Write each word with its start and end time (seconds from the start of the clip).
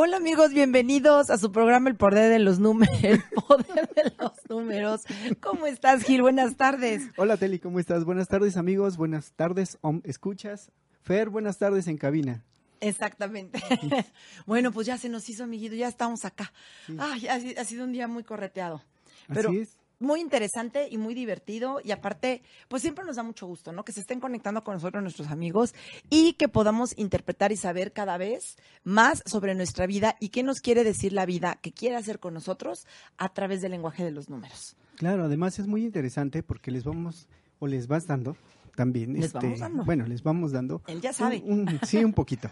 Hola 0.00 0.18
amigos, 0.18 0.52
bienvenidos 0.54 1.28
a 1.28 1.38
su 1.38 1.50
programa 1.50 1.90
El 1.90 1.96
Poder 1.96 2.30
de 2.30 2.38
los 2.38 2.60
Números. 2.60 2.96
El 3.02 3.20
Poder 3.20 3.88
de 3.96 4.12
los 4.16 4.32
Números. 4.48 5.02
¿Cómo 5.40 5.66
estás, 5.66 6.04
Gil? 6.04 6.22
Buenas 6.22 6.56
tardes. 6.56 7.02
Hola, 7.16 7.36
Teli, 7.36 7.58
¿cómo 7.58 7.80
estás? 7.80 8.04
Buenas 8.04 8.28
tardes, 8.28 8.56
amigos. 8.56 8.96
Buenas 8.96 9.32
tardes, 9.32 9.76
escuchas. 10.04 10.70
Fer, 11.02 11.30
buenas 11.30 11.58
tardes 11.58 11.88
en 11.88 11.98
cabina. 11.98 12.44
Exactamente. 12.78 13.60
bueno, 14.46 14.70
pues 14.70 14.86
ya 14.86 14.96
se 14.98 15.08
nos 15.08 15.28
hizo, 15.28 15.42
amiguito, 15.42 15.74
ya 15.74 15.88
estamos 15.88 16.24
acá. 16.24 16.52
Ay, 16.96 17.26
ha, 17.26 17.60
ha 17.60 17.64
sido 17.64 17.82
un 17.82 17.90
día 17.90 18.06
muy 18.06 18.22
correteado. 18.22 18.84
Pero 19.26 19.48
Así 19.48 19.58
es. 19.58 19.78
Muy 20.00 20.20
interesante 20.20 20.88
y 20.90 20.96
muy 20.98 21.14
divertido 21.14 21.80
y 21.82 21.90
aparte, 21.90 22.42
pues 22.68 22.82
siempre 22.82 23.04
nos 23.04 23.16
da 23.16 23.22
mucho 23.22 23.46
gusto, 23.46 23.72
¿no? 23.72 23.84
Que 23.84 23.92
se 23.92 24.00
estén 24.00 24.20
conectando 24.20 24.62
con 24.62 24.74
nosotros 24.74 25.02
nuestros 25.02 25.28
amigos 25.28 25.74
y 26.10 26.34
que 26.34 26.48
podamos 26.48 26.96
interpretar 26.96 27.50
y 27.52 27.56
saber 27.56 27.92
cada 27.92 28.16
vez 28.18 28.56
más 28.84 29.22
sobre 29.26 29.54
nuestra 29.54 29.86
vida 29.86 30.16
y 30.20 30.28
qué 30.28 30.42
nos 30.42 30.60
quiere 30.60 30.84
decir 30.84 31.12
la 31.12 31.26
vida, 31.26 31.58
que 31.60 31.72
quiere 31.72 31.96
hacer 31.96 32.18
con 32.20 32.34
nosotros 32.34 32.86
a 33.16 33.32
través 33.34 33.60
del 33.60 33.72
lenguaje 33.72 34.04
de 34.04 34.10
los 34.12 34.28
números. 34.30 34.76
Claro, 34.96 35.24
además 35.24 35.58
es 35.58 35.66
muy 35.66 35.84
interesante 35.84 36.42
porque 36.42 36.70
les 36.70 36.84
vamos, 36.84 37.28
o 37.58 37.66
les 37.66 37.86
vas 37.88 38.06
dando 38.06 38.36
también. 38.76 39.12
Les 39.14 39.26
este, 39.26 39.38
vamos 39.38 39.58
dando. 39.60 39.84
Bueno, 39.84 40.06
les 40.06 40.22
vamos 40.22 40.52
dando. 40.52 40.82
Él 40.86 41.00
ya 41.00 41.12
sabe. 41.12 41.42
un- 41.44 41.60
un- 41.68 41.80
sí, 41.86 42.04
un 42.04 42.12
poquito. 42.12 42.48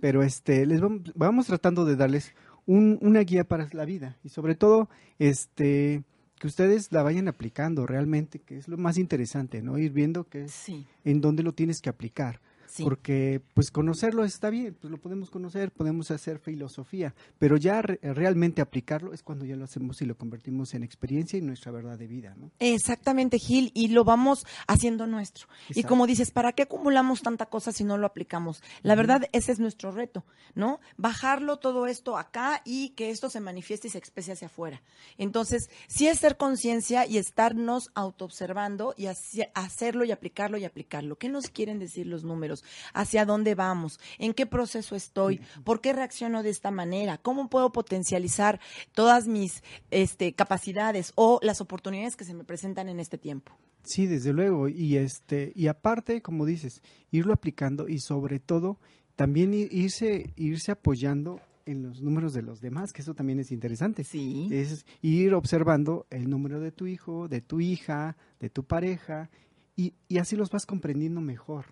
Pero 0.00 0.22
este, 0.22 0.64
les 0.66 0.80
vamos, 0.80 1.12
vamos 1.14 1.46
tratando 1.46 1.84
de 1.84 1.96
darles 1.96 2.32
un- 2.66 2.98
una 3.02 3.20
guía 3.20 3.44
para 3.44 3.68
la 3.72 3.84
vida 3.84 4.16
y 4.24 4.28
sobre 4.30 4.54
todo, 4.54 4.88
este, 5.18 6.02
que 6.40 6.46
ustedes 6.46 6.90
la 6.90 7.02
vayan 7.02 7.28
aplicando 7.28 7.86
realmente, 7.86 8.38
que 8.38 8.56
es 8.56 8.66
lo 8.66 8.78
más 8.78 8.96
interesante, 8.96 9.60
¿no? 9.60 9.76
Ir 9.76 9.92
viendo 9.92 10.24
que 10.24 10.48
Sí, 10.48 10.86
en 11.04 11.20
dónde 11.20 11.42
lo 11.42 11.52
tienes 11.52 11.82
que 11.82 11.90
aplicar. 11.90 12.40
Sí. 12.70 12.84
Porque, 12.84 13.40
pues, 13.54 13.70
conocerlo 13.70 14.24
está 14.24 14.50
bien, 14.50 14.76
pues 14.80 14.90
lo 14.90 14.98
podemos 14.98 15.30
conocer, 15.30 15.70
podemos 15.72 16.10
hacer 16.10 16.38
filosofía, 16.38 17.14
pero 17.38 17.56
ya 17.56 17.82
re- 17.82 17.98
realmente 18.02 18.62
aplicarlo 18.62 19.12
es 19.12 19.22
cuando 19.22 19.44
ya 19.44 19.56
lo 19.56 19.64
hacemos 19.64 20.00
y 20.02 20.06
lo 20.06 20.16
convertimos 20.16 20.74
en 20.74 20.82
experiencia 20.82 21.38
y 21.38 21.42
nuestra 21.42 21.72
verdad 21.72 21.98
de 21.98 22.06
vida, 22.06 22.34
¿no? 22.38 22.50
Exactamente, 22.58 23.38
Gil, 23.38 23.70
y 23.74 23.88
lo 23.88 24.04
vamos 24.04 24.46
haciendo 24.66 25.06
nuestro. 25.06 25.48
Y 25.70 25.82
como 25.84 26.06
dices, 26.06 26.30
¿para 26.30 26.52
qué 26.52 26.62
acumulamos 26.62 27.22
tanta 27.22 27.46
cosa 27.46 27.72
si 27.72 27.84
no 27.84 27.98
lo 27.98 28.06
aplicamos? 28.06 28.62
La 28.82 28.94
verdad, 28.94 29.22
ese 29.32 29.52
es 29.52 29.58
nuestro 29.60 29.90
reto, 29.90 30.24
¿no? 30.54 30.80
Bajarlo 30.96 31.58
todo 31.58 31.86
esto 31.86 32.16
acá 32.18 32.62
y 32.64 32.90
que 32.90 33.10
esto 33.10 33.30
se 33.30 33.40
manifieste 33.40 33.88
y 33.88 33.90
se 33.90 33.98
exprese 33.98 34.32
hacia 34.32 34.46
afuera. 34.46 34.82
Entonces, 35.18 35.68
sí 35.88 36.06
es 36.06 36.18
ser 36.18 36.36
conciencia 36.36 37.06
y 37.06 37.18
estarnos 37.18 37.90
autoobservando 37.94 38.94
y 38.96 39.06
hacerlo 39.54 40.04
y 40.04 40.12
aplicarlo 40.12 40.58
y 40.58 40.64
aplicarlo. 40.64 41.16
¿Qué 41.16 41.28
nos 41.28 41.48
quieren 41.48 41.78
decir 41.78 42.06
los 42.06 42.24
números? 42.24 42.59
¿Hacia 42.92 43.24
dónde 43.24 43.54
vamos? 43.54 44.00
¿En 44.18 44.34
qué 44.34 44.46
proceso 44.46 44.96
estoy? 44.96 45.40
¿Por 45.64 45.80
qué 45.80 45.92
reacciono 45.92 46.42
de 46.42 46.50
esta 46.50 46.70
manera? 46.70 47.18
¿Cómo 47.18 47.48
puedo 47.48 47.72
potencializar 47.72 48.60
todas 48.92 49.26
mis 49.26 49.62
este, 49.90 50.32
capacidades 50.34 51.12
o 51.14 51.38
las 51.42 51.60
oportunidades 51.60 52.16
que 52.16 52.24
se 52.24 52.34
me 52.34 52.44
presentan 52.44 52.88
en 52.88 53.00
este 53.00 53.18
tiempo? 53.18 53.52
Sí, 53.82 54.06
desde 54.06 54.32
luego, 54.32 54.68
y 54.68 54.96
este, 54.96 55.52
y 55.54 55.68
aparte, 55.68 56.20
como 56.20 56.44
dices, 56.44 56.82
irlo 57.10 57.32
aplicando 57.32 57.88
y 57.88 57.98
sobre 57.98 58.38
todo 58.38 58.78
también 59.16 59.52
irse, 59.54 60.32
irse 60.36 60.72
apoyando 60.72 61.40
en 61.66 61.82
los 61.82 62.00
números 62.02 62.32
de 62.32 62.42
los 62.42 62.60
demás, 62.60 62.92
que 62.92 63.02
eso 63.02 63.14
también 63.14 63.38
es 63.38 63.52
interesante. 63.52 64.04
Sí. 64.04 64.48
Es 64.50 64.84
ir 65.02 65.34
observando 65.34 66.06
el 66.10 66.28
número 66.28 66.60
de 66.60 66.72
tu 66.72 66.86
hijo, 66.86 67.28
de 67.28 67.40
tu 67.40 67.60
hija, 67.60 68.16
de 68.38 68.50
tu 68.50 68.64
pareja, 68.64 69.30
y, 69.76 69.94
y 70.08 70.18
así 70.18 70.36
los 70.36 70.50
vas 70.50 70.66
comprendiendo 70.66 71.20
mejor. 71.20 71.66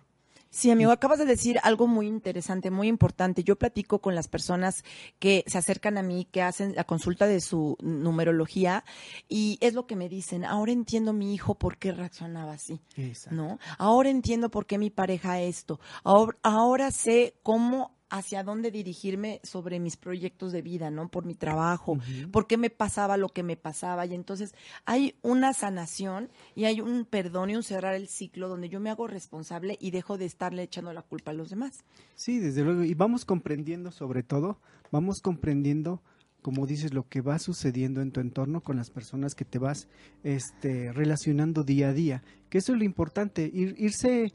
Sí, 0.51 0.71
amigo, 0.71 0.91
acabas 0.91 1.19
de 1.19 1.25
decir 1.25 1.59
algo 1.61 1.85
muy 1.87 2.07
interesante, 2.07 2.71
muy 2.71 2.87
importante. 2.87 3.43
Yo 3.43 3.55
platico 3.57 3.99
con 3.99 4.15
las 4.15 4.27
personas 4.27 4.83
que 5.19 5.43
se 5.45 5.59
acercan 5.59 5.97
a 5.97 6.03
mí, 6.03 6.25
que 6.25 6.41
hacen 6.41 6.73
la 6.75 6.85
consulta 6.85 7.27
de 7.27 7.39
su 7.39 7.77
numerología, 7.81 8.83
y 9.27 9.59
es 9.61 9.75
lo 9.75 9.85
que 9.85 9.95
me 9.95 10.09
dicen. 10.09 10.43
Ahora 10.43 10.71
entiendo 10.71 11.13
mi 11.13 11.35
hijo 11.35 11.55
por 11.55 11.77
qué 11.77 11.91
reaccionaba 11.91 12.53
así. 12.53 12.81
Exacto. 12.95 13.35
¿no? 13.35 13.59
Ahora 13.77 14.09
entiendo 14.09 14.49
por 14.49 14.65
qué 14.65 14.79
mi 14.79 14.89
pareja 14.89 15.39
esto. 15.39 15.79
Ahora, 16.03 16.37
ahora 16.41 16.91
sé 16.91 17.35
cómo 17.43 17.98
hacia 18.09 18.43
dónde 18.43 18.71
dirigirme 18.71 19.39
sobre 19.43 19.79
mis 19.79 19.97
proyectos 19.97 20.51
de 20.51 20.61
vida, 20.61 20.89
¿no? 20.89 21.09
Por 21.09 21.25
mi 21.25 21.35
trabajo, 21.35 21.97
por 22.31 22.47
qué 22.47 22.57
me 22.57 22.69
pasaba 22.69 23.17
lo 23.17 23.29
que 23.29 23.43
me 23.43 23.55
pasaba. 23.55 24.05
Y 24.05 24.15
entonces 24.15 24.53
hay 24.85 25.15
una 25.21 25.53
sanación 25.53 26.29
y 26.55 26.65
hay 26.65 26.81
un 26.81 27.05
perdón 27.05 27.51
y 27.51 27.55
un 27.55 27.63
cerrar 27.63 27.93
el 27.93 28.07
ciclo 28.07 28.47
donde 28.47 28.69
yo 28.69 28.79
me 28.79 28.89
hago 28.89 29.07
responsable 29.07 29.77
y 29.79 29.91
dejo 29.91 30.17
de 30.17 30.25
estarle 30.25 30.63
echando 30.63 30.93
la 30.93 31.01
culpa 31.01 31.31
a 31.31 31.35
los 31.35 31.49
demás. 31.49 31.83
Sí, 32.15 32.39
desde 32.39 32.63
luego. 32.63 32.83
Y 32.83 32.93
vamos 32.93 33.25
comprendiendo 33.25 33.91
sobre 33.91 34.23
todo, 34.23 34.59
vamos 34.91 35.21
comprendiendo, 35.21 36.01
como 36.41 36.65
dices, 36.65 36.93
lo 36.93 37.07
que 37.07 37.21
va 37.21 37.37
sucediendo 37.39 38.01
en 38.01 38.11
tu 38.11 38.19
entorno 38.19 38.61
con 38.61 38.77
las 38.77 38.89
personas 38.89 39.35
que 39.35 39.45
te 39.45 39.59
vas 39.59 39.87
este, 40.23 40.91
relacionando 40.93 41.63
día 41.63 41.89
a 41.89 41.93
día. 41.93 42.23
Que 42.49 42.57
eso 42.57 42.73
es 42.73 42.79
lo 42.79 42.85
importante, 42.85 43.49
ir, 43.53 43.75
irse, 43.77 44.33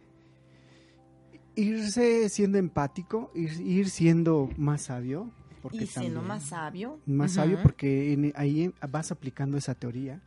irse 1.56 2.28
siendo 2.28 2.58
empático, 2.58 3.30
ir, 3.34 3.60
ir 3.60 3.90
siendo 3.90 4.48
más 4.56 4.82
sabio. 4.82 5.30
Porque 5.62 5.84
y 5.84 5.86
siendo 5.86 6.20
también- 6.20 6.28
más 6.28 6.42
sabio. 6.44 6.98
Más 7.06 7.32
sabio 7.32 7.58
porque 7.62 8.12
en- 8.12 8.32
ahí 8.36 8.72
vas 8.90 9.10
aplicando 9.12 9.56
esa 9.56 9.74
teoría 9.74 10.20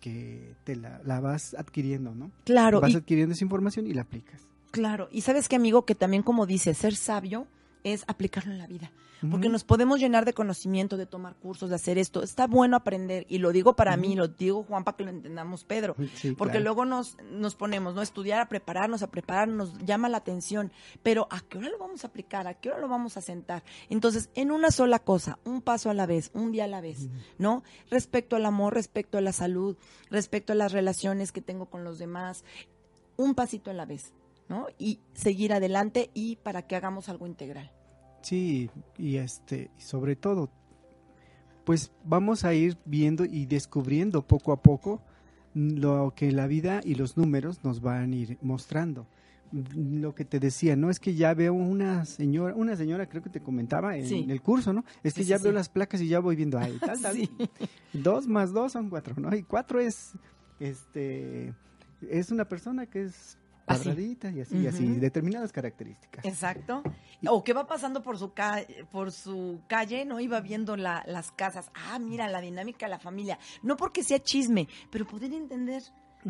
que 0.00 0.54
te 0.64 0.76
la, 0.76 1.00
la 1.04 1.20
vas 1.20 1.54
adquiriendo, 1.54 2.14
¿no? 2.14 2.30
Claro, 2.44 2.80
Vas 2.80 2.92
y- 2.92 2.96
adquiriendo 2.96 3.34
esa 3.34 3.44
información 3.44 3.86
y 3.86 3.94
la 3.94 4.02
aplicas. 4.02 4.40
Claro, 4.70 5.08
y 5.10 5.22
sabes 5.22 5.48
que 5.48 5.56
amigo, 5.56 5.84
que 5.84 5.94
también 5.94 6.22
como 6.22 6.46
dice, 6.46 6.74
ser 6.74 6.94
sabio 6.94 7.46
es 7.84 8.04
aplicarlo 8.06 8.52
en 8.52 8.58
la 8.58 8.66
vida. 8.66 8.92
Porque 9.30 9.50
nos 9.50 9.64
podemos 9.64 10.00
llenar 10.00 10.24
de 10.24 10.32
conocimiento, 10.32 10.96
de 10.96 11.04
tomar 11.04 11.34
cursos, 11.34 11.68
de 11.68 11.76
hacer 11.76 11.98
esto. 11.98 12.22
Está 12.22 12.46
bueno 12.46 12.76
aprender, 12.76 13.26
y 13.28 13.36
lo 13.36 13.52
digo 13.52 13.76
para 13.76 13.94
mí, 13.98 14.14
lo 14.14 14.28
digo 14.28 14.62
Juan 14.62 14.82
para 14.82 14.96
que 14.96 15.04
lo 15.04 15.10
entendamos 15.10 15.64
Pedro. 15.64 15.94
Sí, 16.14 16.32
Porque 16.32 16.52
claro. 16.52 16.64
luego 16.64 16.84
nos, 16.86 17.18
nos 17.30 17.54
ponemos, 17.54 17.94
¿no? 17.94 18.00
A 18.00 18.04
estudiar, 18.04 18.40
a 18.40 18.48
prepararnos, 18.48 19.02
a 19.02 19.10
prepararnos, 19.10 19.76
llama 19.84 20.08
la 20.08 20.16
atención. 20.16 20.72
Pero 21.02 21.28
¿a 21.30 21.40
qué 21.40 21.58
hora 21.58 21.68
lo 21.68 21.78
vamos 21.78 22.04
a 22.04 22.06
aplicar? 22.06 22.46
¿A 22.46 22.54
qué 22.54 22.70
hora 22.70 22.78
lo 22.78 22.88
vamos 22.88 23.18
a 23.18 23.20
sentar? 23.20 23.62
Entonces, 23.90 24.30
en 24.34 24.50
una 24.50 24.70
sola 24.70 24.98
cosa, 24.98 25.38
un 25.44 25.60
paso 25.60 25.90
a 25.90 25.94
la 25.94 26.06
vez, 26.06 26.30
un 26.32 26.50
día 26.50 26.64
a 26.64 26.68
la 26.68 26.80
vez, 26.80 27.10
¿no? 27.36 27.62
Respecto 27.90 28.36
al 28.36 28.46
amor, 28.46 28.72
respecto 28.72 29.18
a 29.18 29.20
la 29.20 29.32
salud, 29.32 29.76
respecto 30.08 30.54
a 30.54 30.56
las 30.56 30.72
relaciones 30.72 31.30
que 31.30 31.42
tengo 31.42 31.66
con 31.66 31.84
los 31.84 31.98
demás, 31.98 32.42
un 33.16 33.34
pasito 33.34 33.70
a 33.70 33.74
la 33.74 33.84
vez, 33.84 34.14
¿no? 34.50 34.66
Y 34.78 35.00
seguir 35.14 35.54
adelante 35.54 36.10
y 36.12 36.36
para 36.36 36.66
que 36.66 36.76
hagamos 36.76 37.08
algo 37.08 37.26
integral. 37.26 37.70
Sí, 38.20 38.68
y 38.98 39.16
este, 39.16 39.70
sobre 39.78 40.14
todo, 40.16 40.50
pues 41.64 41.92
vamos 42.04 42.44
a 42.44 42.52
ir 42.52 42.76
viendo 42.84 43.24
y 43.24 43.46
descubriendo 43.46 44.26
poco 44.26 44.52
a 44.52 44.60
poco 44.60 45.00
lo 45.54 46.12
que 46.14 46.30
la 46.32 46.46
vida 46.46 46.80
y 46.84 46.96
los 46.96 47.16
números 47.16 47.64
nos 47.64 47.80
van 47.80 48.12
a 48.12 48.16
ir 48.16 48.38
mostrando. 48.42 49.06
lo 49.52 50.14
que 50.14 50.24
te 50.24 50.38
decía, 50.38 50.76
¿no? 50.76 50.90
Es 50.90 51.00
que 51.00 51.16
ya 51.16 51.34
veo 51.34 51.52
una 51.52 52.04
señora, 52.04 52.54
una 52.54 52.76
señora 52.76 53.08
creo 53.08 53.20
que 53.20 53.30
te 53.30 53.40
comentaba 53.40 53.96
en 53.96 54.06
Sí. 54.06 54.24
el 54.28 54.40
curso, 54.40 54.72
¿no? 54.72 54.84
Es 55.02 55.12
que 55.12 55.24
Sí, 55.24 55.28
ya 55.30 55.38
sí, 55.38 55.42
veo 55.42 55.52
las 55.52 55.68
placas 55.68 56.00
y 56.00 56.06
ya 56.06 56.20
voy 56.20 56.36
viendo, 56.36 56.56
ay, 56.56 56.78
tal. 56.78 57.00
Dos 57.92 58.28
más 58.28 58.52
dos 58.52 58.70
son 58.70 58.88
cuatro, 58.90 59.16
¿no? 59.18 59.34
Y 59.34 59.42
cuatro 59.42 59.80
es, 59.80 60.12
este, 60.60 61.52
es 62.08 62.30
una 62.30 62.44
persona 62.48 62.86
que 62.86 63.02
es 63.06 63.38
Así. 63.72 64.18
y 64.34 64.40
así, 64.40 64.56
y 64.58 64.66
así, 64.66 64.84
Ujú. 64.90 65.00
determinadas 65.00 65.52
características. 65.52 66.24
Exacto. 66.24 66.82
O 67.28 67.44
que 67.44 67.52
va 67.52 67.66
pasando 67.66 68.02
por 68.02 68.18
su 68.18 68.32
ca- 68.32 68.64
por 68.90 69.12
su 69.12 69.60
calle, 69.66 70.04
¿no? 70.04 70.20
Iba 70.20 70.40
viendo 70.40 70.76
la- 70.76 71.02
las 71.06 71.30
casas. 71.32 71.70
Ah, 71.74 71.98
mira, 71.98 72.28
la 72.28 72.40
dinámica 72.40 72.86
de 72.86 72.90
la 72.90 72.98
familia. 72.98 73.38
No 73.62 73.76
porque 73.76 74.02
sea 74.02 74.18
chisme, 74.20 74.68
pero 74.90 75.06
poder 75.06 75.32
entender 75.32 75.82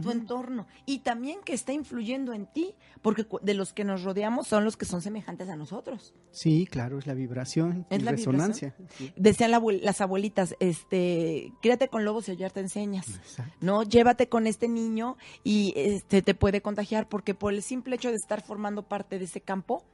tu 0.03 0.11
entorno. 0.11 0.67
Y 0.87 1.01
también 1.01 1.41
que 1.45 1.53
está 1.53 1.73
influyendo 1.73 2.33
en 2.33 2.47
ti, 2.47 2.75
porque 3.03 3.27
de 3.43 3.55
los 3.55 3.73
que 3.73 3.85
nos 3.85 4.03
rodeamos 4.05 4.47
son 4.47 4.65
los 4.65 4.77
que 4.77 4.85
son 4.87 5.03
semejantes 5.03 5.49
a 5.49 5.57
nosotros. 5.57 6.15
Sí, 6.31 6.67
claro, 6.71 6.99
es 6.99 7.07
la 7.07 7.15
vibración 7.15 7.87
Es 7.91 8.01
y 8.01 8.05
la 8.05 8.13
resonancia. 8.13 8.75
Sí. 8.97 9.13
Decían 9.17 9.51
la 9.51 9.59
abuel- 9.61 9.81
las 9.83 10.01
abuelitas, 10.01 10.55
este, 10.61 11.53
críate 11.63 11.89
con 11.89 12.05
lobos 12.05 12.29
y 12.29 12.33
ayer 12.33 12.51
te 12.53 12.61
enseñas. 12.61 13.09
Exacto. 13.09 13.53
¿no? 13.61 13.83
Llévate 13.83 14.29
con 14.29 14.47
este 14.47 14.69
niño 14.69 15.17
y 15.45 15.73
este 15.77 16.23
te 16.23 16.35
puede 16.35 16.61
contagiar 16.63 17.09
porque 17.09 17.35
por 17.35 17.53
el 17.53 17.63
simple 17.63 17.97
hecho 17.97 18.11
de 18.11 18.17
estar 18.17 18.43
formando 18.43 18.83
parte 18.83 19.19
de 19.19 19.25
ese 19.25 19.41
campo, 19.41 19.85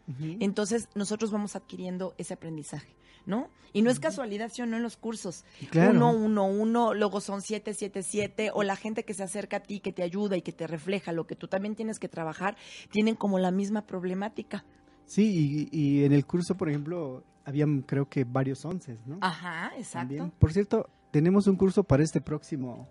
entonces 0.40 0.88
nosotros 0.94 1.30
vamos 1.30 1.56
adquiriendo 1.56 2.14
ese 2.18 2.34
aprendizaje, 2.34 2.94
¿no? 3.26 3.50
Y 3.72 3.82
no 3.82 3.90
es 3.90 4.00
casualidad, 4.00 4.50
¿sí 4.52 4.62
o 4.62 4.66
no? 4.66 4.76
En 4.78 4.82
los 4.82 4.96
cursos. 4.96 5.44
Claro. 5.70 5.90
Uno, 5.90 6.10
uno, 6.12 6.46
uno, 6.46 6.94
luego 6.94 7.20
son 7.20 7.42
siete, 7.42 7.74
siete, 7.74 8.02
siete, 8.02 8.50
o 8.54 8.62
la 8.62 8.76
gente 8.76 9.04
que 9.04 9.12
se 9.12 9.22
acerca 9.22 9.58
a 9.58 9.60
ti, 9.60 9.80
que 9.80 9.92
te 9.92 10.02
ayuda 10.02 10.36
y 10.36 10.42
que 10.42 10.52
te 10.52 10.66
refleja 10.66 11.12
lo 11.12 11.26
que 11.26 11.36
tú 11.36 11.46
también 11.48 11.74
tienes 11.74 11.98
que 11.98 12.08
trabajar, 12.08 12.56
tienen 12.90 13.16
como 13.16 13.38
la 13.38 13.50
misma 13.50 13.86
problemática. 13.86 14.64
Sí, 15.04 15.68
y, 15.70 15.78
y 15.78 16.04
en 16.04 16.12
el 16.12 16.24
curso, 16.24 16.56
por 16.56 16.70
ejemplo, 16.70 17.22
habían 17.44 17.82
creo 17.82 18.08
que 18.08 18.24
varios 18.24 18.64
once, 18.64 18.96
¿no? 19.06 19.18
Ajá, 19.20 19.72
exacto. 19.76 20.08
También. 20.16 20.30
Por 20.38 20.52
cierto, 20.52 20.88
tenemos 21.10 21.46
un 21.46 21.56
curso 21.56 21.84
para 21.84 22.02
este 22.02 22.20
próximo 22.20 22.88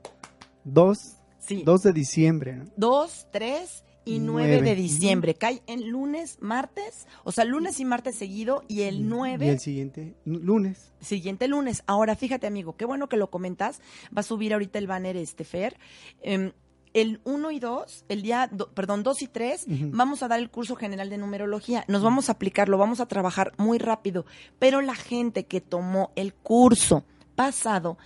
2, 0.63 0.97
Sí. 1.39 1.61
2 1.63 1.81
de 1.83 1.93
diciembre, 1.93 2.55
¿no? 2.55 2.65
2, 2.77 3.27
3 3.31 3.83
y 4.05 4.15
Y 4.15 4.19
9 4.19 4.47
nueve. 4.51 4.61
de 4.69 4.75
diciembre. 4.75 5.33
Cae 5.35 5.61
en 5.67 5.89
lunes, 5.89 6.37
martes, 6.39 7.07
o 7.23 7.31
sea, 7.31 7.43
lunes 7.45 7.79
y 7.79 7.85
martes 7.85 8.15
seguido 8.15 8.63
y 8.67 8.81
el 8.83 9.09
9 9.09 9.45
Y 9.45 9.49
el 9.49 9.59
siguiente, 9.59 10.15
lunes. 10.25 10.93
siguiente 11.01 11.47
lunes. 11.47 11.83
Ahora, 11.87 12.15
fíjate, 12.15 12.47
amigo, 12.47 12.75
qué 12.77 12.85
bueno 12.85 13.09
que 13.09 13.17
lo 13.17 13.29
comentas. 13.29 13.81
Va 14.15 14.19
a 14.19 14.23
subir 14.23 14.53
ahorita 14.53 14.77
el 14.79 14.87
banner 14.87 15.17
este 15.17 15.43
Fer. 15.43 15.77
Em, 16.21 16.51
el 16.93 17.19
1 17.25 17.51
y 17.51 17.59
2, 17.59 18.05
el 18.07 18.21
día, 18.21 18.47
do- 18.51 18.69
perdón, 18.73 19.03
2 19.03 19.21
y 19.23 19.27
3, 19.27 19.65
Ujú. 19.67 19.89
vamos 19.91 20.23
a 20.23 20.29
dar 20.29 20.39
el 20.39 20.49
curso 20.49 20.75
general 20.77 21.09
de 21.09 21.17
numerología. 21.17 21.83
Nos 21.89 22.01
vamos 22.03 22.29
a 22.29 22.33
aplicar, 22.33 22.69
lo 22.69 22.77
vamos 22.77 23.01
a 23.01 23.07
trabajar 23.07 23.51
muy 23.57 23.79
rápido. 23.79 24.25
Pero 24.59 24.79
la 24.81 24.95
gente 24.95 25.45
que 25.45 25.59
tomó 25.59 26.11
el 26.15 26.33
curso 26.33 27.03
pasado 27.35 27.97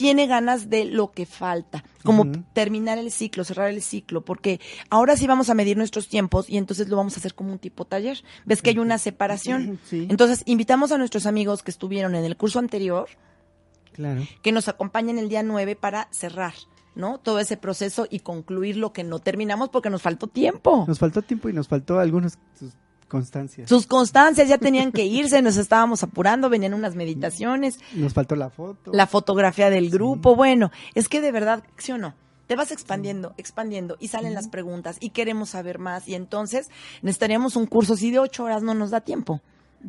tiene 0.00 0.26
ganas 0.26 0.70
de 0.70 0.86
lo 0.86 1.12
que 1.12 1.26
falta, 1.26 1.84
como 2.04 2.24
terminar 2.54 2.96
el 2.96 3.10
ciclo, 3.10 3.44
cerrar 3.44 3.68
el 3.68 3.82
ciclo, 3.82 4.24
porque 4.24 4.58
ahora 4.88 5.14
sí 5.14 5.26
vamos 5.26 5.50
a 5.50 5.54
medir 5.54 5.76
nuestros 5.76 6.08
tiempos 6.08 6.48
y 6.48 6.56
entonces 6.56 6.88
lo 6.88 6.96
vamos 6.96 7.16
a 7.16 7.20
hacer 7.20 7.34
como 7.34 7.52
un 7.52 7.58
tipo 7.58 7.84
taller. 7.84 8.24
¿Ves 8.46 8.62
que 8.62 8.70
hay 8.70 8.78
una 8.78 8.96
separación? 8.96 9.78
Sí, 9.90 10.06
Entonces, 10.08 10.42
invitamos 10.46 10.90
a 10.90 10.96
nuestros 10.96 11.26
amigos 11.26 11.62
que 11.62 11.70
estuvieron 11.70 12.14
en 12.14 12.24
el 12.24 12.36
curso 12.36 12.60
anterior 12.60 13.08
claro. 13.92 14.22
que 14.40 14.52
nos 14.52 14.68
acompañen 14.68 15.18
el 15.18 15.28
día 15.28 15.42
9 15.42 15.76
para 15.76 16.08
cerrar, 16.12 16.54
¿no? 16.94 17.18
Todo 17.18 17.38
ese 17.40 17.58
proceso 17.58 18.06
y 18.08 18.20
concluir 18.20 18.78
lo 18.78 18.94
que 18.94 19.04
no 19.04 19.18
terminamos 19.18 19.68
porque 19.68 19.90
nos 19.90 20.00
faltó 20.00 20.28
tiempo. 20.28 20.86
Nos 20.88 20.98
faltó 20.98 21.20
tiempo 21.20 21.50
y 21.50 21.52
nos 21.52 21.68
faltó 21.68 21.98
algunas 21.98 22.38
sus 22.58 22.72
constancias. 23.10 23.68
Sus 23.68 23.86
constancias 23.86 24.48
ya 24.48 24.56
tenían 24.56 24.92
que 24.92 25.04
irse, 25.04 25.42
nos 25.42 25.58
estábamos 25.58 26.02
apurando, 26.02 26.48
venían 26.48 26.72
unas 26.72 26.94
meditaciones, 26.94 27.78
Nos 27.94 28.14
faltó 28.14 28.36
la 28.36 28.48
foto. 28.48 28.90
la 28.94 29.06
fotografía 29.06 29.68
del 29.68 29.90
grupo. 29.90 30.34
Bueno, 30.34 30.70
es 30.94 31.10
que 31.10 31.20
de 31.20 31.30
verdad, 31.32 31.62
¿sí 31.76 31.92
o 31.92 31.98
no? 31.98 32.14
Te 32.46 32.56
vas 32.56 32.72
expandiendo, 32.72 33.34
expandiendo 33.36 33.96
y 34.00 34.08
salen 34.08 34.32
las 34.34 34.48
preguntas 34.48 34.96
y 35.00 35.10
queremos 35.10 35.50
saber 35.50 35.78
más 35.78 36.08
y 36.08 36.14
entonces 36.14 36.70
necesitaríamos 37.02 37.54
un 37.56 37.66
curso. 37.66 37.96
Si 37.96 38.10
de 38.10 38.18
ocho 38.18 38.44
horas 38.44 38.62
no 38.62 38.72
nos 38.74 38.90
da 38.90 39.00
tiempo. 39.02 39.40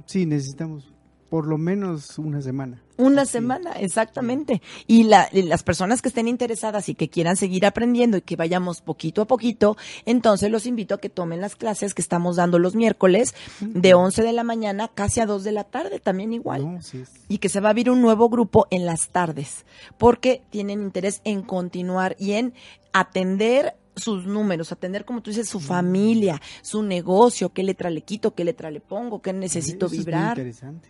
Sí, 0.06 0.26
necesitamos 0.26 0.92
por 1.32 1.48
lo 1.48 1.58
menos 1.58 2.20
una 2.20 2.42
semana. 2.42 2.84
Una 2.98 3.26
semana, 3.26 3.72
exactamente. 3.80 4.62
Y, 4.86 5.04
la- 5.06 5.30
y 5.32 5.44
las 5.44 5.64
personas 5.64 6.02
que 6.02 6.10
estén 6.10 6.28
interesadas 6.28 6.90
y 6.90 6.94
que 6.94 7.08
quieran 7.08 7.38
seguir 7.38 7.66
aprendiendo 7.66 8.18
y 8.18 8.22
que 8.22 8.36
vayamos 8.36 8.82
poquito 8.82 9.22
a 9.22 9.26
poquito, 9.28 9.78
entonces 10.06 10.52
los 10.52 10.66
invito 10.66 10.94
a 10.96 10.98
que 11.00 11.08
tomen 11.08 11.40
las 11.40 11.56
clases 11.56 11.94
que 11.94 12.02
estamos 12.02 12.36
dando 12.36 12.60
los 12.60 12.76
miércoles 12.76 13.34
de 13.62 13.94
11 13.94 14.24
de 14.24 14.34
la 14.34 14.44
mañana 14.44 14.90
casi 14.94 15.22
a 15.22 15.26
2 15.26 15.46
de 15.46 15.54
la 15.54 15.64
tarde, 15.64 16.02
también 16.02 16.34
igual. 16.34 16.70
No, 16.70 16.82
sí 16.82 17.04
Y 17.30 17.38
que 17.38 17.48
se 17.48 17.62
va 17.62 17.70
a 17.70 17.72
abrir 17.72 17.90
un 17.90 18.02
nuevo 18.02 18.28
grupo 18.28 18.68
en 18.70 18.86
las 18.86 19.08
tardes, 19.08 19.66
porque 19.98 20.42
tienen 20.50 20.82
interés 20.82 21.22
en 21.24 21.44
continuar 21.44 22.18
y 22.20 22.34
en 22.34 22.54
atender 22.92 23.76
sus 23.96 24.26
números, 24.26 24.72
atender, 24.72 25.06
como 25.06 25.22
tú 25.22 25.32
dices, 25.32 25.50
su 25.50 25.60
familia, 25.60 26.42
su 26.62 26.84
negocio, 26.84 27.54
qué 27.54 27.64
letra 27.64 27.90
le 27.90 28.02
quito, 28.02 28.34
qué 28.34 28.44
letra 28.44 28.72
le 28.72 28.80
pongo, 28.80 29.22
qué 29.22 29.34
necesito 29.34 29.88
Eso 29.88 29.96
vibrar. 29.96 30.40
Es 30.40 30.44
muy 30.44 30.52
interesante. 30.52 30.90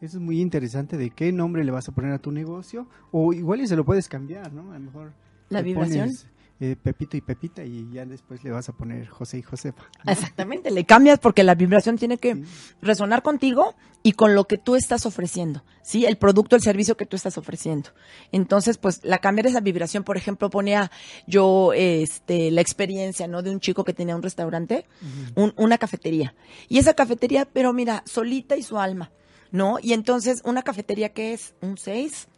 Eso 0.00 0.18
es 0.18 0.22
muy 0.22 0.40
interesante 0.40 0.96
de 0.96 1.10
qué 1.10 1.32
nombre 1.32 1.64
le 1.64 1.72
vas 1.72 1.88
a 1.88 1.92
poner 1.92 2.12
a 2.12 2.18
tu 2.18 2.30
negocio 2.30 2.86
o 3.10 3.32
igual 3.32 3.60
y 3.62 3.66
se 3.66 3.76
lo 3.76 3.84
puedes 3.84 4.08
cambiar, 4.08 4.52
¿no? 4.52 4.72
A 4.72 4.78
lo 4.78 4.84
mejor 4.84 5.12
La 5.48 5.62
vibración. 5.62 6.08
pones, 6.08 6.26
eh, 6.60 6.76
Pepito 6.80 7.16
y 7.16 7.20
Pepita 7.20 7.64
y 7.64 7.90
ya 7.92 8.04
después 8.06 8.44
le 8.44 8.50
vas 8.52 8.68
a 8.68 8.72
poner 8.72 9.06
José 9.08 9.38
y 9.38 9.42
Josefa. 9.42 9.82
¿no? 10.04 10.12
Exactamente, 10.12 10.70
le 10.70 10.84
cambias 10.84 11.18
porque 11.18 11.42
la 11.42 11.54
vibración 11.56 11.98
tiene 11.98 12.16
que 12.18 12.34
Sí. 12.36 12.44
resonar 12.80 13.22
contigo 13.22 13.74
y 14.04 14.12
con 14.12 14.34
lo 14.34 14.44
que 14.44 14.56
tú 14.58 14.76
estás 14.76 15.04
ofreciendo, 15.06 15.64
¿sí? 15.82 16.04
El 16.06 16.16
producto, 16.16 16.54
el 16.56 16.62
servicio 16.62 16.96
que 16.96 17.06
tú 17.06 17.16
estás 17.16 17.38
ofreciendo. 17.38 17.90
Entonces, 18.32 18.78
pues, 18.78 19.00
la 19.02 19.18
cambiar 19.18 19.46
esa 19.46 19.60
vibración, 19.60 20.04
por 20.04 20.16
ejemplo, 20.16 20.48
ponía 20.50 20.90
yo 21.26 21.72
este 21.74 22.50
la 22.50 22.60
experiencia, 22.60 23.26
¿no? 23.26 23.42
De 23.42 23.50
un 23.50 23.60
chico 23.60 23.82
que 23.84 23.92
tenía 23.94 24.14
un 24.14 24.22
restaurante, 24.22 24.86
un- 25.34 25.54
una 25.56 25.78
cafetería. 25.78 26.34
Y 26.68 26.78
esa 26.78 26.94
cafetería, 26.94 27.46
pero 27.46 27.72
mira, 27.72 28.02
solita 28.06 28.56
y 28.56 28.62
su 28.62 28.78
alma, 28.78 29.10
¿no? 29.50 29.78
Y 29.82 29.92
entonces, 29.92 30.42
una 30.44 30.62
cafetería 30.62 31.08
que 31.14 31.32
es 31.32 31.54
un 31.62 31.78
6, 31.78 32.28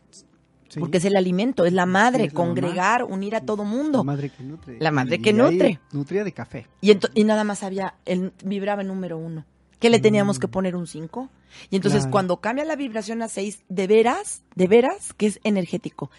Sí. 0.76 0.80
porque 0.80 0.98
es 0.98 1.04
el 1.04 1.16
alimento, 1.16 1.64
es 1.64 1.72
la 1.72 1.86
madre, 1.86 2.24
es 2.26 2.32
la 2.32 2.38
mamá. 2.38 2.48
congregar, 2.54 3.04
unir 3.04 3.34
a 3.34 3.40
todo 3.40 3.64
mundo. 3.64 3.98
La 3.98 4.04
madre 4.04 4.30
que 4.30 4.42
nutre. 4.44 4.76
La 4.78 4.90
madre 4.92 5.16
Y 5.16 5.22
que 5.22 5.32
nutre. 5.32 5.80
Nutría 5.92 6.22
de 6.22 6.32
café. 6.32 6.66
Y, 6.80 6.96
y 7.14 7.24
nada 7.24 7.44
más 7.44 7.62
había, 7.62 7.94
el, 8.04 8.32
vibraba 8.44 8.82
en 8.82 8.88
número 8.88 9.18
uno. 9.18 9.44
¿Qué 9.80 9.90
le 9.90 9.98
teníamos 10.00 10.38
que 10.38 10.48
poner 10.48 10.74
un 10.76 10.86
5? 10.86 11.28
Y 11.70 11.76
entonces 11.76 12.02
Claro. 12.02 12.12
cuando 12.12 12.40
cambia 12.40 12.64
la 12.64 12.76
vibración 12.76 13.20
a 13.22 13.28
6, 13.28 13.64
de 13.68 13.86
veras, 13.86 14.42
de 14.54 14.66
veras, 14.68 15.12
que 15.14 15.26
es 15.26 15.40
energético, 15.44 16.10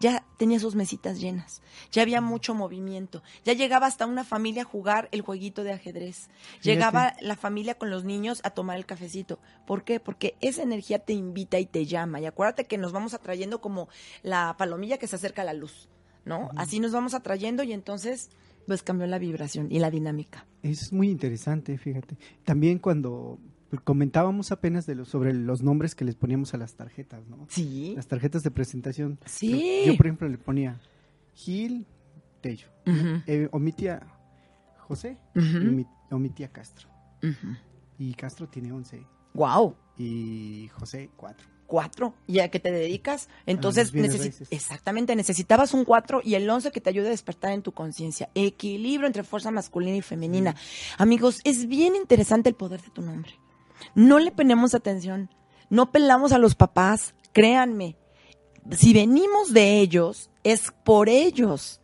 ya 0.00 0.24
tenía 0.36 0.60
sus 0.60 0.74
mesitas 0.74 1.20
llenas, 1.20 1.62
ya 1.90 2.02
había 2.02 2.20
mucho 2.20 2.54
movimiento, 2.54 3.22
ya 3.44 3.52
llegaba 3.52 3.86
hasta 3.86 4.06
una 4.06 4.24
familia 4.24 4.62
a 4.62 4.66
jugar 4.66 5.08
el 5.12 5.22
jueguito 5.22 5.64
de 5.64 5.72
ajedrez, 5.72 6.28
llegaba 6.62 7.14
la 7.20 7.36
familia 7.36 7.74
con 7.74 7.90
los 7.90 8.04
niños 8.04 8.40
a 8.44 8.50
tomar 8.50 8.76
el 8.76 8.86
cafecito. 8.86 9.38
¿Por 9.66 9.84
qué? 9.84 10.00
Porque 10.00 10.36
esa 10.40 10.62
energía 10.62 10.98
te 10.98 11.12
invita 11.12 11.58
y 11.58 11.66
te 11.66 11.86
llama. 11.86 12.20
Y 12.20 12.26
acuérdate 12.26 12.64
que 12.64 12.78
nos 12.78 12.92
vamos 12.92 13.14
atrayendo 13.14 13.60
como 13.60 13.88
la 14.22 14.56
palomilla 14.58 14.98
que 14.98 15.06
se 15.06 15.16
acerca 15.16 15.42
a 15.42 15.46
la 15.46 15.54
luz, 15.54 15.88
¿no? 16.24 16.50
Así 16.56 16.80
nos 16.80 16.92
vamos 16.92 17.14
atrayendo 17.14 17.62
y 17.62 17.72
entonces 17.72 18.30
pues 18.66 18.82
cambió 18.82 19.06
la 19.06 19.18
vibración 19.18 19.70
y 19.70 19.78
la 19.78 19.90
dinámica. 19.90 20.46
Es 20.62 20.92
muy 20.92 21.10
interesante, 21.10 21.76
fíjate. 21.76 22.16
También 22.44 22.78
cuando 22.78 23.38
comentábamos 23.82 24.52
apenas 24.52 24.86
de 24.86 24.94
lo, 24.94 25.04
sobre 25.04 25.32
los 25.34 25.62
nombres 25.62 25.94
que 25.94 26.04
les 26.04 26.14
poníamos 26.14 26.54
a 26.54 26.58
las 26.58 26.74
tarjetas, 26.74 27.26
¿no? 27.26 27.46
Sí. 27.48 27.92
Las 27.96 28.06
tarjetas 28.06 28.42
de 28.42 28.50
presentación. 28.50 29.18
Sí. 29.26 29.82
Yo, 29.86 29.96
por 29.96 30.06
ejemplo, 30.06 30.28
le 30.28 30.38
ponía 30.38 30.80
Gil 31.34 31.86
Tello. 32.40 32.68
Ujú, 32.86 33.22
Eh, 33.26 33.48
omitía 33.52 34.06
José 34.78 35.16
Ujú. 35.34 35.44
y 35.58 35.66
omi- 35.66 35.88
omitía 36.10 36.48
Castro. 36.52 36.88
Y 37.98 38.14
Castro 38.14 38.48
tiene 38.48 38.70
11 38.72 39.06
Guau, 39.32 39.74
y 39.96 40.68
José 40.78 41.10
4. 41.16 41.48
cuatro. 41.66 42.14
¿Y 42.26 42.40
a 42.40 42.50
qué 42.50 42.60
te 42.60 42.70
dedicas? 42.70 43.28
Entonces, 43.46 43.92
necesi- 43.94 44.46
exactamente, 44.50 45.16
necesitabas 45.16 45.72
un 45.72 45.84
cuatro 45.84 46.20
y 46.22 46.34
el 46.34 46.48
once 46.50 46.70
que 46.70 46.80
te 46.80 46.90
ayude 46.90 47.06
a 47.06 47.10
despertar 47.10 47.52
en 47.52 47.62
tu 47.62 47.72
conciencia. 47.72 48.28
Equilibrio 48.34 49.06
entre 49.06 49.24
fuerza 49.24 49.50
masculina 49.50 49.96
y 49.96 50.02
femenina. 50.02 50.54
Amigos, 50.98 51.40
es 51.44 51.66
bien 51.66 51.96
interesante 51.96 52.48
el 52.50 52.54
poder 52.54 52.82
de 52.82 52.90
tu 52.90 53.00
nombre. 53.02 53.32
No 53.94 54.18
le 54.18 54.30
ponemos 54.30 54.74
atención. 54.74 55.30
No 55.70 55.90
pelamos 55.92 56.32
a 56.32 56.38
los 56.38 56.54
papás. 56.54 57.14
Créanme. 57.32 57.96
Si 58.70 58.92
venimos 58.92 59.52
de 59.52 59.80
ellos, 59.80 60.30
es 60.42 60.72
por 60.84 61.08
ellos. 61.08 61.80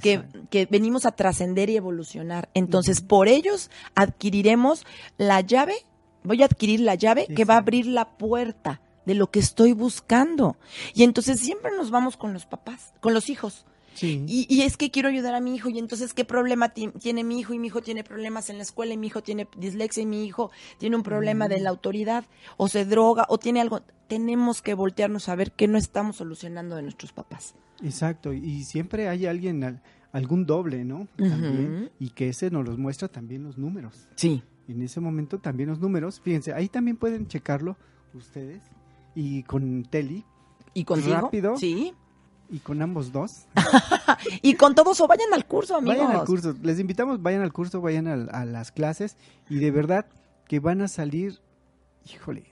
que, 0.00 0.22
que 0.48 0.66
venimos 0.66 1.06
a 1.06 1.12
trascender 1.12 1.68
y 1.68 1.76
evolucionar. 1.76 2.48
Entonces, 2.54 3.00
por 3.00 3.28
ellos 3.28 3.70
adquiriremos 3.94 4.86
la 5.18 5.40
llave, 5.40 5.74
voy 6.22 6.42
a 6.42 6.46
adquirir 6.46 6.80
la 6.80 6.94
llave 6.94 7.26
que 7.26 7.44
va 7.44 7.54
a 7.54 7.58
abrir 7.58 7.86
la 7.86 8.16
puerta 8.16 8.80
de 9.04 9.14
lo 9.14 9.30
que 9.30 9.40
estoy 9.40 9.72
buscando. 9.72 10.56
Y 10.94 11.02
entonces 11.02 11.40
siempre 11.40 11.72
nos 11.76 11.90
vamos 11.90 12.16
con 12.16 12.32
los 12.32 12.46
papás, 12.46 12.94
con 13.00 13.14
los 13.14 13.28
hijos. 13.28 13.66
Sí. 13.94 14.24
Y, 14.26 14.46
y 14.48 14.62
es 14.62 14.76
que 14.76 14.90
quiero 14.90 15.08
ayudar 15.08 15.34
a 15.34 15.40
mi 15.40 15.54
hijo 15.54 15.68
y 15.68 15.78
entonces 15.78 16.14
qué 16.14 16.24
problema 16.24 16.70
ti- 16.70 16.90
tiene 17.00 17.24
mi 17.24 17.38
hijo 17.40 17.54
y 17.54 17.58
mi 17.58 17.66
hijo 17.68 17.80
tiene 17.82 18.04
problemas 18.04 18.50
en 18.50 18.56
la 18.56 18.62
escuela 18.62 18.94
y 18.94 18.96
mi 18.96 19.06
hijo 19.08 19.22
tiene 19.22 19.46
dislexia 19.56 20.02
y 20.02 20.06
mi 20.06 20.24
hijo 20.24 20.50
tiene 20.78 20.96
un 20.96 21.02
problema 21.02 21.48
de 21.48 21.60
la 21.60 21.70
autoridad 21.70 22.24
o 22.56 22.68
se 22.68 22.84
droga 22.84 23.26
o 23.28 23.38
tiene 23.38 23.60
algo. 23.60 23.82
Tenemos 24.08 24.60
que 24.62 24.74
voltearnos 24.74 25.28
a 25.28 25.34
ver 25.36 25.52
qué 25.52 25.68
no 25.68 25.78
estamos 25.78 26.16
solucionando 26.16 26.76
de 26.76 26.82
nuestros 26.82 27.12
papás. 27.12 27.54
Exacto, 27.82 28.32
y 28.32 28.64
siempre 28.64 29.08
hay 29.08 29.26
alguien, 29.26 29.64
al- 29.64 29.82
algún 30.12 30.44
doble, 30.46 30.84
¿no? 30.84 31.08
También, 31.16 31.90
y 31.98 32.10
que 32.10 32.28
ese 32.28 32.50
nos 32.50 32.64
los 32.66 32.78
muestra 32.78 33.08
también 33.08 33.42
los 33.42 33.56
números. 33.58 34.08
Sí. 34.16 34.42
En 34.68 34.82
ese 34.82 35.00
momento 35.00 35.38
también 35.38 35.68
los 35.70 35.80
números, 35.80 36.20
fíjense, 36.20 36.52
ahí 36.52 36.68
también 36.68 36.96
pueden 36.96 37.26
checarlo 37.26 37.76
ustedes 38.14 38.62
y 39.14 39.42
con 39.44 39.84
Teli 39.84 40.24
¿Y 40.74 40.84
contigo? 40.84 41.14
Rápido. 41.14 41.56
Sí. 41.56 41.92
Y 42.52 42.58
con 42.60 42.80
ambos 42.82 43.10
dos. 43.10 43.46
Y 44.42 44.54
con 44.54 44.74
todos 44.76 45.00
o 45.00 45.08
vayan 45.08 45.32
al 45.34 45.46
curso, 45.46 45.74
amigos. 45.76 45.98
Vayan 45.98 46.16
al 46.20 46.26
curso, 46.26 46.54
les 46.62 46.78
invitamos, 46.78 47.20
vayan 47.22 47.42
al 47.42 47.52
curso, 47.52 47.80
vayan 47.80 48.06
al- 48.06 48.28
a, 48.32 48.44
las 48.44 48.70
clases 48.70 49.16
y 49.50 49.56
de 49.56 49.70
verdad 49.72 50.06
que 50.46 50.60
van 50.60 50.80
a 50.82 50.86
salir, 50.88 51.40
híjole, 52.04 52.44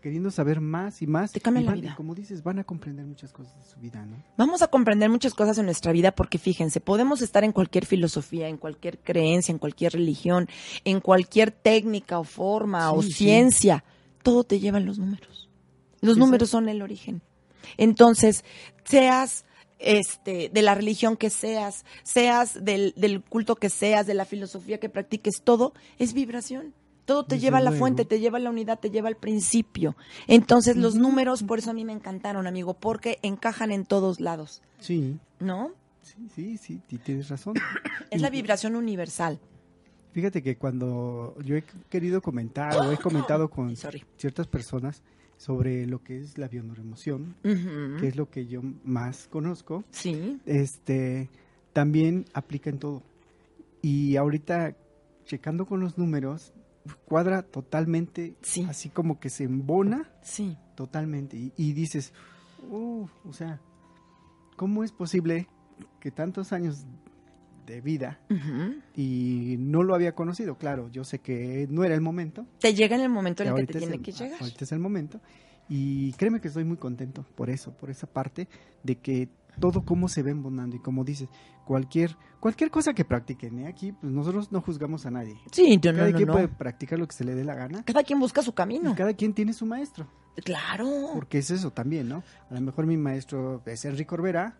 queriendo 0.00 0.30
saber 0.30 0.60
más 0.60 1.02
y 1.02 1.06
más. 1.06 1.32
Te 1.32 1.40
cambia 1.40 1.62
y 1.62 1.66
la 1.66 1.74
vida. 1.74 1.94
como 1.96 2.14
dices, 2.14 2.42
van 2.42 2.58
a 2.58 2.64
comprender 2.64 3.04
muchas 3.04 3.32
cosas 3.32 3.54
de 3.58 3.64
su 3.70 3.78
vida, 3.80 4.04
¿no? 4.06 4.16
Vamos 4.38 4.62
a 4.62 4.68
comprender 4.68 5.10
muchas 5.10 5.34
cosas 5.34 5.58
en 5.58 5.66
nuestra 5.66 5.92
vida 5.92 6.12
porque 6.12 6.38
fíjense, 6.38 6.80
podemos 6.80 7.20
estar 7.20 7.44
en 7.44 7.52
cualquier 7.52 7.84
filosofía, 7.84 8.48
en 8.48 8.56
cualquier 8.56 8.98
creencia, 8.98 9.52
en 9.52 9.58
cualquier 9.58 9.92
religión, 9.92 10.48
en 10.84 11.00
cualquier 11.00 11.50
técnica 11.50 12.18
o 12.18 12.24
forma 12.24 12.92
o 12.92 13.02
Sí, 13.02 13.12
ciencia. 13.12 13.84
Todo 14.22 14.44
te 14.44 14.58
lleva 14.60 14.78
a 14.78 14.80
los 14.80 14.98
números. 14.98 15.50
Los 16.00 16.16
números 16.16 16.48
son 16.48 16.68
el 16.70 16.80
origen. 16.82 17.20
Entonces, 17.76 18.44
seas 18.84 19.44
este 19.78 20.50
de 20.50 20.62
la 20.62 20.74
religión 20.74 21.16
que 21.16 21.30
seas, 21.30 21.84
seas 22.02 22.62
del, 22.64 22.92
del 22.96 23.22
culto 23.22 23.56
que 23.56 23.70
seas, 23.70 24.06
de 24.06 24.14
la 24.14 24.24
filosofía 24.26 24.78
que 24.78 24.88
practiques, 24.88 25.42
todo 25.42 25.72
es 25.98 26.12
vibración. 26.12 26.74
Todo 27.06 27.24
te 27.24 27.34
Desde 27.36 27.46
lleva 27.46 27.58
a 27.58 27.62
la 27.62 27.72
fuente, 27.72 28.04
te 28.04 28.20
lleva 28.20 28.38
a 28.38 28.40
la 28.40 28.50
unidad, 28.50 28.78
te 28.78 28.90
lleva 28.90 29.08
al 29.08 29.16
principio. 29.16 29.96
Entonces, 30.28 30.76
los 30.76 30.94
números, 30.94 31.42
por 31.42 31.58
eso 31.58 31.70
a 31.70 31.72
mí 31.74 31.84
me 31.84 31.92
encantaron, 31.92 32.46
amigo, 32.46 32.74
porque 32.74 33.18
encajan 33.22 33.72
en 33.72 33.84
todos 33.84 34.20
lados, 34.20 34.62
Sí, 34.78 35.18
¿no? 35.40 35.72
sí, 36.02 36.28
sí, 36.34 36.56
sí, 36.58 36.98
tienes 36.98 37.28
razón. 37.28 37.54
Es 38.10 38.20
la 38.20 38.30
vibración 38.30 38.76
universal. 38.76 39.40
Fíjate 40.12 40.42
que 40.42 40.56
cuando 40.56 41.34
yo 41.44 41.56
he 41.56 41.64
querido 41.88 42.20
comentar 42.22 42.76
o 42.76 42.92
he 42.92 42.96
comentado 42.98 43.48
con 43.50 43.74
Sorry. 43.76 44.04
ciertas 44.16 44.46
personas 44.46 45.02
sobre 45.40 45.86
lo 45.86 46.02
que 46.02 46.18
es 46.18 46.36
la 46.36 46.48
bioneuroemoción, 46.48 47.34
Ujú. 47.44 47.98
que 47.98 48.08
es 48.08 48.16
lo 48.16 48.28
que 48.28 48.46
yo 48.46 48.60
más 48.84 49.26
conozco, 49.28 49.84
Sí, 49.90 50.38
este 50.44 51.30
también 51.72 52.26
aplica 52.34 52.68
en 52.68 52.78
todo. 52.78 53.02
Y 53.80 54.16
ahorita 54.16 54.76
checando 55.24 55.64
con 55.64 55.80
los 55.80 55.96
números 55.96 56.52
cuadra 57.06 57.42
totalmente 57.42 58.34
Sí. 58.42 58.66
así 58.68 58.90
como 58.90 59.18
que 59.18 59.30
se 59.30 59.44
embona 59.44 60.10
sí. 60.20 60.58
totalmente 60.74 61.38
y, 61.38 61.52
y 61.56 61.72
dices, 61.72 62.12
"Uh, 62.70 63.06
o 63.24 63.32
sea, 63.32 63.60
¿cómo 64.56 64.84
es 64.84 64.92
posible 64.92 65.48
que 66.00 66.10
tantos 66.10 66.52
años 66.52 66.84
de 67.70 67.80
vida 67.80 68.20
y 68.94 69.56
no 69.58 69.82
lo 69.82 69.94
había 69.94 70.12
conocido? 70.14 70.56
Claro, 70.58 70.88
yo 70.90 71.04
sé 71.04 71.20
que 71.20 71.66
no 71.70 71.84
era 71.84 71.94
el 71.94 72.00
momento. 72.00 72.46
Te 72.58 72.74
llega 72.74 72.96
en 72.96 73.02
el 73.02 73.08
momento 73.10 73.42
en 73.42 73.50
el 73.50 73.54
que 73.66 73.72
te 73.72 73.78
tiene 73.78 73.96
el- 73.96 74.02
que 74.02 74.12
llegar. 74.12 74.40
Ahorita 74.40 74.64
es 74.64 74.72
el 74.72 74.78
momento. 74.80 75.20
Y 75.68 76.12
créeme 76.14 76.40
que 76.40 76.48
estoy 76.48 76.64
muy 76.64 76.76
contento 76.76 77.24
por 77.36 77.48
eso, 77.48 77.72
por 77.76 77.90
esa 77.90 78.06
parte 78.06 78.48
de 78.82 78.96
que 78.96 79.28
todo 79.60 79.84
cómo 79.84 80.08
se 80.08 80.22
va 80.22 80.30
embonando 80.30 80.76
y 80.76 80.80
como 80.80 81.04
dices, 81.04 81.28
cualquier 81.64 82.16
cualquier 82.40 82.70
cosa 82.70 82.94
que 82.94 83.04
practiquen, 83.04 83.58
¿eh? 83.60 83.66
aquí 83.68 83.92
pues 83.92 84.12
nosotros 84.12 84.50
no 84.50 84.60
juzgamos 84.62 85.06
a 85.06 85.10
nadie. 85.10 85.36
Sí, 85.52 85.76
no, 85.76 85.80
cada 85.82 86.10
no, 86.10 86.16
quien 86.16 86.26
no. 86.26 86.32
puede 86.32 86.48
practicar 86.48 86.98
lo 86.98 87.06
que 87.06 87.14
se 87.14 87.24
le 87.24 87.34
dé 87.34 87.44
la 87.44 87.54
gana 87.54 87.84
Cada 87.84 88.02
quien 88.02 88.18
busca 88.18 88.42
su 88.42 88.50
y 88.50 88.54
camino. 88.54 88.94
cada 88.96 89.12
quien 89.14 89.32
tiene 89.34 89.52
su 89.52 89.66
maestro. 89.66 90.08
Claro. 90.44 90.86
Porque 91.14 91.38
es 91.38 91.50
eso 91.50 91.70
también, 91.72 92.08
¿no? 92.08 92.22
A 92.48 92.54
lo 92.54 92.60
mejor 92.62 92.86
mi 92.86 92.96
maestro 92.96 93.62
es 93.66 93.84
Enrique 93.84 94.14
Orbera, 94.14 94.56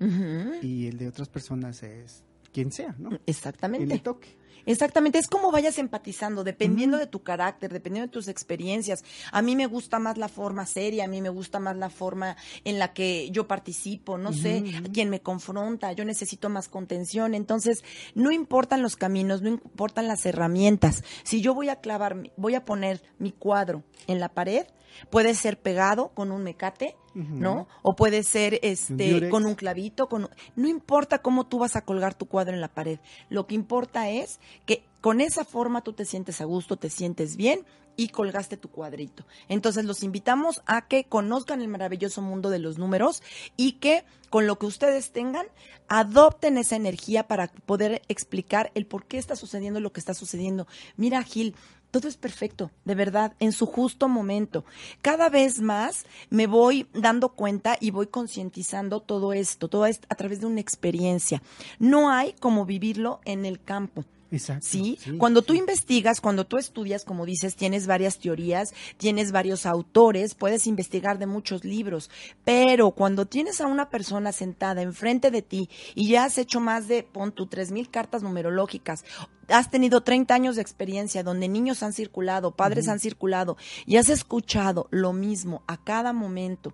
Ujú. 0.00 0.56
y 0.62 0.86
el 0.86 0.98
de 0.98 1.08
otras 1.08 1.28
personas 1.28 1.82
es 1.82 2.24
quien 2.52 2.70
sea, 2.72 2.94
¿no? 2.98 3.10
Exactamente. 3.26 3.98
toque. 3.98 4.36
Exactamente, 4.66 5.18
es 5.18 5.26
como 5.26 5.50
vayas 5.50 5.78
empatizando, 5.78 6.44
dependiendo 6.44 6.96
de 6.96 7.06
tu 7.06 7.22
carácter, 7.22 7.72
dependiendo 7.72 8.08
de 8.08 8.12
tus 8.12 8.28
experiencias. 8.28 9.04
A 9.32 9.42
mí 9.42 9.56
me 9.56 9.66
gusta 9.66 9.98
más 9.98 10.18
la 10.18 10.28
forma 10.28 10.66
seria, 10.66 11.04
a 11.04 11.08
mí 11.08 11.20
me 11.20 11.28
gusta 11.28 11.58
más 11.58 11.76
la 11.76 11.90
forma 11.90 12.36
en 12.64 12.78
la 12.78 12.92
que 12.92 13.30
yo 13.30 13.48
participo, 13.48 14.18
no 14.18 14.32
sé, 14.32 14.62
ujú. 14.62 14.92
quien 14.92 15.10
me 15.10 15.20
confronta, 15.20 15.92
yo 15.92 16.04
necesito 16.04 16.48
más 16.48 16.68
contención. 16.68 17.34
Entonces, 17.34 17.82
no 18.14 18.30
importan 18.30 18.82
los 18.82 18.96
caminos, 18.96 19.42
no 19.42 19.48
importan 19.48 20.08
las 20.08 20.24
herramientas. 20.26 21.02
Si 21.24 21.40
yo 21.40 21.54
voy 21.54 21.68
a 21.68 21.76
clavar, 21.76 22.30
voy 22.36 22.54
a 22.54 22.64
poner 22.64 23.02
mi 23.18 23.32
cuadro 23.32 23.82
en 24.06 24.20
la 24.20 24.28
pared, 24.28 24.66
puede 25.10 25.34
ser 25.34 25.58
pegado 25.58 26.10
con 26.14 26.30
un 26.30 26.42
mecate. 26.42 26.96
¿no? 27.14 27.68
O 27.82 27.94
puede 27.94 28.22
ser 28.22 28.58
este 28.62 29.28
con 29.28 29.44
un 29.44 29.54
clavito, 29.54 30.08
con 30.08 30.30
no 30.56 30.68
importa 30.68 31.18
cómo 31.18 31.46
tú 31.46 31.58
vas 31.58 31.76
a 31.76 31.84
colgar 31.84 32.14
tu 32.14 32.26
cuadro 32.26 32.54
en 32.54 32.60
la 32.60 32.68
pared. 32.68 33.00
Lo 33.28 33.46
que 33.46 33.54
importa 33.54 34.08
es 34.08 34.40
que 34.66 34.84
con 35.00 35.20
esa 35.20 35.44
forma 35.44 35.82
tú 35.82 35.92
te 35.92 36.04
sientes 36.04 36.40
a 36.40 36.44
gusto, 36.44 36.76
te 36.76 36.90
sientes 36.90 37.36
bien 37.36 37.64
y 37.96 38.08
colgaste 38.08 38.56
tu 38.56 38.70
cuadrito. 38.70 39.24
Entonces 39.48 39.84
los 39.84 40.02
invitamos 40.02 40.62
a 40.66 40.86
que 40.86 41.04
conozcan 41.04 41.60
el 41.60 41.68
maravilloso 41.68 42.22
mundo 42.22 42.50
de 42.50 42.58
los 42.58 42.78
números 42.78 43.22
y 43.56 43.72
que 43.72 44.04
con 44.30 44.46
lo 44.46 44.58
que 44.58 44.66
ustedes 44.66 45.12
tengan 45.12 45.46
adopten 45.88 46.56
esa 46.56 46.76
energía 46.76 47.26
para 47.26 47.48
poder 47.48 48.02
explicar 48.08 48.70
el 48.74 48.86
por 48.86 49.04
qué 49.04 49.18
está 49.18 49.36
sucediendo 49.36 49.80
lo 49.80 49.92
que 49.92 50.00
está 50.00 50.14
sucediendo. 50.14 50.66
Mira, 50.96 51.22
Gil, 51.22 51.54
todo 51.90 52.08
es 52.08 52.16
perfecto, 52.16 52.70
de 52.86 52.94
verdad, 52.94 53.34
en 53.38 53.52
su 53.52 53.66
justo 53.66 54.08
momento. 54.08 54.64
Cada 55.02 55.28
vez 55.28 55.60
más 55.60 56.06
me 56.30 56.46
voy 56.46 56.86
dando 56.94 57.28
cuenta 57.30 57.76
y 57.78 57.90
voy 57.90 58.06
concientizando 58.06 59.00
todo 59.00 59.34
esto, 59.34 59.68
todo 59.68 59.84
esto 59.84 60.06
a 60.08 60.14
través 60.14 60.40
de 60.40 60.46
una 60.46 60.60
experiencia. 60.60 61.42
No 61.78 62.10
hay 62.10 62.32
como 62.32 62.64
vivirlo 62.64 63.20
en 63.26 63.44
el 63.44 63.62
campo. 63.62 64.06
Exacto. 64.32 64.66
¿Sí? 64.66 64.98
Cuando 65.18 65.42
tú 65.42 65.52
investigas, 65.52 66.22
cuando 66.22 66.46
tú 66.46 66.56
estudias, 66.56 67.04
como 67.04 67.26
dices, 67.26 67.54
tienes 67.54 67.86
varias 67.86 68.18
teorías, 68.18 68.72
tienes 68.96 69.30
varios 69.30 69.66
autores, 69.66 70.34
puedes 70.34 70.66
investigar 70.66 71.18
de 71.18 71.26
muchos 71.26 71.64
libros, 71.64 72.10
pero 72.42 72.92
cuando 72.92 73.26
tienes 73.26 73.60
a 73.60 73.66
una 73.66 73.90
persona 73.90 74.32
sentada 74.32 74.80
enfrente 74.80 75.30
de 75.30 75.42
ti 75.42 75.68
y 75.94 76.08
ya 76.08 76.24
has 76.24 76.38
hecho 76.38 76.60
más 76.60 76.88
de, 76.88 77.02
pon 77.02 77.32
tu 77.32 77.46
tres 77.46 77.70
mil 77.70 77.90
cartas 77.90 78.22
numerológicas, 78.22 79.04
has 79.48 79.70
tenido 79.70 80.00
30 80.00 80.34
años 80.34 80.56
de 80.56 80.62
experiencia 80.62 81.22
donde 81.22 81.48
niños 81.48 81.82
han 81.82 81.92
circulado, 81.92 82.56
padres 82.56 82.88
han 82.88 83.00
circulado 83.00 83.58
y 83.84 83.98
has 83.98 84.08
escuchado 84.08 84.88
lo 84.90 85.12
mismo 85.12 85.62
a 85.66 85.76
cada 85.76 86.14
momento 86.14 86.72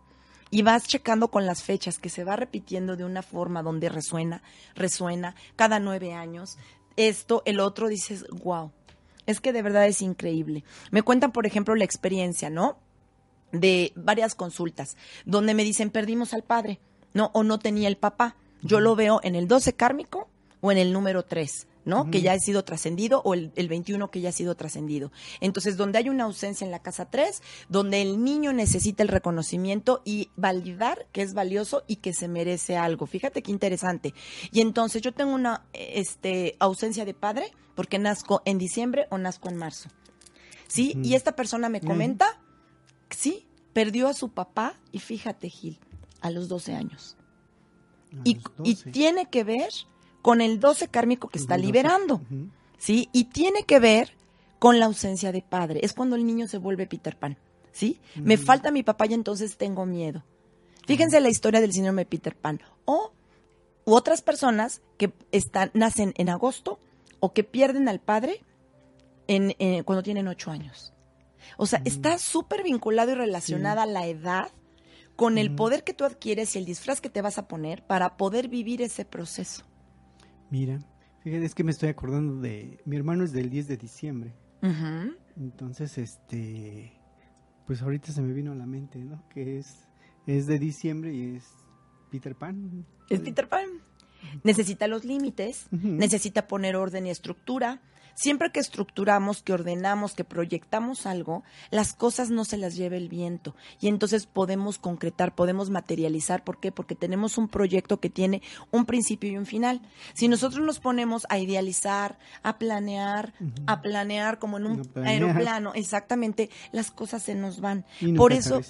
y 0.51 0.63
vas 0.63 0.87
checando 0.87 1.29
con 1.29 1.47
las 1.47 1.63
fechas 1.63 1.99
que 1.99 2.09
se 2.09 2.25
va 2.25 2.37
repitiendo 2.37 2.97
de 2.97 3.05
una 3.05 3.23
forma 3.23 3.63
donde 3.63 3.89
resuena, 3.89 4.43
resuena 4.75 5.35
cada 5.57 5.79
nueve 5.79 6.15
años, 6.15 6.57
esto, 6.99 7.43
el 7.47 7.61
otro, 7.61 7.89
dices, 7.89 8.27
wow, 8.43 8.73
es 9.25 9.41
que 9.41 9.53
de 9.53 9.63
verdad 9.63 9.87
es 9.87 10.03
increíble. 10.03 10.65
Me 10.91 11.03
cuentan, 11.03 11.33
por 11.33 11.47
ejemplo, 11.47 11.75
la 11.77 11.85
experiencia, 11.85 12.51
¿no? 12.51 12.79
De 13.53 13.93
varias 13.95 14.35
consultas, 14.35 14.97
donde 15.25 15.55
me 15.55 15.65
dicen, 15.65 15.91
perdimos 15.91 16.35
al 16.35 16.43
padre, 16.43 16.81
¿no? 17.15 17.31
O 17.35 17.45
no 17.45 17.59
tenía 17.59 17.89
el 17.89 17.97
papá. 17.97 18.37
Yo 18.63 18.81
lo 18.81 18.97
veo 18.97 19.21
en 19.23 19.37
el 19.37 19.47
12 19.47 19.75
kármico 19.75 20.29
o 20.61 20.73
en 20.73 20.79
el 20.79 20.93
número 20.93 21.25
3, 21.25 21.68
¿no? 21.89 22.11
Que 22.11 22.21
ya 22.21 22.33
ha 22.35 22.39
sido 22.39 22.63
trascendido 22.65 23.23
o 23.25 23.35
el, 23.35 23.51
el 23.57 23.69
21 23.69 24.11
que 24.11 24.21
ya 24.21 24.29
ha 24.29 24.33
sido 24.33 24.55
trascendido. 24.55 25.11
Entonces, 25.41 25.77
donde 25.77 25.99
hay 25.99 26.09
una 26.09 26.25
ausencia 26.25 26.65
en 26.65 26.71
la 26.71 26.81
casa 26.83 27.11
3, 27.11 27.43
donde 27.69 28.03
el 28.03 28.23
niño 28.23 28.53
necesita 28.53 29.03
el 29.03 29.09
reconocimiento 29.09 30.03
y 30.05 30.31
validar 30.37 31.07
que 31.13 31.23
es 31.23 31.35
valioso 31.35 31.83
y 31.89 31.97
que 31.97 32.13
se 32.13 32.29
merece 32.29 32.77
algo. 32.77 33.07
Fíjate 33.07 33.43
qué 33.43 33.51
interesante. 33.51 34.15
Y 34.53 34.61
entonces 34.61 35.03
yo 35.03 35.13
tengo 35.13 35.33
una 35.35 35.65
este, 35.73 36.55
ausencia 36.61 37.05
de 37.05 37.15
padre 37.15 37.51
porque 37.75 37.99
nazco 37.99 38.43
en 38.45 38.59
diciembre 38.59 39.07
o 39.11 39.19
nazco 39.19 39.49
en 39.49 39.57
marzo. 39.57 39.89
¿Sí? 40.69 40.95
Y 41.03 41.15
esta 41.15 41.33
persona 41.35 41.71
me 41.71 41.79
Ujú. 41.79 41.87
comenta, 41.87 42.39
sí, 43.09 43.47
perdió 43.73 44.09
a 44.09 44.13
su 44.15 44.29
papá 44.29 44.75
y 44.93 44.99
fíjate, 44.99 45.49
Gil, 45.49 45.79
a 46.21 46.31
los 46.31 46.49
12 46.49 46.75
años. 46.75 47.17
A 48.13 48.21
Y, 48.25 48.35
los 48.35 48.45
y 48.65 48.75
12. 48.75 48.91
tiene 48.91 49.27
que 49.31 49.45
ver 49.45 49.71
con 50.29 50.43
el 50.43 50.61
12 50.61 50.89
kármico 50.89 51.29
que 51.29 51.39
está 51.39 51.55
Los 51.57 51.63
12. 51.63 51.67
liberando. 51.67 52.21
¿sí? 52.77 53.09
Y 53.15 53.25
tiene 53.31 53.63
que 53.63 53.79
ver 53.79 54.11
con 54.59 54.79
la 54.79 54.85
ausencia 54.85 55.33
de 55.33 55.41
padre. 55.41 55.81
Es 55.83 55.95
cuando 55.95 56.17
el 56.17 56.27
niño 56.27 56.47
se 56.49 56.59
vuelve 56.59 56.87
Peter 56.87 57.17
Pan, 57.17 57.39
¿sí? 57.73 57.99
Me 58.15 58.35
Ujú. 58.35 58.45
falta 58.45 58.71
mi 58.71 58.83
papá 58.83 59.07
y 59.07 59.15
entonces 59.15 59.57
tengo 59.57 59.87
miedo. 59.87 60.23
Fíjense 60.87 61.19
la 61.23 61.31
historia 61.31 61.63
del 61.63 61.73
síndrome 61.73 62.03
de 62.03 62.07
Peter 62.11 62.37
Pan. 62.37 62.61
O 62.85 63.11
u 63.87 63.95
otras 63.95 64.21
personas 64.21 64.83
que 64.99 65.15
están, 65.33 65.71
nacen 65.73 66.13
en 66.19 66.29
agosto 66.29 66.79
o 67.21 67.33
que 67.33 67.43
pierden 67.43 67.89
al 67.89 67.99
padre 68.01 68.43
en, 69.29 69.55
eh, 69.59 69.83
cuando 69.85 70.03
tienen 70.03 70.29
ocho 70.29 70.51
años. 70.51 70.93
O 71.57 71.65
sea, 71.65 71.81
está 71.87 72.19
súper 72.19 72.65
vinculado 72.65 73.13
y 73.13 73.15
relacionada 73.15 73.87
la 73.87 74.07
edad 74.07 74.51
con 75.17 75.39
el 75.39 75.55
poder 75.55 75.85
que 75.85 75.95
tú 75.95 76.05
adquieres 76.05 76.55
y 76.55 76.59
el 76.59 76.67
disfraz 76.67 77.01
que 77.01 77.09
te 77.09 77.23
vas 77.23 77.39
a 77.39 77.49
poner 77.49 77.83
para 77.87 78.19
poder 78.19 78.49
vivir 78.49 78.83
ese 78.83 79.07
proceso. 79.07 79.65
Mira, 80.51 80.79
fíjate, 81.21 81.45
es 81.45 81.55
que 81.55 81.65
me 81.65 81.71
estoy 81.71 81.89
acordando 81.89 82.41
de... 82.41 82.81
Mi 82.85 82.97
hermano 82.97 83.25
es 83.25 83.33
del 83.33 83.51
10 83.51 83.69
de 83.69 83.77
diciembre. 83.77 84.35
Ujú. 84.63 85.15
Entonces, 85.37 85.99
este... 85.99 86.93
Pues 87.67 87.83
ahorita 87.83 88.13
se 88.13 88.23
me 88.23 88.33
vino 88.33 88.53
a 88.53 88.55
la 88.55 88.67
mente, 88.67 88.99
¿no? 88.99 89.23
Que 89.29 89.59
es, 89.59 89.87
es 90.27 90.47
de 90.47 90.59
diciembre 90.59 91.13
y 91.13 91.37
es 91.37 91.45
Peter 92.11 92.35
Pan. 92.35 92.87
Es 93.11 93.21
Peter 93.21 93.47
Pan. 93.49 93.69
Necesita 94.43 94.89
los 94.89 95.05
límites, 95.05 95.69
necesita 95.71 96.47
poner 96.47 96.77
orden 96.77 97.07
y 97.07 97.11
estructura. 97.11 97.81
Siempre 98.21 98.51
que 98.51 98.59
estructuramos, 98.59 99.45
que 99.45 99.53
ordenamos, 99.53 100.15
que 100.15 100.25
proyectamos 100.25 101.07
algo, 101.07 101.45
las 101.71 101.93
cosas 101.93 102.31
no 102.31 102.45
se 102.45 102.57
las 102.57 102.75
lleva 102.75 102.97
el 102.97 103.09
viento. 103.09 103.55
Y 103.81 103.87
entonces 103.87 104.27
podemos 104.27 104.79
concretar, 104.79 105.37
podemos 105.37 105.71
materializar. 105.71 106.43
¿Por 106.43 106.59
qué? 106.59 106.73
Porque 106.73 106.97
tenemos 106.97 107.39
un 107.39 107.47
proyecto 107.47 108.01
que 108.01 108.11
tiene 108.11 108.43
un 108.73 108.87
principio 108.87 109.31
y 109.31 109.37
un 109.37 109.47
final. 109.47 109.83
Si 110.15 110.27
nosotros 110.27 110.67
nos 110.67 110.81
ponemos 110.81 111.29
a 111.29 111.39
idealizar, 111.39 112.19
a 112.43 112.59
planear, 112.59 113.35
a 113.69 113.83
planear 113.83 114.41
como 114.41 114.57
en 114.57 114.67
un 114.67 114.91
aeroplano, 114.97 115.73
exactamente, 115.75 116.51
las 116.73 116.91
cosas 116.91 117.23
se 117.23 117.37
nos 117.37 117.61
van. 117.61 117.87
Y 118.01 118.15
Por 118.15 118.33
eso. 118.33 118.61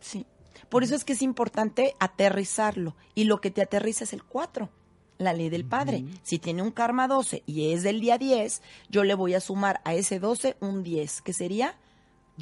Sí. 0.00 0.26
Por 0.68 0.84
eso 0.84 0.94
es 0.94 1.04
que 1.04 1.14
es 1.14 1.22
importante 1.22 1.94
aterrizarlo. 1.98 2.94
Y 3.14 3.24
lo 3.24 3.40
que 3.40 3.50
te 3.50 3.62
aterriza 3.62 4.04
es 4.04 4.12
el 4.12 4.22
4, 4.22 4.68
la 5.22 5.32
ley 5.32 5.48
del 5.48 5.64
padre. 5.64 6.04
Si 6.22 6.38
tiene 6.38 6.62
un 6.62 6.70
karma 6.70 7.08
12 7.08 7.42
y 7.46 7.72
es 7.72 7.82
del 7.82 8.00
día 8.00 8.18
10, 8.18 8.62
yo 8.90 9.04
le 9.04 9.14
voy 9.14 9.34
a 9.34 9.40
sumar 9.40 9.80
a 9.84 9.94
ese 9.94 10.18
12 10.18 10.56
un 10.60 10.82
10, 10.82 11.22
que 11.22 11.32
sería 11.32 11.76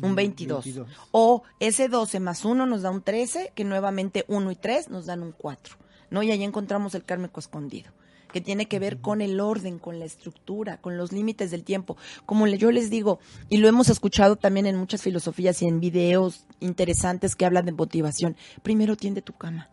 un 0.02 0.12
Mm, 0.12 0.14
22. 0.14 0.64
22. 0.64 0.88
O 1.10 1.42
ese 1.58 1.88
12 1.88 2.20
más 2.20 2.44
1 2.44 2.66
nos 2.66 2.82
da 2.82 2.90
un 2.90 3.02
13, 3.02 3.52
que 3.54 3.64
nuevamente 3.64 4.24
1 4.28 4.50
y 4.50 4.56
3 4.56 4.90
nos 4.90 5.06
dan 5.06 5.22
un 5.22 5.32
4. 5.32 5.76
¿no? 6.10 6.22
Y 6.22 6.30
ahí 6.30 6.42
encontramos 6.42 6.94
el 6.94 7.04
kármico 7.04 7.40
escondido 7.40 7.92
que 8.32 8.40
tiene 8.40 8.66
que 8.66 8.78
ver 8.78 9.00
con 9.00 9.20
el 9.20 9.40
orden, 9.40 9.80
con 9.80 9.98
la 9.98 10.04
estructura, 10.04 10.80
con 10.80 10.96
los 10.96 11.10
límites 11.10 11.50
del 11.50 11.64
tiempo. 11.64 11.96
Como 12.26 12.46
yo 12.46 12.70
les 12.70 12.88
digo, 12.88 13.18
y 13.48 13.56
lo 13.56 13.66
hemos 13.66 13.88
escuchado 13.88 14.36
también 14.36 14.66
en 14.66 14.76
muchas 14.76 15.02
filosofías 15.02 15.60
y 15.62 15.66
en 15.66 15.80
videos 15.80 16.46
interesantes 16.60 17.34
que 17.34 17.44
hablan 17.44 17.66
de 17.66 17.72
motivación, 17.72 18.36
primero 18.62 18.96
tiende 18.96 19.20
tu 19.20 19.32
cama. 19.32 19.68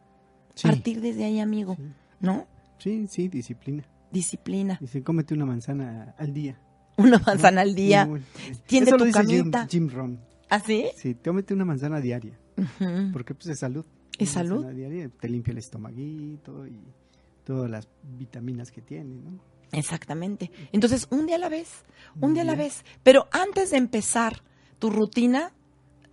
Sí. 0.55 0.67
Partir 0.67 1.01
desde 1.01 1.25
ahí, 1.25 1.39
amigo, 1.39 1.77
¿no? 2.19 2.47
Sí, 2.77 3.07
sí, 3.07 3.27
disciplina. 3.27 3.83
Disciplina. 4.11 4.77
Dice, 4.79 5.03
cómete 5.03 5.33
una 5.33 5.45
manzana 5.45 6.15
al 6.17 6.33
día. 6.33 6.59
Una 6.97 7.19
manzana 7.19 7.61
al 7.61 7.75
día. 7.75 8.07
Tiende 8.65 8.89
Eso 8.89 8.97
tu 8.97 9.03
lo 9.03 9.05
dice 9.05 9.19
Jim- 9.25 9.37
camita. 9.51 9.67
Jim, 9.69 9.89
Rohn. 9.89 10.19
¿Así? 10.49 10.85
Sí, 10.95 11.13
tómate 11.13 11.53
una 11.53 11.65
manzana 11.65 11.99
diaria. 12.01 12.39
Porque 13.13 13.35
pues 13.35 13.47
es 13.47 13.59
salud. 13.59 13.85
Es 14.17 14.31
Una 14.35 14.43
salud. 14.43 14.65
diaria 14.71 15.09
te 15.09 15.29
limpia 15.29 15.51
el 15.51 15.57
estomaguito 15.59 16.65
y 16.65 16.79
todas 17.43 17.69
las 17.69 17.87
vitaminas 18.17 18.71
que 18.71 18.81
tiene, 18.81 19.15
¿no? 19.15 19.39
Exactamente. 19.73 20.49
Entonces, 20.71 21.07
un 21.11 21.27
día 21.27 21.35
a 21.35 21.39
la 21.39 21.49
vez, 21.49 21.83
un 22.15 22.29
Un 22.29 22.33
día 22.33 22.43
a 22.43 22.45
la 22.45 22.55
vez. 22.55 22.83
Pero 23.03 23.27
antes 23.31 23.71
de 23.71 23.77
empezar 23.77 24.41
tu 24.79 24.89
rutina, 24.89 25.51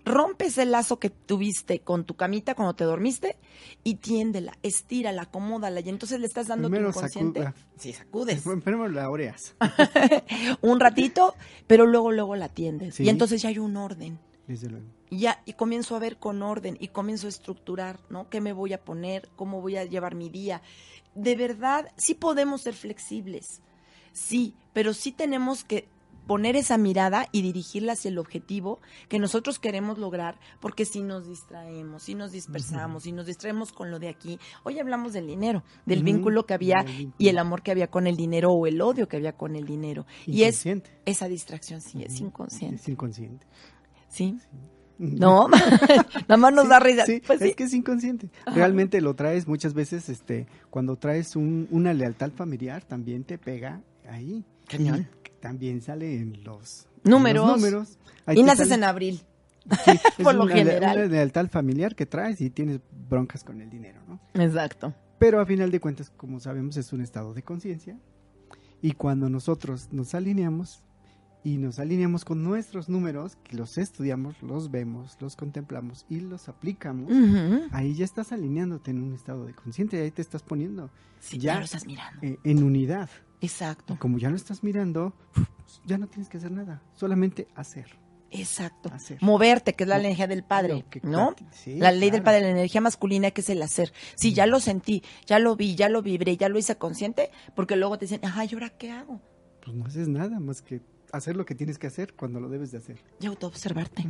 rompes 0.05 0.59
el 0.59 0.71
lazo 0.73 0.99
que 0.99 1.11
tuviste 1.11 1.81
con 1.81 2.05
tu 2.05 2.15
camita 2.15 2.55
cuando 2.55 2.75
te 2.75 2.85
dormiste 2.85 3.37
y 3.83 3.97
tiéndela, 3.97 4.57
estírala, 4.63 5.23
acomódala 5.23 5.81
y 5.81 5.89
entonces 5.89 6.21
le 6.21 6.27
estás 6.27 6.47
dando 6.49 6.69
Primero 6.69 6.93
tu 6.93 6.99
inconsciente. 6.99 7.43
sacuda. 7.43 7.65
Sí, 7.79 7.93
sacudes. 7.93 8.43
Primero 8.43 8.89
la 8.89 9.09
oreas, 9.11 9.55
un 10.61 10.81
ratito, 10.81 11.35
pero 11.67 11.87
luego 11.87 12.13
luego 12.13 12.37
la 12.37 12.49
tiendes 12.49 12.97
Sí. 12.97 13.05
y 13.05 13.09
entonces 13.09 13.43
ya 13.43 13.49
hay 13.49 13.59
un 13.59 13.77
orden. 13.77 14.19
desde 14.47 14.69
luego. 14.69 14.87
Y 15.11 15.21
ya 15.21 15.43
y 15.47 15.53
comienzo 15.55 15.97
a 15.97 15.99
ver 16.01 16.19
con 16.19 16.43
orden 16.43 16.77
y 16.81 16.89
comienzo 16.89 17.27
a 17.27 17.31
estructurar, 17.31 18.01
¿no? 18.11 18.29
¿Qué 18.29 18.41
me 18.41 18.53
voy 18.53 18.73
a 18.73 18.83
poner? 18.85 19.29
¿Cómo 19.37 19.61
voy 19.61 19.77
a 19.77 19.85
llevar 19.85 20.15
mi 20.15 20.29
día? 20.29 20.61
De 21.15 21.37
verdad, 21.37 21.93
sí 21.97 22.15
podemos 22.15 22.63
ser 22.63 22.75
flexibles. 22.75 23.61
Sí, 24.13 24.55
pero 24.73 24.93
sí 24.93 25.13
tenemos 25.13 25.65
que 25.65 25.89
poner 26.26 26.57
esa 26.57 26.78
mirada 26.78 27.26
y 27.33 27.43
dirigirla 27.43 27.93
hacia 27.93 28.09
el 28.11 28.19
objetivo 28.19 28.81
que 29.09 29.19
nosotros 29.19 29.59
queremos 29.59 29.99
lograr, 29.99 30.38
porque 30.61 30.85
si 30.85 31.02
nos 31.02 31.26
distraemos, 31.28 32.02
si 32.04 32.14
nos 32.14 32.33
dispersamos, 32.33 33.02
si 33.04 33.12
nos 33.12 33.26
distraemos 33.26 33.73
con 33.73 33.90
lo 33.90 33.99
de 33.99 34.09
aquí, 34.09 34.38
hoy 34.62 34.78
hablamos 34.78 35.12
del 35.12 35.26
dinero, 35.26 35.62
del 35.87 36.02
vínculo 36.02 36.47
que 36.47 36.54
había 36.54 36.85
y 37.19 37.28
el 37.28 37.38
amor 37.38 37.62
que 37.62 37.71
había 37.71 37.88
con 37.88 38.07
el 38.07 38.16
dinero 38.16 38.52
o 38.52 38.66
el 38.66 38.81
odio 38.81 39.09
que 39.09 39.16
había 39.16 39.33
con 39.37 39.57
el 39.57 39.66
dinero. 39.66 40.07
Y 40.27 40.44
es 40.44 40.64
esa 41.05 41.29
distracción, 41.29 41.81
sí, 41.81 42.03
es 42.03 42.20
inconsciente, 42.20 42.77
Es 42.77 42.88
inconsciente. 42.88 43.46
¿sí? 44.09 44.38
No, 44.96 45.49
nada 46.29 46.37
más 46.37 46.53
nos 46.53 46.64
Sí, 46.64 46.70
da 46.70 46.79
risa. 46.81 47.05
sí, 47.05 47.20
Pues 47.27 47.42
es 47.42 47.57
que 47.57 47.64
es 47.64 47.75
inconsciente. 47.75 48.31
Realmente 48.46 49.01
lo 49.01 49.14
traes 49.14 49.49
muchas 49.49 49.75
veces, 49.75 50.09
este, 50.09 50.46
cuando 50.70 50.96
traes 50.96 51.35
un- 51.35 51.66
una 51.72 51.92
lealtad 51.92 52.31
familiar, 52.31 52.85
también 52.85 53.25
te 53.25 53.37
pega 53.37 53.83
ahí. 54.09 54.44
Cañón. 54.68 55.09
Y 55.24 55.24
también 55.44 55.83
sale 55.83 56.16
en 56.18 56.42
los 56.42 56.87
Números. 57.04 57.44
en 57.44 57.50
los 57.50 57.57
números. 57.61 57.98
Ahí 58.24 58.38
Y 58.38 58.42
naces 58.42 58.68
sale- 58.68 58.76
en 58.76 58.85
abril. 58.85 59.20
sí, 59.85 59.92
por 60.24 60.35
lo 60.35 60.44
una, 60.44 60.54
general. 60.54 60.96
una 60.96 61.07
lealtad 61.07 61.48
familiar 61.50 61.94
que 61.94 62.07
traes 62.07 62.40
y 62.40 62.48
tienes 62.48 62.80
broncas 63.11 63.44
con 63.44 63.61
el 63.61 63.68
dinero, 63.68 64.00
¿no? 64.09 64.18
Exacto. 64.35 64.94
Pero 65.18 65.40
a 65.40 65.46
final 65.46 65.70
de 65.70 65.80
cuentas, 65.80 66.11
como 66.16 66.40
sabemos, 66.40 66.76
es 66.78 66.92
un 66.94 67.02
estado 67.02 67.35
de 67.35 67.42
conciencia. 67.42 67.98
Y 68.80 68.92
cuando 68.92 69.28
nosotros 69.28 69.88
nos 69.92 70.14
alineamos 70.14 70.83
y 71.42 71.59
nos 71.59 71.78
alineamos 71.78 72.24
con 72.24 72.42
nuestros 72.42 72.88
números, 72.88 73.37
que 73.44 73.57
los 73.57 73.76
estudiamos, 73.76 74.35
los 74.42 74.70
vemos, 74.70 75.16
los 75.20 75.37
contemplamos 75.37 76.07
y 76.09 76.20
los 76.20 76.48
aplicamos, 76.48 77.12
ahí 77.70 77.94
ya 77.94 78.07
estás 78.07 78.33
alineándote 78.33 78.90
en 78.92 79.02
un 79.02 79.12
estado 79.12 79.44
de 79.44 79.52
conciencia 79.54 79.98
y 79.98 80.02
ahí 80.04 80.11
te 80.11 80.22
estás 80.22 80.42
poniendo 80.42 80.88
Sí, 81.20 81.38
Ya. 81.38 81.52
ya 81.54 81.59
lo 81.61 81.64
estás 81.66 81.87
mirando. 81.87 82.18
eh, 82.22 82.38
en 82.44 82.62
unidad. 82.62 83.09
Exacto, 83.40 83.97
como 83.99 84.18
ya 84.18 84.31
lo 84.31 84.37
estás 84.37 84.62
mirando, 84.62 85.12
ya 85.87 85.99
no 85.99 86.07
tienes 86.07 86.29
que 86.29 86.38
hacer 86.38 86.51
nada, 86.51 86.83
solamente 86.94 87.49
hacer. 87.55 87.87
exacto. 88.31 88.90
Hacer. 88.92 89.18
Moverte, 89.20 89.75
que 89.75 89.85
es 89.85 89.88
la 89.88 89.99
energía 89.99 90.27
del 90.27 90.42
padre, 90.42 90.85
que- 90.90 91.01
¿no? 91.03 91.35
Sí, 91.53 91.77
la 91.79 91.92
ley 91.92 92.11
del 92.11 92.23
padre, 92.23 92.40
la 92.40 92.49
energía 92.51 92.81
masculina, 92.81 93.31
que 93.31 93.42
es 93.42 93.51
el 93.51 93.62
hacer. 93.62 93.92
Sí, 94.16 94.33
ya 94.35 94.47
lo 94.47 94.59
sentí, 94.61 95.03
ya 95.27 95.38
lo 95.38 95.55
vi, 95.57 95.75
ya 95.77 95.88
lo 95.88 96.03
vibré, 96.03 96.37
ya 96.37 96.49
lo 96.49 96.59
hice 96.59 96.77
consciente, 96.77 97.31
porque 97.55 97.77
luego 97.77 97.97
te 97.99 98.07
dicen, 98.07 98.25
ajá, 98.25 98.44
¿y 98.44 98.55
ahora 98.55 98.70
qué 98.70 98.90
hago? 98.90 99.20
Pues 99.62 99.77
no 99.77 99.85
haces 99.87 100.09
nada 100.09 100.40
más 100.40 100.62
que 100.62 100.81
hacer 101.12 101.37
lo 101.37 101.44
que 101.44 101.55
tienes 101.55 101.79
que 101.79 101.87
hacer 101.87 102.14
cuando 102.14 102.40
lo 102.40 102.49
debes 102.49 102.73
de 102.73 102.79
hacer. 102.79 102.99
Y 103.20 103.27
autoobservarte, 103.27 104.05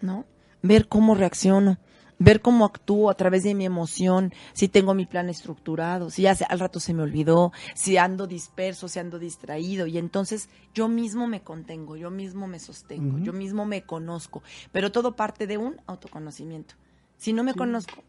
¿no? 0.00 0.24
Ver 0.62 0.88
cómo 0.88 1.14
reacciono, 1.14 1.78
ver 2.20 2.40
cómo 2.40 2.64
actúo 2.64 3.10
a 3.10 3.14
través 3.14 3.42
de 3.42 3.54
mi 3.56 3.64
emoción, 3.64 4.32
si 4.52 4.68
tengo 4.68 4.94
mi 4.94 5.06
plan 5.06 5.28
estructurado, 5.28 6.10
si 6.10 6.22
ya 6.22 6.34
se- 6.36 6.44
al 6.44 6.60
rato 6.60 6.78
se 6.78 6.94
me 6.94 7.02
olvidó, 7.02 7.50
si 7.74 7.96
ando 7.96 8.28
disperso, 8.28 8.86
si 8.86 9.00
ando 9.00 9.18
distraído. 9.18 9.86
Y 9.88 9.98
entonces 9.98 10.48
yo 10.74 10.86
mismo 10.86 11.26
me 11.26 11.40
contengo, 11.40 11.96
yo 11.96 12.10
mismo 12.10 12.46
me 12.46 12.58
sostengo, 12.60 13.18
yo 13.18 13.32
mismo 13.32 13.64
me 13.64 13.82
conozco. 13.82 14.42
Pero 14.70 14.92
todo 14.92 15.16
parte 15.16 15.46
de 15.48 15.58
un 15.58 15.76
autoconocimiento. 15.86 16.74
Si 17.16 17.32
no 17.32 17.42
me 17.42 17.52
Sí. 17.52 17.58
conozco, 17.58 18.04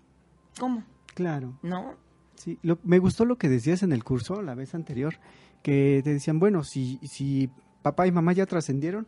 ¿cómo? 0.59 0.83
Claro. 1.15 1.57
¿No? 1.63 1.95
Sí, 2.35 2.59
lo- 2.63 2.79
me 2.83 2.99
gustó 2.99 3.23
lo 3.25 3.37
que 3.37 3.49
decías 3.49 3.81
en 3.81 3.91
el 3.93 4.03
curso 4.03 4.41
la 4.41 4.55
vez 4.55 4.75
anterior, 4.75 5.15
que 5.63 6.01
te 6.03 6.11
decían, 6.13 6.37
bueno, 6.39 6.63
si, 6.63 6.99
si 7.03 7.49
papá 7.81 8.07
y 8.07 8.11
mamá 8.11 8.33
ya 8.33 8.45
trascendieron, 8.45 9.07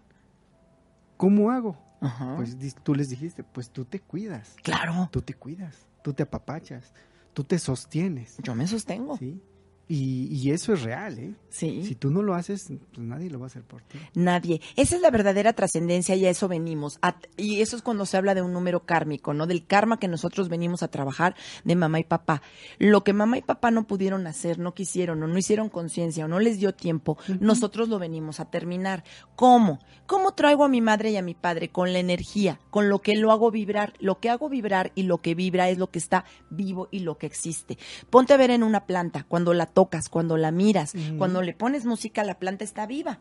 ¿cómo 1.18 1.52
hago? 1.52 1.78
Ajá. 2.04 2.36
Pues 2.36 2.58
tú 2.84 2.96
les 2.96 3.10
dijiste, 3.10 3.44
pues 3.44 3.70
tú 3.70 3.86
te 3.86 4.00
cuidas, 4.00 4.56
claro, 4.62 5.10
tú 5.12 5.22
te 5.22 5.34
cuidas, 5.34 5.86
tú 6.04 6.14
te 6.14 6.24
apapachas, 6.24 6.94
tú 7.34 7.44
te 7.44 7.58
sostienes, 7.60 8.36
yo 8.44 8.56
me 8.56 8.68
sostengo. 8.68 9.18
¿sí? 9.18 9.42
Y, 9.90 10.28
y 10.32 10.52
eso 10.52 10.74
es 10.74 10.82
real, 10.82 11.20
¿eh? 11.20 11.36
Sí. 11.50 11.84
Si 11.86 11.94
tú 11.94 12.10
no 12.10 12.22
lo 12.24 12.34
haces, 12.34 12.72
pues 12.94 13.06
nadie 13.06 13.30
lo 13.30 13.38
va 13.38 13.46
a 13.46 13.48
hacer 13.48 13.64
por 13.64 13.82
ti. 13.84 14.00
Nadie. 14.16 14.62
Esa 14.76 14.96
es 14.96 15.02
la 15.02 15.12
verdadera 15.12 15.54
trascendencia 15.54 16.16
y 16.16 16.26
a 16.26 16.30
eso 16.30 16.48
venimos. 16.48 16.98
A- 17.02 17.18
y 17.38 17.62
eso 17.62 17.76
es 17.76 17.82
cuando 17.84 18.06
se 18.06 18.18
habla 18.18 18.34
de 18.34 18.42
un 18.42 18.54
número 18.54 18.86
kármico, 18.86 19.34
¿no? 19.34 19.46
Del 19.46 19.66
karma 19.68 20.00
que 20.00 20.08
nosotros 20.08 20.48
venimos 20.50 20.84
a 20.84 20.88
trabajar 20.88 21.36
de 21.64 21.76
mamá 21.76 22.00
y 22.00 22.06
papá. 22.06 22.42
Lo 22.80 23.04
que 23.04 23.14
mamá 23.14 23.38
y 23.38 23.42
papá 23.42 23.72
no 23.72 23.86
pudieron 23.86 24.26
hacer, 24.26 24.58
no 24.58 24.74
quisieron 24.74 25.22
o 25.22 25.28
no 25.28 25.38
hicieron 25.38 25.70
conciencia 25.70 26.26
o 26.26 26.28
no 26.30 26.40
les 26.40 26.60
dio 26.60 26.74
tiempo, 26.74 27.18
nosotros 27.42 27.90
lo 27.90 28.00
venimos 28.00 28.40
a 28.40 28.46
terminar. 28.50 29.04
¿Cómo? 29.36 29.80
¿Cómo 30.08 30.34
traigo 30.34 30.64
a 30.64 30.70
mi 30.70 30.82
madre 30.82 31.12
y 31.12 31.18
a 31.18 31.22
mi 31.22 31.34
padre? 31.36 31.70
Con 31.70 31.94
la 31.94 32.00
energía, 32.00 32.60
con 32.72 32.90
lo 32.90 33.02
que 33.02 33.16
lo 33.16 33.32
hago 33.32 33.52
vibrar. 33.52 33.94
Lo 34.00 34.20
que 34.20 34.30
hago 34.30 34.50
vibrar 34.50 34.92
y 34.96 35.04
lo 35.04 35.20
que 35.22 35.36
vibra 35.36 35.70
es 35.70 35.78
lo 35.78 35.92
que 35.92 36.00
está 36.00 36.24
vivo 36.50 36.88
y 36.90 37.00
lo 37.00 37.18
que 37.18 37.28
existe. 37.28 37.78
Ponte 38.10 38.34
a 38.34 38.38
ver 38.38 38.50
en 38.50 38.64
una 38.64 38.86
planta, 38.86 39.26
cuando 39.28 39.54
la 39.54 39.68
tocas, 39.84 40.10
cuando 40.10 40.38
la 40.38 40.52
miras, 40.52 40.94
cuando 41.18 41.42
le 41.42 41.54
pones 41.54 41.86
música, 41.86 42.24
la 42.24 42.40
planta 42.40 42.64
está 42.64 42.86
viva. 42.86 43.20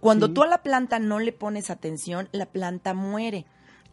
Cuando 0.00 0.26
Sí. 0.26 0.34
tú 0.34 0.42
a 0.42 0.46
la 0.46 0.62
planta 0.62 0.98
no 0.98 1.18
le 1.18 1.32
pones 1.32 1.70
atención, 1.70 2.28
la 2.32 2.46
planta 2.46 2.94
muere. 2.94 3.44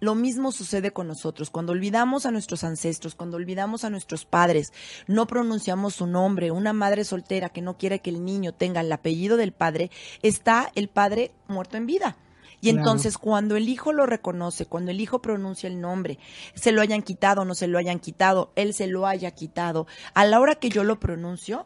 Lo 0.01 0.15
mismo 0.15 0.51
sucede 0.51 0.91
con 0.91 1.07
nosotros. 1.07 1.49
Cuando 1.49 1.73
olvidamos 1.73 2.25
a 2.25 2.31
nuestros 2.31 2.63
ancestros, 2.63 3.15
cuando 3.15 3.35
olvidamos 3.37 3.83
a 3.83 3.89
nuestros 3.89 4.23
padres, 4.25 4.71
no 5.07 5.27
pronunciamos 5.27 5.95
su 5.95 6.07
nombre, 6.07 6.51
una 6.51 6.71
madre 6.73 7.03
soltera 7.03 7.49
que 7.49 7.61
no 7.61 7.77
quiere 7.77 7.99
que 7.99 8.09
el 8.11 8.23
niño 8.23 8.53
tenga 8.53 8.81
el 8.81 8.91
apellido 8.91 9.35
del 9.35 9.51
padre, 9.51 9.91
está 10.21 10.71
el 10.75 10.87
padre 10.87 11.31
muerto 11.47 11.75
en 11.77 11.85
vida. 11.85 12.17
Y 12.61 12.69
Claro. 12.71 12.77
entonces 12.79 13.17
cuando 13.17 13.55
el 13.55 13.67
hijo 13.69 13.91
lo 13.93 14.05
reconoce, 14.05 14.65
cuando 14.65 14.91
el 14.91 14.99
hijo 15.01 15.21
pronuncia 15.21 15.67
el 15.67 15.81
nombre, 15.81 16.17
se 16.55 16.71
lo 16.73 16.81
hayan 16.81 17.01
quitado 17.01 17.43
no 17.45 17.55
se 17.55 17.67
lo 17.67 17.77
hayan 17.77 17.99
quitado, 17.99 18.51
él 18.55 18.73
se 18.73 18.87
lo 18.87 19.07
haya 19.07 19.31
quitado, 19.31 19.87
a 20.13 20.25
la 20.25 20.39
hora 20.41 20.55
que 20.55 20.69
yo 20.69 20.83
lo 20.83 20.99
pronuncio, 20.99 21.65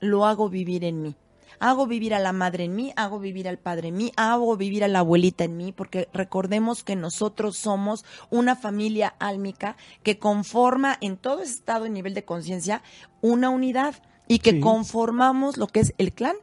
lo 0.00 0.26
hago 0.26 0.48
vivir 0.48 0.84
en 0.84 1.02
mí. 1.02 1.16
Hago 1.58 1.86
vivir 1.86 2.14
a 2.14 2.18
la 2.18 2.32
madre 2.34 2.64
en 2.64 2.74
mí, 2.76 2.92
hago 2.96 3.18
vivir 3.18 3.48
al 3.48 3.58
padre 3.58 3.88
en 3.88 3.96
mí, 3.96 4.12
hago 4.16 4.56
vivir 4.58 4.84
a 4.84 4.88
la 4.88 4.98
abuelita 4.98 5.44
en 5.44 5.56
mí, 5.56 5.72
porque 5.72 6.06
recordemos 6.12 6.84
que 6.84 6.96
nosotros 6.96 7.56
somos 7.56 8.04
una 8.28 8.56
familia 8.56 9.14
álmica 9.18 9.76
que 10.02 10.18
conforma 10.18 10.98
en 11.00 11.16
todo 11.16 11.40
ese 11.40 11.54
estado 11.54 11.86
y 11.86 11.90
nivel 11.90 12.12
de 12.12 12.26
conciencia 12.26 12.82
una 13.22 13.48
unidad 13.48 13.94
y 14.28 14.40
que 14.40 14.50
Sí. 14.50 14.60
conformamos 14.60 15.56
lo 15.56 15.66
que 15.66 15.80
es 15.80 15.94
el 15.96 16.12
clan 16.12 16.36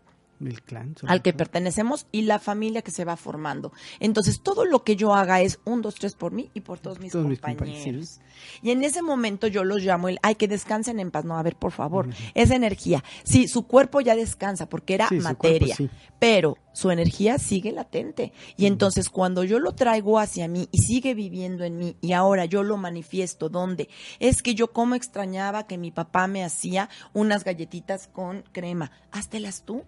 El 0.47 0.61
clan. 0.61 0.95
al 1.07 1.21
que 1.21 1.33
pertenecemos 1.33 2.07
y 2.11 2.23
la 2.23 2.39
familia 2.39 2.81
que 2.81 2.91
se 2.91 3.05
va 3.05 3.15
formando. 3.17 3.71
Entonces, 3.99 4.41
todo 4.41 4.65
lo 4.65 4.83
que 4.83 4.95
yo 4.95 5.13
haga 5.13 5.41
es 5.41 5.59
un, 5.65 5.81
dos, 5.81 5.95
tres 5.95 6.15
por 6.15 6.31
mí 6.31 6.49
y 6.53 6.61
por 6.61 6.79
todos 6.79 6.99
mis 6.99 7.11
Todos 7.11 7.25
mis 7.27 7.39
compañeros. 7.39 8.19
Y 8.61 8.71
en 8.71 8.83
ese 8.83 9.01
momento 9.01 9.47
yo 9.47 9.63
los 9.63 9.81
llamo 9.81 10.09
el, 10.09 10.19
ay, 10.23 10.35
que 10.35 10.47
descansen 10.47 10.99
en 10.99 11.11
paz. 11.11 11.25
No, 11.25 11.37
a 11.37 11.43
ver, 11.43 11.55
por 11.55 11.71
favor, 11.71 12.09
esa 12.33 12.55
energía. 12.55 13.03
Sí, 13.23 13.47
su 13.47 13.67
cuerpo 13.67 14.01
ya 14.01 14.15
descansa 14.15 14.67
porque 14.69 14.95
era 14.95 15.07
Sí, 15.09 15.17
su 15.17 15.23
materia, 15.23 15.75
cuerpo 15.75 15.93
sí. 15.95 16.13
pero 16.19 16.57
su 16.73 16.89
energía 16.91 17.37
sigue 17.37 17.71
latente. 17.71 18.33
Y 18.57 18.65
entonces, 18.65 19.09
cuando 19.09 19.43
yo 19.43 19.59
lo 19.59 19.73
traigo 19.73 20.19
hacia 20.19 20.47
mí 20.47 20.67
y 20.71 20.79
sigue 20.79 21.13
viviendo 21.13 21.63
en 21.63 21.77
mí 21.77 21.95
y 22.01 22.13
ahora 22.13 22.45
yo 22.45 22.63
lo 22.63 22.77
manifiesto, 22.77 23.49
¿dónde? 23.49 23.89
Es 24.19 24.41
que 24.41 24.55
yo 24.55 24.71
como 24.73 24.95
extrañaba 24.95 25.67
que 25.67 25.77
mi 25.77 25.91
papá 25.91 26.27
me 26.27 26.43
hacía 26.43 26.89
unas 27.13 27.43
galletitas 27.43 28.07
con 28.07 28.43
crema. 28.51 28.91
Háztelas 29.11 29.63
tú. 29.63 29.83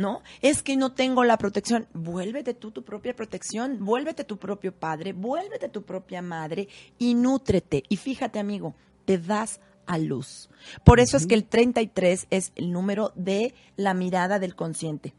¿No? 0.00 0.22
Es 0.40 0.62
que 0.62 0.76
no 0.76 0.92
tengo 0.92 1.24
la 1.24 1.36
protección. 1.36 1.86
Vuélvete 1.92 2.54
tú 2.54 2.70
tu 2.70 2.82
propia 2.82 3.14
protección, 3.14 3.84
vuélvete 3.84 4.24
tu 4.24 4.38
propio 4.38 4.72
padre, 4.72 5.12
vuélvete 5.12 5.68
tu 5.68 5.82
propia 5.82 6.22
madre 6.22 6.68
y 6.98 7.14
nútrete. 7.14 7.84
Y 7.88 7.96
fíjate, 7.96 8.38
amigo, 8.38 8.74
te 9.04 9.18
das 9.18 9.60
a 9.86 9.98
luz. 9.98 10.48
Por 10.84 11.00
eso 11.00 11.16
es 11.18 11.26
que 11.26 11.34
el 11.34 11.44
33 11.44 12.26
es 12.30 12.52
el 12.56 12.72
número 12.72 13.12
de 13.14 13.54
la 13.76 13.92
mirada 13.92 14.38
del 14.38 14.56
consciente. 14.56 15.14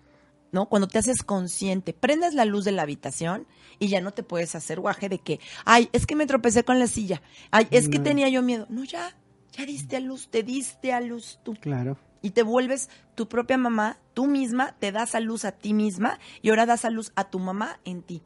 ¿No? 0.51 0.67
Cuando 0.67 0.89
te 0.89 0.97
haces 0.97 1.23
consciente, 1.23 1.93
prendes 1.93 2.33
la 2.33 2.43
luz 2.43 2.65
de 2.65 2.73
la 2.73 2.81
habitación 2.81 3.47
y 3.79 3.87
ya 3.87 4.01
no 4.01 4.11
te 4.11 4.21
puedes 4.21 4.53
hacer 4.53 4.81
guaje 4.81 5.07
de 5.07 5.19
que, 5.19 5.39
ay, 5.63 5.87
es 5.93 6.05
que 6.05 6.17
me 6.17 6.25
tropecé 6.25 6.65
con 6.65 6.77
la 6.77 6.87
silla, 6.87 7.21
ay, 7.51 7.69
es 7.71 7.87
que 7.87 7.99
tenía 7.99 8.27
yo 8.27 8.41
miedo. 8.41 8.65
No, 8.67 8.83
ya, 8.83 9.15
ya 9.53 9.65
diste 9.65 9.95
a 9.95 10.01
luz, 10.01 10.27
te 10.29 10.43
diste 10.43 10.91
a 10.91 10.99
luz 10.99 11.39
tú 11.43 11.53
Claro. 11.53 11.97
Y 12.21 12.31
te 12.31 12.43
vuelves 12.43 12.89
tu 13.15 13.27
propia 13.27 13.57
mamá, 13.57 13.97
tú 14.13 14.27
misma, 14.27 14.75
te 14.79 14.91
das 14.91 15.15
a 15.15 15.19
luz 15.19 15.45
a 15.45 15.51
ti 15.51 15.73
misma 15.73 16.19
y 16.41 16.49
ahora 16.49 16.65
das 16.65 16.85
a 16.85 16.89
luz 16.89 17.11
a 17.15 17.29
tu 17.29 17.39
mamá 17.39 17.79
en 17.85 18.01
ti 18.01 18.21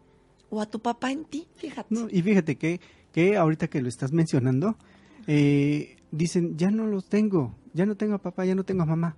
o 0.49 0.61
a 0.61 0.65
tu 0.65 0.79
papá 0.79 1.11
en 1.11 1.25
ti, 1.25 1.47
fíjate. 1.55 1.93
No, 1.93 2.07
y 2.09 2.21
fíjate 2.21 2.55
que, 2.57 2.79
que 3.11 3.37
ahorita 3.37 3.67
que 3.67 3.81
lo 3.81 3.89
estás 3.89 4.11
mencionando, 4.11 4.77
eh, 5.27 5.97
dicen, 6.11 6.57
ya 6.57 6.69
no 6.69 6.85
los 6.85 7.07
tengo, 7.09 7.55
ya 7.73 7.85
no 7.85 7.95
tengo 7.95 8.15
a 8.15 8.19
papá, 8.19 8.45
ya 8.45 8.55
no 8.55 8.63
tengo 8.63 8.83
a 8.83 8.85
mamá. 8.85 9.15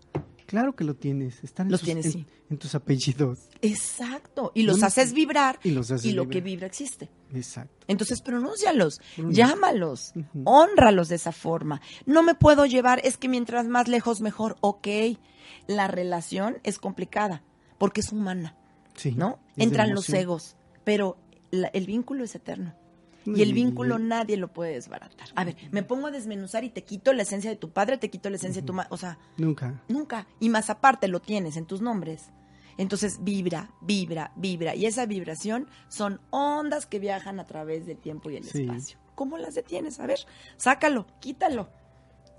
Claro 0.47 0.75
que 0.75 0.83
lo 0.85 0.95
tienes, 0.95 1.43
están 1.43 1.67
en, 1.67 1.71
tus, 1.71 1.81
tienes, 1.83 2.05
en- 2.07 2.11
sí. 2.13 2.25
en 2.49 2.57
tus 2.57 2.73
apellidos. 2.73 3.49
Exacto, 3.61 4.51
y 4.55 4.63
los 4.63 4.75
¿Dónde- 4.77 4.87
haces 4.87 5.13
vibrar 5.13 5.59
y 5.63 5.71
los 5.71 5.91
haces 5.91 6.13
lo 6.15 6.23
vibrar. 6.23 6.29
que 6.33 6.41
vibra 6.41 6.67
existe. 6.67 7.09
Exacto. 7.33 7.85
Entonces 7.87 8.21
pronúncialos, 8.21 8.99
Pronuncia. 9.15 9.45
llámalos, 9.47 10.13
honralos 10.45 11.09
de 11.09 11.15
esa 11.15 11.31
forma. 11.33 11.81
No 12.05 12.23
me 12.23 12.33
puedo 12.33 12.65
llevar, 12.65 13.01
es 13.03 13.17
que 13.17 13.27
mientras 13.29 13.67
más 13.67 13.87
lejos 13.87 14.21
mejor, 14.21 14.55
ok. 14.61 14.87
La 15.67 15.87
relación 15.87 16.57
es 16.63 16.79
complicada 16.79 17.43
porque 17.77 17.99
es 18.01 18.11
humana, 18.13 18.55
Sí. 18.95 19.11
¿no? 19.11 19.39
es 19.57 19.65
Entran 19.65 19.93
los 19.93 20.09
egos, 20.09 20.55
pero 20.85 21.17
la- 21.51 21.67
el 21.67 21.85
vínculo 21.85 22.23
es 22.23 22.33
eterno. 22.35 22.73
Y 23.35 23.41
el 23.41 23.53
vínculo 23.53 23.99
nadie 23.99 24.37
lo 24.37 24.47
puede 24.53 24.73
desbaratar. 24.73 25.27
A 25.35 25.43
ver, 25.43 25.55
me 25.71 25.83
pongo 25.83 26.07
a 26.07 26.11
desmenuzar 26.11 26.63
y 26.63 26.69
te 26.69 26.83
quito 26.83 27.11
la 27.13 27.23
esencia 27.23 27.49
de 27.49 27.57
tu 27.57 27.71
padre, 27.71 27.97
te 27.97 28.09
quito 28.09 28.29
la 28.29 28.37
esencia 28.37 28.61
de 28.61 28.65
tu 28.65 28.73
madre. 28.73 28.87
O 28.91 28.97
sea, 28.97 29.17
Nunca. 29.37 29.81
nunca. 29.89 30.27
Y 30.39 30.49
más 30.49 30.69
aparte 30.69 31.07
lo 31.09 31.19
tienes 31.19 31.57
en 31.57 31.65
tus 31.65 31.81
nombres. 31.81 32.29
Entonces 32.77 33.17
vibra, 33.23 33.71
vibra, 33.81 34.31
vibra. 34.35 34.75
Y 34.75 34.85
esa 34.85 35.05
vibración 35.05 35.67
son 35.89 36.21
ondas 36.29 36.85
que 36.85 36.99
viajan 36.99 37.39
a 37.39 37.45
través 37.47 37.85
del 37.85 37.97
tiempo 37.97 38.29
y 38.29 38.37
el 38.37 38.43
Sí. 38.45 38.61
espacio. 38.63 38.97
¿Cómo 39.15 39.37
las 39.37 39.55
detienes? 39.55 39.99
A 39.99 40.05
ver, 40.05 40.19
sácalo, 40.57 41.07
quítalo. 41.19 41.69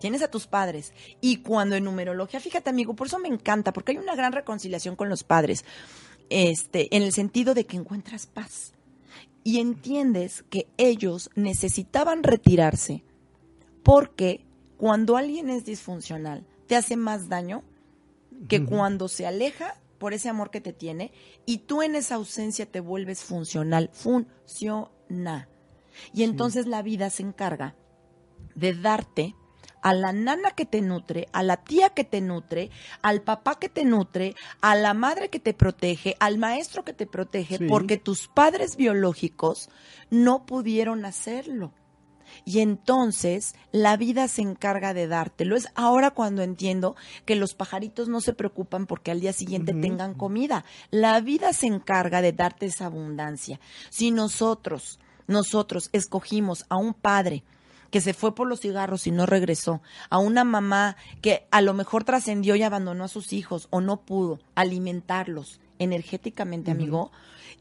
Tienes 0.01 0.23
a 0.23 0.31
tus 0.31 0.47
padres. 0.47 0.93
Y 1.21 1.39
cuando 1.39 1.75
en 1.75 1.83
numerología, 1.85 2.39
fíjate 2.39 2.71
amigo, 2.71 2.95
por 2.95 3.09
eso 3.09 3.19
me 3.19 3.27
encanta, 3.29 3.73
porque 3.73 3.93
hay 3.93 3.99
una 3.99 4.15
gran 4.15 4.33
reconciliación 4.33 4.95
con 4.95 5.09
los 5.09 5.25
padres. 5.25 5.65
Este, 6.31 6.95
en 6.97 7.03
el 7.03 7.13
sentido 7.13 7.53
de 7.55 7.67
que 7.67 7.77
encuentras 7.77 8.27
paz. 8.27 8.73
Y 9.49 9.61
entiendes 9.61 10.45
que 10.51 10.69
ellos 10.77 11.31
necesitaban 11.35 12.23
retirarse 12.23 13.03
porque 13.83 14.45
cuando 14.77 15.17
alguien 15.17 15.49
es 15.49 15.65
disfuncional 15.65 16.47
te 16.67 16.77
hace 16.77 16.99
más 16.99 17.31
daño 17.31 17.65
que 18.47 18.63
cuando 18.63 19.09
se 19.09 19.27
aleja 19.27 19.81
por 19.97 20.13
ese 20.13 20.29
amor 20.29 20.51
que 20.51 20.61
te 20.61 20.75
tiene 20.75 21.13
y 21.47 21.61
tú 21.61 21.81
en 21.81 21.95
esa 21.95 22.17
ausencia 22.17 22.67
te 22.67 22.81
vuelves 22.81 23.23
funcional. 23.23 23.89
Funciona. 23.95 25.49
Y 26.13 26.25
entonces 26.25 26.67
la 26.67 26.83
vida 26.83 27.09
se 27.09 27.23
encarga 27.23 27.75
de 28.55 28.75
darte 28.75 29.35
a 29.83 29.95
la 29.95 30.13
nana 30.13 30.51
que 30.53 30.65
te 30.67 30.81
nutre, 30.81 31.29
a 31.33 31.43
la 31.43 31.57
tía 31.59 31.91
que 31.91 32.05
te 32.05 32.21
nutre, 32.21 32.71
al 33.03 33.23
papá 33.23 33.59
que 33.59 33.69
te 33.69 33.85
nutre, 33.85 34.35
a 34.61 34.75
la 34.75 34.95
madre 34.95 35.29
que 35.29 35.41
te 35.41 35.55
protege, 35.55 36.17
al 36.21 36.39
maestro 36.39 36.85
que 36.85 36.93
te 36.93 37.07
protege, 37.07 37.59
Sí. 37.59 37.67
porque 37.67 37.97
tus 37.97 38.29
padres 38.29 38.77
biológicos 38.77 39.69
no 40.11 40.45
pudieron 40.47 41.05
hacerlo. 41.05 41.73
Y 42.45 42.61
entonces 42.61 43.55
la 43.73 43.97
vida 43.97 44.29
se 44.29 44.43
encarga 44.43 44.93
de 44.95 45.07
dártelo. 45.07 45.57
Es 45.57 45.69
ahora 45.75 46.11
cuando 46.11 46.43
entiendo 46.43 46.95
que 47.25 47.37
los 47.37 47.55
pajaritos 47.55 48.09
no 48.09 48.21
se 48.21 48.35
preocupan 48.35 48.87
porque 48.87 49.11
al 49.11 49.21
día 49.21 49.33
siguiente 49.33 49.73
tengan 49.73 50.15
comida. 50.15 50.65
La 50.91 51.21
vida 51.21 51.53
se 51.53 51.67
encarga 51.67 52.21
de 52.21 52.33
darte 52.33 52.67
esa 52.67 52.87
abundancia. 52.87 53.61
Si 53.91 54.11
nosotros, 54.11 55.01
nosotros 55.27 55.89
escogimos 55.93 56.65
a 56.69 56.77
un 56.77 56.93
padre 56.95 57.45
que 57.91 58.01
se 58.01 58.13
fue 58.15 58.35
por 58.35 58.47
los 58.47 58.61
cigarros 58.61 59.07
y 59.07 59.11
no 59.11 59.25
regresó, 59.27 59.81
a 60.11 60.19
una 60.19 60.45
mamá 60.45 60.97
que 61.23 61.47
a 61.51 61.61
lo 61.63 61.75
mejor 61.75 62.05
trascendió 62.05 62.55
y 62.57 62.63
abandonó 62.63 63.05
a 63.05 63.09
sus 63.09 63.33
hijos 63.33 63.69
o 63.71 63.81
no 63.81 63.99
pudo 64.03 64.41
alimentarlos 64.55 65.61
energéticamente, 65.79 66.71
amigo, 66.71 67.11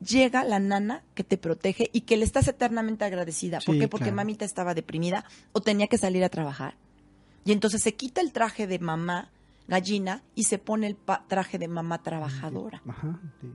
llega 0.05 0.43
la 0.43 0.59
nana 0.59 1.03
que 1.13 1.23
te 1.23 1.37
protege 1.37 1.89
y 1.93 2.01
que 2.01 2.17
le 2.17 2.25
estás 2.25 2.47
eternamente 2.47 3.05
agradecida. 3.05 3.59
¿Por 3.65 3.75
Sí, 3.75 3.79
qué? 3.81 3.87
Porque 3.87 4.05
claro. 4.05 4.17
mamita 4.17 4.43
estaba 4.45 4.73
deprimida 4.73 5.23
o 5.53 5.61
tenía 5.61 5.87
que 5.87 5.97
salir 5.97 6.23
a 6.23 6.29
trabajar. 6.29 6.75
Y 7.45 7.51
entonces 7.51 7.81
se 7.81 7.95
quita 7.95 8.21
el 8.21 8.31
traje 8.33 8.67
de 8.67 8.79
mamá 8.79 9.29
gallina 9.67 10.23
y 10.35 10.43
se 10.43 10.57
pone 10.59 10.87
el 10.87 10.97
traje 11.27 11.57
de 11.57 11.67
mamá 11.67 12.01
trabajadora. 12.03 12.81
Ajá. 12.87 13.19
De 13.41 13.49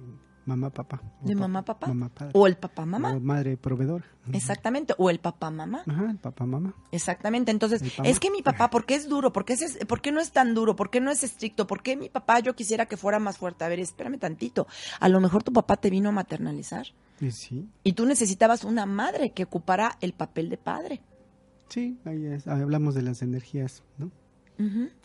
mamá, 0.46 0.70
papá. 0.70 1.00
De 1.22 1.34
mamá, 1.34 1.64
papá. 1.64 1.86
Mamá, 1.88 2.08
padre. 2.08 2.32
O 2.34 2.46
el 2.46 2.56
papá, 2.56 2.84
mamá. 2.86 3.12
O 3.14 3.20
madre, 3.20 3.56
proveedor. 3.56 4.04
Ujú. 4.26 4.36
Exactamente. 4.36 4.94
O 4.98 5.10
el 5.10 5.18
papá, 5.20 5.50
mamá. 5.50 5.82
Ajá, 5.86 6.10
el 6.10 6.18
papá, 6.18 6.46
mamá. 6.46 6.74
Exactamente. 6.90 7.50
Entonces, 7.50 7.82
es 8.04 8.20
que 8.20 8.30
mi 8.30 8.42
papá, 8.42 8.70
¿por 8.70 8.84
qué 8.86 8.94
es 8.94 9.08
duro? 9.08 9.32
¿Por 9.32 9.44
qué, 9.44 9.52
es, 9.54 9.78
¿Por 9.86 10.00
qué 10.00 10.12
no 10.12 10.20
es 10.20 10.32
tan 10.32 10.54
duro? 10.54 10.74
¿Por 10.76 10.90
qué 10.90 11.00
no 11.00 11.10
es 11.10 11.22
estricto? 11.24 11.66
¿Por 11.66 11.82
qué 11.82 11.96
mi 11.96 12.08
papá 12.08 12.40
yo 12.40 12.54
quisiera 12.54 12.86
que 12.86 12.96
fuera 12.96 13.18
más 13.18 13.38
fuerte? 13.38 13.64
A 13.64 13.68
ver, 13.68 13.80
espérame 13.80 14.18
tantito. 14.18 14.66
A 15.00 15.08
lo 15.08 15.20
mejor 15.20 15.42
tu 15.42 15.52
papá 15.52 15.76
te 15.76 15.90
vino 15.90 16.08
a 16.08 16.12
maternalizar 16.12 16.86
sí, 17.30 17.68
y 17.84 17.92
tú 17.92 18.04
necesitabas 18.06 18.64
una 18.64 18.84
madre 18.84 19.30
que 19.30 19.44
ocupara 19.44 19.96
el 20.00 20.12
papel 20.12 20.48
de 20.48 20.56
padre. 20.56 21.02
sí, 21.68 21.96
ahí 22.04 22.26
es- 22.26 22.48
hablamos 22.48 22.94
de 22.94 23.02
las 23.02 23.22
energías, 23.22 23.82
¿no? 23.98 24.10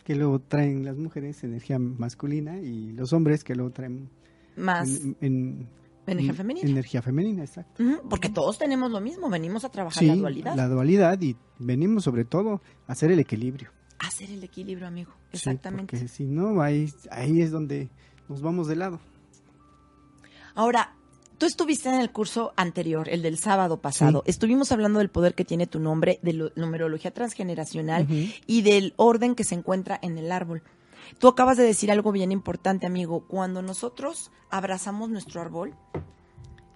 Que 0.04 0.14
luego 0.14 0.38
traen 0.40 0.84
las 0.84 0.96
mujeres 0.96 1.42
energía 1.42 1.78
masculina 1.80 2.58
y 2.58 2.92
los 2.92 3.12
hombres 3.12 3.42
que 3.42 3.56
luego 3.56 3.72
traen 3.72 4.08
Más 4.58 4.88
en, 4.88 5.16
en- 5.20 5.68
energía 6.06 6.30
en- 6.30 6.36
femenina. 6.36 6.68
Energía 6.70 7.02
femenina, 7.02 7.44
exacto. 7.44 7.82
Porque 8.10 8.28
todos 8.28 8.58
tenemos 8.58 8.90
lo 8.90 9.00
mismo, 9.00 9.28
venimos 9.30 9.64
a 9.64 9.70
trabajar 9.70 10.00
Sí, 10.02 10.06
la 10.06 10.16
dualidad. 10.16 10.54
la 10.56 10.68
dualidad 10.68 11.20
y 11.20 11.36
venimos 11.58 12.04
sobre 12.04 12.24
todo 12.24 12.60
a 12.86 12.92
hacer 12.92 13.10
el 13.10 13.18
equilibrio. 13.20 13.70
Hacer 13.98 14.30
el 14.30 14.42
equilibrio, 14.44 14.86
amigo. 14.86 15.12
Sí, 15.32 15.38
Exactamente. 15.38 15.96
porque 15.96 16.08
si 16.08 16.24
no, 16.24 16.60
ahí, 16.62 16.88
ahí 17.10 17.42
es 17.42 17.50
donde 17.50 17.88
nos 18.28 18.40
vamos 18.42 18.68
de 18.68 18.76
lado. 18.76 19.00
Ahora, 20.54 20.94
tú 21.36 21.46
estuviste 21.46 21.88
en 21.88 21.96
el 22.00 22.10
curso 22.10 22.52
anterior, 22.56 23.08
el 23.08 23.22
del 23.22 23.38
sábado 23.38 23.80
pasado. 23.80 24.22
Sí. 24.24 24.30
Estuvimos 24.30 24.72
hablando 24.72 24.98
del 24.98 25.08
poder 25.08 25.34
que 25.34 25.44
tiene 25.44 25.66
tu 25.66 25.78
nombre, 25.80 26.18
de 26.22 26.32
la 26.32 26.50
numerología 26.56 27.12
transgeneracional 27.12 28.06
y 28.46 28.62
del 28.62 28.94
orden 28.96 29.34
que 29.34 29.44
se 29.44 29.54
encuentra 29.54 29.98
en 30.02 30.18
el 30.18 30.32
árbol. 30.32 30.62
Tú 31.18 31.28
acabas 31.28 31.56
de 31.56 31.64
decir 31.64 31.90
algo 31.90 32.12
bien 32.12 32.32
importante, 32.32 32.86
amigo. 32.86 33.24
Cuando 33.26 33.62
nosotros 33.62 34.30
abrazamos 34.50 35.08
nuestro 35.10 35.40
árbol, 35.40 35.74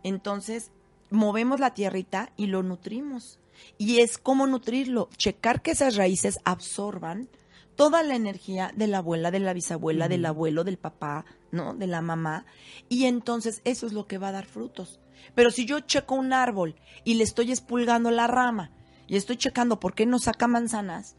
entonces 0.03 0.71
movemos 1.11 1.61
la 1.61 1.75
tierrita 1.75 2.33
y 2.37 2.47
lo 2.47 2.63
nutrimos. 2.63 3.39
Y 3.79 3.99
es 4.01 4.19
como 4.19 4.47
nutrirlo, 4.47 5.09
checar 5.17 5.63
que 5.63 5.73
esas 5.73 5.97
raíces 5.97 6.41
absorban 6.45 7.29
toda 7.77 8.03
la 8.03 8.17
energía 8.17 8.73
de 8.75 8.87
la 8.87 8.99
abuela, 8.99 9.31
de 9.31 9.41
la 9.41 9.53
bisabuela, 9.53 10.09
del 10.09 10.27
abuelo, 10.27 10.65
del 10.65 10.79
papá, 10.79 11.25
¿no? 11.51 11.75
De 11.75 11.87
la 11.87 12.01
mamá. 12.01 12.45
Y 12.89 13.05
entonces 13.05 13.61
eso 13.65 13.87
es 13.87 13.93
lo 13.93 14.07
que 14.07 14.19
va 14.19 14.29
a 14.29 14.33
dar 14.33 14.47
frutos. 14.47 15.01
Pero 15.35 15.51
si 15.51 15.65
yo 15.67 15.81
checo 15.81 16.15
un 16.15 16.33
árbol 16.33 16.75
y 17.05 17.15
le 17.15 17.25
estoy 17.25 17.53
espulgando 17.53 18.11
la 18.11 18.27
rama 18.27 18.71
y 19.07 19.17
estoy 19.17 19.37
checando 19.37 19.79
por 19.79 19.95
qué 19.95 20.07
no 20.07 20.19
saca 20.19 20.49
manzanas, 20.49 21.17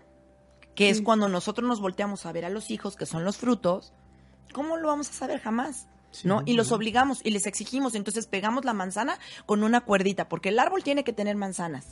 que 0.76 0.90
es 0.90 1.02
cuando 1.02 1.30
nosotros 1.30 1.68
nos 1.68 1.80
volteamos 1.80 2.26
a 2.26 2.32
ver 2.32 2.46
a 2.46 2.50
los 2.50 2.72
hijos, 2.72 2.96
que 2.96 3.06
son 3.06 3.24
los 3.24 3.38
frutos, 3.38 3.94
¿cómo 4.54 4.78
lo 4.78 4.88
vamos 4.88 5.10
a 5.10 5.14
saber 5.14 5.40
jamás? 5.40 5.88
¿No? 6.24 6.44
Y 6.46 6.54
los 6.54 6.72
obligamos 6.72 7.22
y 7.24 7.32
les 7.32 7.48
exigimos. 7.48 7.96
Entonces 7.96 8.28
pegamos 8.28 8.66
la 8.66 8.74
manzana 8.74 9.18
con 9.48 9.64
una 9.64 9.82
cuerdita, 9.82 10.30
porque 10.30 10.50
el 10.50 10.60
árbol 10.60 10.84
tiene 10.84 11.04
que 11.04 11.12
tener 11.12 11.36
manzanas. 11.36 11.88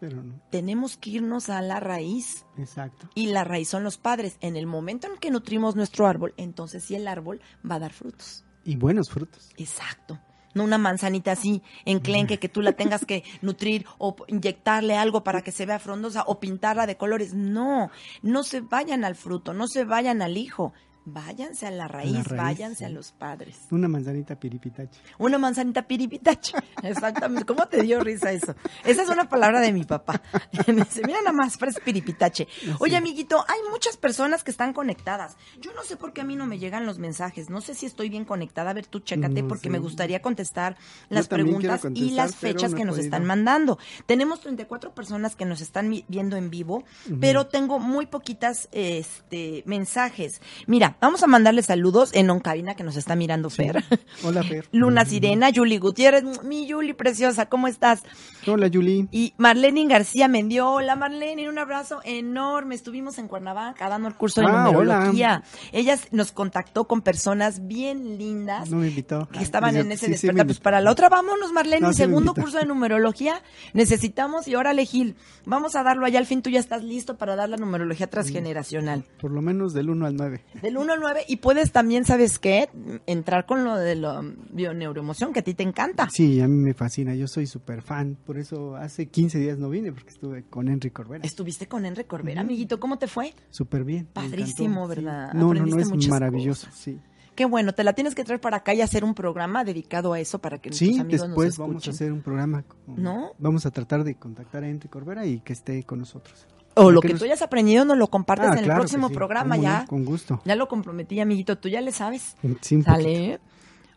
Pero 0.00 0.22
no. 0.24 0.40
Tenemos 0.50 0.96
que 0.96 1.10
irnos 1.10 1.48
a 1.50 1.62
la 1.62 1.78
raíz. 1.78 2.44
Exacto. 2.58 3.08
Y 3.14 3.28
la 3.28 3.44
raíz 3.44 3.68
son 3.68 3.84
los 3.84 3.96
padres. 3.96 4.38
En 4.40 4.56
el 4.56 4.66
momento 4.66 5.06
en 5.06 5.18
que 5.18 5.30
nutrimos 5.30 5.76
nuestro 5.76 6.08
árbol, 6.08 6.34
entonces 6.36 6.82
sí 6.82 6.96
el 6.96 7.06
árbol 7.06 7.40
va 7.68 7.76
a 7.76 7.78
dar 7.78 7.92
frutos. 7.92 8.44
Y 8.64 8.74
buenos 8.74 9.10
frutos. 9.10 9.50
Exacto. 9.56 10.18
No 10.54 10.64
una 10.64 10.78
manzanita 10.78 11.32
así, 11.32 11.62
enclenque, 11.84 12.38
que 12.38 12.48
tú 12.48 12.62
la 12.62 12.72
tengas 12.72 13.04
que 13.04 13.24
nutrir 13.42 13.86
o 13.98 14.16
inyectarle 14.28 14.96
algo 14.96 15.24
para 15.24 15.42
que 15.42 15.52
se 15.52 15.66
vea 15.66 15.78
frondosa 15.78 16.24
o 16.26 16.40
pintarla 16.40 16.86
de 16.86 16.96
colores. 16.96 17.34
No, 17.34 17.90
no 18.22 18.42
se 18.44 18.60
vayan 18.60 19.04
al 19.04 19.14
fruto, 19.14 19.52
no 19.52 19.66
se 19.68 19.84
vayan 19.84 20.22
al 20.22 20.36
hijo. 20.36 20.72
Váyanse 21.06 21.66
a 21.66 21.70
la 21.70 21.86
raíz, 21.86 22.24
raíz, 22.24 22.42
váyanse 22.42 22.86
a 22.86 22.88
los 22.88 23.12
padres. 23.12 23.58
Una 23.70 23.88
manzanita 23.88 24.36
piripitache. 24.36 25.00
Una 25.18 25.36
manzanita 25.36 25.82
piripitache. 25.82 26.54
Exactamente. 26.82 27.44
¿Cómo 27.44 27.66
te 27.66 27.82
dio 27.82 28.00
risa 28.00 28.32
eso? 28.32 28.54
Esa 28.84 29.02
es 29.02 29.08
una 29.10 29.28
palabra 29.28 29.60
de 29.60 29.72
mi 29.74 29.84
papá. 29.84 30.22
Me 30.66 30.74
dice, 30.76 31.02
mira 31.04 31.18
nada 31.18 31.32
más, 31.32 31.58
parece 31.58 31.80
piripitache. 31.82 32.48
Oye, 32.78 32.96
amiguito, 32.96 33.44
hay 33.46 33.70
muchas 33.70 33.98
personas 33.98 34.44
que 34.44 34.50
están 34.50 34.72
conectadas. 34.72 35.36
Yo 35.60 35.74
no 35.74 35.82
sé 35.82 35.96
por 35.98 36.14
qué 36.14 36.22
a 36.22 36.24
mí 36.24 36.36
no 36.36 36.46
me 36.46 36.58
llegan 36.58 36.86
los 36.86 36.98
mensajes. 36.98 37.50
No 37.50 37.60
sé 37.60 37.74
si 37.74 37.84
estoy 37.84 38.08
bien 38.08 38.24
conectada. 38.24 38.70
A 38.70 38.74
ver, 38.74 38.86
tú 38.86 39.00
chécate, 39.00 39.42
No 39.42 39.48
porque 39.48 39.68
me 39.68 39.78
gustaría 39.78 40.22
contestar 40.22 40.76
las 41.10 41.28
preguntas 41.28 41.86
y 41.94 42.12
las 42.12 42.34
fechas 42.34 42.70
no 42.70 42.78
que 42.78 42.84
nos 42.86 42.96
están 42.96 43.26
mandando. 43.26 43.78
Tenemos 44.06 44.40
34 44.40 44.94
personas 44.94 45.36
que 45.36 45.44
nos 45.44 45.60
están 45.60 45.90
viendo 46.08 46.38
en 46.38 46.48
vivo, 46.48 46.84
pero 47.20 47.46
tengo 47.46 47.78
muy 47.78 48.06
poquitas 48.06 48.68
este, 48.72 49.62
mensajes. 49.66 50.40
Mira, 50.66 50.93
vamos 51.00 51.22
a 51.22 51.26
mandarle 51.26 51.62
saludos 51.62 52.10
en 52.14 52.30
Oncabina 52.30 52.74
que 52.74 52.84
nos 52.84 52.96
está 52.96 53.14
mirando 53.16 53.50
Fer. 53.50 53.84
Hola, 54.24 54.42
Fer. 54.42 54.66
Luna 54.72 55.04
Sirena, 55.04 55.50
Yuli 55.50 55.78
Gutiérrez, 55.78 56.24
mi 56.44 56.66
Yuli 56.66 56.92
preciosa, 56.94 57.46
¿cómo 57.46 57.68
estás? 57.68 58.02
Hola, 58.46 58.66
Yuli. 58.68 59.08
Y 59.10 59.34
Marlene 59.38 59.86
García 59.86 60.28
Mendio, 60.28 60.68
hola 60.70 60.96
Marlene, 60.96 61.48
un 61.48 61.58
abrazo 61.58 62.00
enorme. 62.04 62.74
Estuvimos 62.74 63.18
en 63.18 63.28
Cuernavaca 63.28 63.88
dando 63.88 64.08
el 64.08 64.14
curso 64.14 64.40
de 64.40 64.46
Ah, 64.48 64.64
numerología. 64.70 65.42
Ella 65.72 65.98
nos 66.10 66.32
contactó 66.32 66.86
con 66.86 67.02
personas 67.02 67.66
bien 67.66 68.18
lindas 68.18 68.70
No 68.70 68.78
me 68.78 68.88
invitó. 68.88 69.28
que 69.28 69.42
estaban 69.42 69.76
en 69.76 69.92
ese 69.92 70.06
sí, 70.06 70.12
despertar. 70.12 70.46
pues 70.46 70.60
para 70.60 70.80
la 70.80 70.90
otra, 70.90 71.08
vámonos, 71.08 71.52
Marlene, 71.52 71.80
No, 71.80 71.92
segundo 71.92 72.34
curso 72.34 72.58
de 72.58 72.66
numerología. 72.66 73.42
Necesitamos, 73.72 74.46
y 74.48 74.54
órale, 74.54 74.86
Gil, 74.86 75.16
vamos 75.46 75.74
a 75.76 75.82
darlo 75.82 76.06
allá. 76.06 76.18
Al 76.18 76.26
fin 76.26 76.42
tú 76.42 76.50
ya 76.50 76.60
estás 76.60 76.82
listo 76.84 77.16
para 77.16 77.36
dar 77.36 77.48
la 77.48 77.56
numerología 77.56 78.08
transgeneracional. 78.08 79.04
Por 79.20 79.30
lo 79.32 79.42
menos 79.42 79.72
del 79.74 79.90
1 79.90 80.06
al 80.06 80.16
9. 80.16 80.44
Del 80.62 80.76
1 80.76 80.83
al 80.92 81.00
9. 81.00 81.22
Y 81.28 81.36
puedes 81.36 81.72
también, 81.72 82.04
¿sabes 82.04 82.38
qué? 82.38 82.68
Entrar 83.06 83.46
con 83.46 83.64
lo 83.64 83.76
de 83.76 83.94
la 83.94 84.22
bioneuroemoción, 84.52 85.32
que 85.32 85.40
a 85.40 85.42
ti 85.42 85.54
te 85.54 85.62
encanta. 85.62 86.08
Sí, 86.10 86.40
a 86.40 86.48
mí 86.48 86.56
me 86.56 86.74
fascina. 86.74 87.14
Yo 87.14 87.26
soy 87.26 87.46
súper 87.46 87.82
fan. 87.82 88.16
Por 88.24 88.38
eso 88.38 88.76
hace 88.76 89.06
15 89.06 89.38
días 89.38 89.58
no 89.58 89.68
vine, 89.70 89.92
porque 89.92 90.10
estuve 90.10 90.44
con 90.44 90.68
Henry 90.68 90.90
Corbera. 90.90 91.24
Estuviste 91.24 91.66
con 91.66 91.84
Enrique 91.84 92.08
Corbera, 92.08 92.40
amiguito, 92.42 92.78
¿cómo 92.80 92.98
te 92.98 93.06
fue? 93.06 93.34
Súper 93.50 93.84
bien. 93.84 94.06
Padrísimo, 94.12 94.84
sí. 94.88 94.96
¿verdad? 94.96 95.32
No, 95.34 95.52
no, 95.54 95.66
no, 95.66 95.78
es 95.78 96.08
maravilloso. 96.08 96.66
cosas. 96.66 96.80
Sí, 96.80 96.98
Qué 97.34 97.46
bueno, 97.46 97.72
te 97.74 97.82
la 97.82 97.94
tienes 97.94 98.14
que 98.14 98.22
traer 98.22 98.40
para 98.40 98.58
acá 98.58 98.74
y 98.74 98.80
hacer 98.80 99.02
un 99.02 99.12
programa 99.12 99.64
dedicado 99.64 100.12
a 100.12 100.20
eso 100.20 100.38
para 100.38 100.58
que 100.58 100.70
nuestros 100.70 100.88
sí 100.88 101.00
amigos 101.00 101.22
después 101.26 101.48
nos 101.48 101.58
vamos 101.58 101.88
a 101.88 101.90
hacer 101.90 102.12
un 102.12 102.22
programa. 102.22 102.62
con- 102.62 103.02
¿No? 103.02 103.32
Vamos 103.38 103.66
a 103.66 103.72
tratar 103.72 104.04
de 104.04 104.14
contactar 104.14 104.62
a 104.62 104.68
Henry 104.68 104.88
Corbera 104.88 105.26
y 105.26 105.40
que 105.40 105.52
esté 105.52 105.82
con 105.82 105.98
nosotros. 105.98 106.46
O 106.76 106.90
lo 106.90 107.00
que 107.00 107.08
nos- 107.10 107.18
tú 107.18 107.24
hayas 107.24 107.42
aprendido 107.42 107.84
nos 107.84 107.96
lo 107.98 108.08
compartes 108.08 108.48
Ah, 108.48 108.52
en 108.52 108.58
el 108.58 108.64
claro 108.64 108.80
próximo 108.80 109.08
sí, 109.08 109.14
programa 109.14 109.56
ya. 109.56 109.84
con 109.88 110.04
gusto. 110.04 110.40
Ya 110.44 110.56
lo 110.56 110.68
comprometí, 110.68 111.20
amiguito, 111.20 111.56
tú 111.58 111.68
ya 111.68 111.80
le 111.80 111.92
sabes. 111.92 112.36
Sí. 112.60 112.82
Sale. 112.82 113.40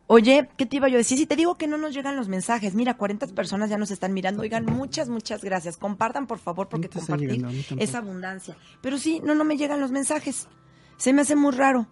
Oye, 0.10 0.48
¿qué 0.56 0.66
te 0.66 0.78
iba 0.78 0.88
yo 0.88 0.96
a 0.96 1.00
decir? 1.00 1.18
Si 1.18 1.26
te 1.26 1.36
digo 1.36 1.56
que 1.56 1.68
no 1.68 1.78
nos 1.78 1.94
llegan 1.94 2.16
los 2.16 2.30
mensajes, 2.30 2.76
mira, 2.76 2.94
40 2.96 3.28
personas 3.28 3.70
ya 3.70 3.78
nos 3.78 3.92
están 3.92 4.14
mirando. 4.14 4.42
Oigan, 4.44 4.66
muchas, 4.66 5.10
muchas 5.10 5.44
gracias. 5.44 5.76
Compartan, 5.76 6.28
por 6.28 6.40
favor, 6.40 6.70
porque 6.70 6.88
No 6.88 7.02
compartir 7.02 7.46
es 7.78 7.94
abundancia. 7.94 8.56
Pero 8.82 8.98
sí, 9.00 9.20
no, 9.22 9.36
no 9.36 9.44
me 9.44 9.58
llegan 9.58 9.82
los 9.82 9.92
mensajes. 9.92 10.48
Se 10.98 11.12
me 11.12 11.24
hace 11.24 11.36
muy 11.36 11.52
raro. 11.52 11.88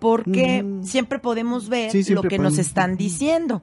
Porque 0.00 0.62
Mm. 0.62 0.84
siempre 0.84 1.18
podemos 1.18 1.68
ver 1.70 1.90
Sí, 1.90 2.12
lo 2.12 2.22
que 2.22 2.38
nos 2.38 2.58
están 2.58 2.96
diciendo. 2.96 3.62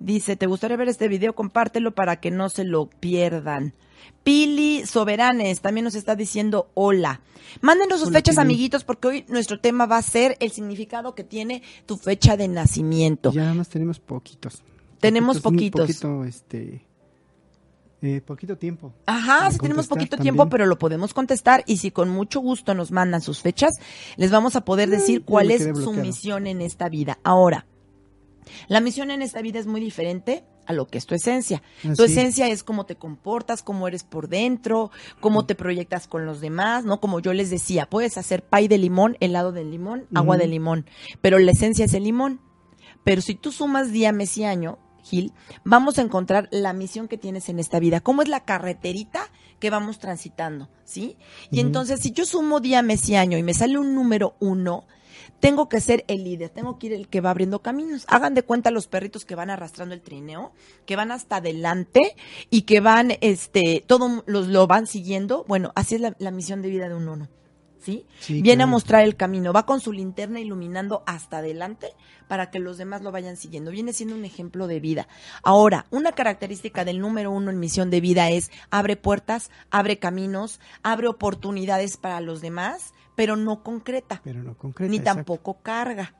Dice, 0.00 0.36
¿te 0.36 0.46
gustaría 0.46 0.76
ver 0.76 0.88
este 0.88 1.08
video? 1.08 1.34
Compártelo 1.34 1.94
para 1.94 2.20
que 2.20 2.30
no 2.30 2.48
se 2.48 2.64
lo 2.64 2.86
pierdan. 2.86 3.74
Pili 4.22 4.86
Soberanes 4.86 5.60
también 5.60 5.84
nos 5.84 5.94
está 5.94 6.14
diciendo 6.14 6.70
hola. 6.74 7.20
Mándenos 7.60 7.98
sus 7.98 8.08
Hola, 8.08 8.18
fechas, 8.18 8.36
Pili. 8.36 8.42
amiguitos, 8.42 8.84
porque 8.84 9.08
hoy 9.08 9.24
nuestro 9.28 9.58
tema 9.58 9.86
va 9.86 9.96
a 9.96 10.02
ser 10.02 10.36
el 10.40 10.50
significado 10.50 11.14
que 11.14 11.24
tiene 11.24 11.62
tu 11.86 11.96
fecha 11.96 12.36
de 12.36 12.46
nacimiento. 12.46 13.32
Ya 13.32 13.42
nada 13.42 13.54
más 13.54 13.68
tenemos 13.68 13.98
poquitos. 13.98 14.62
Tenemos 15.00 15.36
muy 15.36 15.42
poquitos. 15.42 15.80
poquito, 15.80 16.24
este, 16.24 16.84
eh, 18.02 18.20
poquito 18.24 18.56
tiempo. 18.56 18.92
Ajá, 19.06 19.50
si 19.50 19.58
tenemos 19.58 19.86
poquito 19.88 20.16
también. 20.16 20.34
tiempo, 20.34 20.48
pero 20.50 20.66
lo 20.66 20.78
podemos 20.78 21.14
contestar 21.14 21.64
y 21.66 21.78
si 21.78 21.90
con 21.90 22.08
mucho 22.08 22.40
gusto 22.40 22.74
nos 22.74 22.92
mandan 22.92 23.20
sus 23.20 23.40
fechas, 23.40 23.72
les 24.16 24.30
vamos 24.30 24.54
a 24.56 24.64
poder 24.64 24.90
decir 24.90 25.24
cuál 25.24 25.50
es 25.50 25.64
su 25.64 25.92
misión 25.92 26.46
en 26.46 26.60
esta 26.60 26.88
vida. 26.88 27.18
Ahora, 27.24 27.66
la 28.68 28.80
misión 28.80 29.10
en 29.10 29.22
esta 29.22 29.42
vida 29.42 29.58
es 29.58 29.66
muy 29.66 29.80
diferente 29.80 30.44
a 30.66 30.72
lo 30.72 30.86
que 30.86 30.98
es 30.98 31.06
tu 31.06 31.14
esencia. 31.14 31.62
Tu 31.82 31.92
Así 31.92 32.02
es. 32.04 32.10
esencia 32.10 32.48
es 32.48 32.62
cómo 32.62 32.84
te 32.84 32.96
comportas, 32.96 33.62
cómo 33.62 33.88
eres 33.88 34.04
por 34.04 34.28
dentro, 34.28 34.90
cómo 35.20 35.46
te 35.46 35.54
proyectas 35.54 36.06
con 36.06 36.26
los 36.26 36.40
demás, 36.40 36.84
¿no? 36.84 37.00
Como 37.00 37.20
yo 37.20 37.32
les 37.32 37.48
decía, 37.48 37.88
puedes 37.88 38.18
hacer 38.18 38.44
pay 38.44 38.68
de 38.68 38.76
limón, 38.76 39.16
helado 39.20 39.52
de 39.52 39.64
limón, 39.64 40.06
agua 40.14 40.36
de 40.36 40.46
limón, 40.46 40.86
pero 41.22 41.38
la 41.38 41.52
esencia 41.52 41.86
es 41.86 41.94
el 41.94 42.04
limón. 42.04 42.40
Pero 43.02 43.22
si 43.22 43.34
tú 43.34 43.52
sumas 43.52 43.90
día, 43.92 44.12
mes 44.12 44.36
y 44.36 44.44
año, 44.44 44.78
Gil, 45.02 45.32
vamos 45.64 45.98
a 45.98 46.02
encontrar 46.02 46.48
la 46.52 46.74
misión 46.74 47.08
que 47.08 47.16
tienes 47.16 47.48
en 47.48 47.58
esta 47.58 47.78
vida. 47.78 48.00
¿Cómo 48.00 48.20
es 48.20 48.28
la 48.28 48.44
carreterita 48.44 49.20
que 49.58 49.70
vamos 49.70 49.98
transitando? 49.98 50.68
¿Sí? 50.84 51.16
Y 51.50 51.60
entonces, 51.60 52.00
si 52.00 52.12
yo 52.12 52.26
sumo 52.26 52.60
día, 52.60 52.82
mes 52.82 53.08
y 53.08 53.16
año 53.16 53.38
y 53.38 53.42
me 53.42 53.54
sale 53.54 53.78
un 53.78 53.94
número 53.94 54.36
uno, 54.40 54.84
tengo 55.40 55.68
que 55.68 55.80
ser 55.80 56.04
el 56.08 56.24
líder, 56.24 56.50
tengo 56.50 56.78
que 56.78 56.88
ir 56.88 56.92
el 56.92 57.08
que 57.08 57.20
va 57.20 57.30
abriendo 57.30 57.60
caminos. 57.60 58.04
Hagan 58.08 58.34
de 58.34 58.42
cuenta 58.42 58.70
los 58.70 58.86
perritos 58.86 59.24
que 59.24 59.34
van 59.34 59.50
arrastrando 59.50 59.94
el 59.94 60.02
trineo, 60.02 60.52
que 60.86 60.96
van 60.96 61.12
hasta 61.12 61.36
adelante 61.36 62.16
y 62.50 62.62
que 62.62 62.80
van, 62.80 63.12
este, 63.20 63.84
todo 63.86 64.22
los, 64.26 64.48
lo 64.48 64.66
van 64.66 64.86
siguiendo. 64.86 65.44
Bueno, 65.48 65.72
así 65.74 65.94
es 65.94 66.00
la, 66.00 66.14
la 66.18 66.30
misión 66.30 66.62
de 66.62 66.70
vida 66.70 66.88
de 66.88 66.94
un 66.94 67.08
uno. 67.08 67.28
¿Sí? 67.80 68.04
Sí, 68.18 68.42
Viene 68.42 68.64
a 68.64 68.66
mostrar 68.66 69.04
el 69.04 69.16
camino, 69.16 69.52
va 69.52 69.64
con 69.64 69.80
su 69.80 69.92
linterna 69.92 70.40
iluminando 70.40 71.02
hasta 71.06 71.38
adelante 71.38 71.94
para 72.26 72.50
que 72.50 72.58
los 72.58 72.76
demás 72.76 73.02
lo 73.02 73.12
vayan 73.12 73.36
siguiendo. 73.36 73.70
Viene 73.70 73.92
siendo 73.92 74.14
un 74.14 74.24
ejemplo 74.24 74.66
de 74.66 74.80
vida. 74.80 75.08
Ahora, 75.42 75.86
una 75.90 76.12
característica 76.12 76.84
del 76.84 77.00
número 77.00 77.30
uno 77.30 77.50
en 77.50 77.60
misión 77.60 77.90
de 77.90 78.00
vida 78.00 78.30
es 78.30 78.50
abre 78.70 78.96
puertas, 78.96 79.50
abre 79.70 79.98
caminos, 79.98 80.60
abre 80.82 81.08
oportunidades 81.08 81.96
para 81.96 82.20
los 82.20 82.40
demás, 82.40 82.92
pero 83.14 83.36
no 83.36 83.62
concreta 83.62 84.20
Pero 84.22 84.42
no 84.42 84.56
concreta. 84.56 84.90
ni 84.90 84.98
exacto. 84.98 85.16
tampoco 85.16 85.62
carga. 85.62 86.14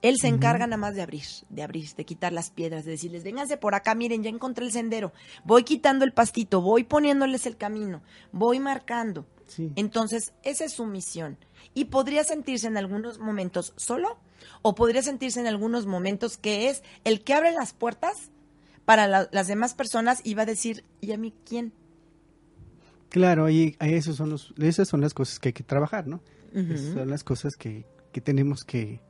Él 0.00 0.16
se 0.20 0.28
encarga 0.28 0.66
nada 0.66 0.76
más 0.76 0.94
de 0.94 1.02
abrir, 1.02 1.24
de 1.48 1.62
abrir, 1.62 1.88
de 1.96 2.04
quitar 2.04 2.32
las 2.32 2.50
piedras, 2.50 2.84
de 2.84 2.92
decirles, 2.92 3.24
vénganse 3.24 3.56
por 3.56 3.74
acá, 3.74 3.94
miren, 3.96 4.22
ya 4.22 4.30
encontré 4.30 4.64
el 4.64 4.70
sendero, 4.72 5.12
voy 5.44 5.64
quitando 5.64 6.04
el 6.04 6.12
pastito, 6.12 6.60
voy 6.60 6.84
poniéndoles 6.84 7.46
el 7.46 7.56
camino, 7.56 8.02
voy 8.30 8.60
marcando. 8.60 9.26
Sí. 9.48 9.72
Entonces, 9.76 10.32
esa 10.44 10.64
es 10.64 10.72
su 10.74 10.86
misión. 10.86 11.36
Y 11.74 11.86
podría 11.86 12.22
sentirse 12.22 12.66
en 12.68 12.76
algunos 12.76 13.18
momentos 13.18 13.72
solo, 13.76 14.18
o 14.62 14.74
podría 14.76 15.02
sentirse 15.02 15.40
en 15.40 15.46
algunos 15.48 15.86
momentos 15.86 16.38
que 16.38 16.68
es 16.68 16.82
el 17.04 17.24
que 17.24 17.34
abre 17.34 17.50
las 17.52 17.72
puertas 17.72 18.30
para 18.84 19.08
la- 19.08 19.28
las 19.32 19.48
demás 19.48 19.74
personas 19.74 20.20
y 20.22 20.34
va 20.34 20.42
a 20.42 20.46
decir, 20.46 20.84
¿y 21.00 21.10
a 21.12 21.18
mí 21.18 21.34
quién? 21.44 21.72
Claro, 23.08 23.46
ahí 23.46 23.74
esos 23.80 24.16
son 24.16 24.30
los, 24.30 24.52
esas 24.58 24.86
son 24.88 25.00
las 25.00 25.14
cosas 25.14 25.38
que 25.38 25.48
hay 25.48 25.52
que 25.54 25.64
trabajar, 25.64 26.06
¿no? 26.06 26.20
Esas 26.54 26.94
son 26.94 27.10
las 27.10 27.24
cosas 27.24 27.56
que, 27.56 27.84
que 28.12 28.20
tenemos 28.20 28.64
que, 28.64 29.00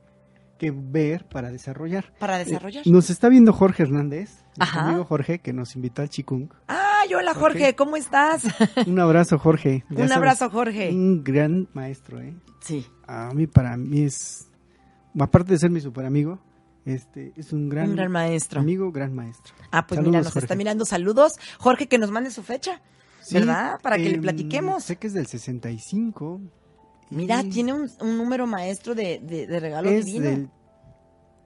que 0.59 0.71
ver 0.71 1.25
para 1.27 1.49
desarrollar. 1.51 2.13
Para 2.19 2.37
desarrollar. 2.37 2.85
Eh, 2.85 2.91
nos 2.91 3.09
está 3.09 3.29
viendo 3.29 3.51
Jorge 3.53 3.81
Hernández, 3.83 4.43
nuestro 4.57 4.81
amigo 4.81 5.05
Jorge, 5.05 5.39
que 5.39 5.53
nos 5.53 5.75
invitó 5.75 6.03
al 6.03 6.09
Chikung. 6.09 6.49
¡Ay, 6.67 7.11
hola 7.15 7.33
Jorge! 7.33 7.69
Ok. 7.69 7.75
¿Cómo 7.75 7.95
estás? 7.95 8.43
Un 8.85 8.99
abrazo, 8.99 9.39
Jorge. 9.39 9.83
Ya 9.89 10.03
Un 10.03 10.07
sabes, 10.09 10.11
abrazo, 10.17 10.49
Jorge. 10.51 10.91
Un 10.91 11.23
gran 11.23 11.67
maestro, 11.73 12.21
¿eh? 12.21 12.35
Sí. 12.61 12.85
A 13.07 13.31
mí, 13.33 13.47
para 13.47 13.75
mí 13.77 14.01
es, 14.03 14.51
aparte 15.19 15.53
de 15.53 15.57
ser 15.59 15.71
mi 15.71 15.81
super 15.81 16.05
amigo, 16.05 16.39
este, 16.85 17.33
es 17.35 17.51
un 17.53 17.69
gran, 17.69 17.89
Un 17.89 17.95
gran 17.95 18.11
maestro. 18.11 18.59
amigo, 18.61 18.91
gran 18.91 19.15
maestro. 19.15 19.55
Ah, 19.71 19.87
pues 19.87 19.97
Saludos, 19.97 20.11
mira, 20.11 20.23
nos 20.23 20.33
Jorge. 20.33 20.45
está 20.45 20.55
mirando. 20.55 20.85
Saludos. 20.85 21.33
Jorge, 21.57 21.87
que 21.87 21.97
nos 21.97 22.11
mande 22.11 22.29
su 22.31 22.43
fecha, 22.43 22.81
Sí, 23.21 23.35
¿verdad? 23.35 23.79
Para 23.81 23.97
que 23.97 24.03
le 24.09 24.15
em, 24.15 24.21
platiquemos. 24.21 24.83
Sé 24.83 24.97
que 24.97 25.07
es 25.07 25.13
del 25.13 25.27
65 25.27 26.41
Mira, 27.09 27.41
Y 27.41 27.49
tiene 27.49 27.73
un, 27.73 27.89
un 28.01 28.17
número 28.17 28.45
maestro 28.47 28.93
de, 28.95 29.19
de, 29.19 29.47
de 29.47 29.59
regalo 29.59 29.89
es 29.89 30.05
divino. 30.05 30.25
del 30.29 30.49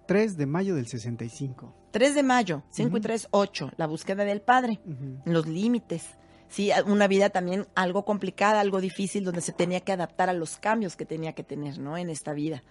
3 0.08 0.38
de 0.38 0.46
mayo 0.46 0.76
del 0.76 0.88
65. 0.88 1.74
3 1.92 2.16
de 2.16 2.24
mayo, 2.24 2.64
5 2.72 2.90
y 2.90 2.92
Ujú. 3.00 3.02
3, 3.02 3.28
8, 3.32 3.72
la 3.78 3.88
búsqueda 3.88 4.26
del 4.26 4.42
Padre, 4.42 4.82
los 5.26 5.48
límites. 5.48 6.06
Sí, 6.50 6.72
una 6.86 7.08
vida 7.08 7.30
también 7.30 7.68
algo 7.76 8.04
complicada, 8.06 8.60
algo 8.60 8.82
difícil, 8.82 9.24
donde 9.24 9.42
se 9.42 9.54
tenía 9.54 9.80
que 9.80 9.92
adaptar 9.92 10.30
a 10.30 10.34
los 10.34 10.58
cambios 10.58 10.96
que 10.96 11.06
tenía 11.06 11.34
que 11.34 11.44
tener, 11.44 11.80
¿no? 11.80 11.98
En 11.98 12.10
esta 12.10 12.34
vida. 12.34 12.64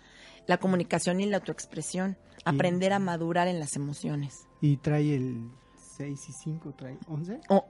La 0.46 0.58
comunicación 0.58 1.20
y 1.20 1.26
la 1.26 1.38
autoexpresión, 1.38 2.16
aprender 2.44 2.92
a 2.92 2.98
madurar 2.98 3.48
en 3.48 3.58
las 3.60 3.74
emociones. 3.76 4.40
Y 4.60 4.76
trae 4.76 5.14
el 5.16 5.50
6 5.96 6.28
y 6.28 6.32
5, 6.32 6.74
trae 6.76 6.98
11. 7.08 7.40
Oh, 7.48 7.64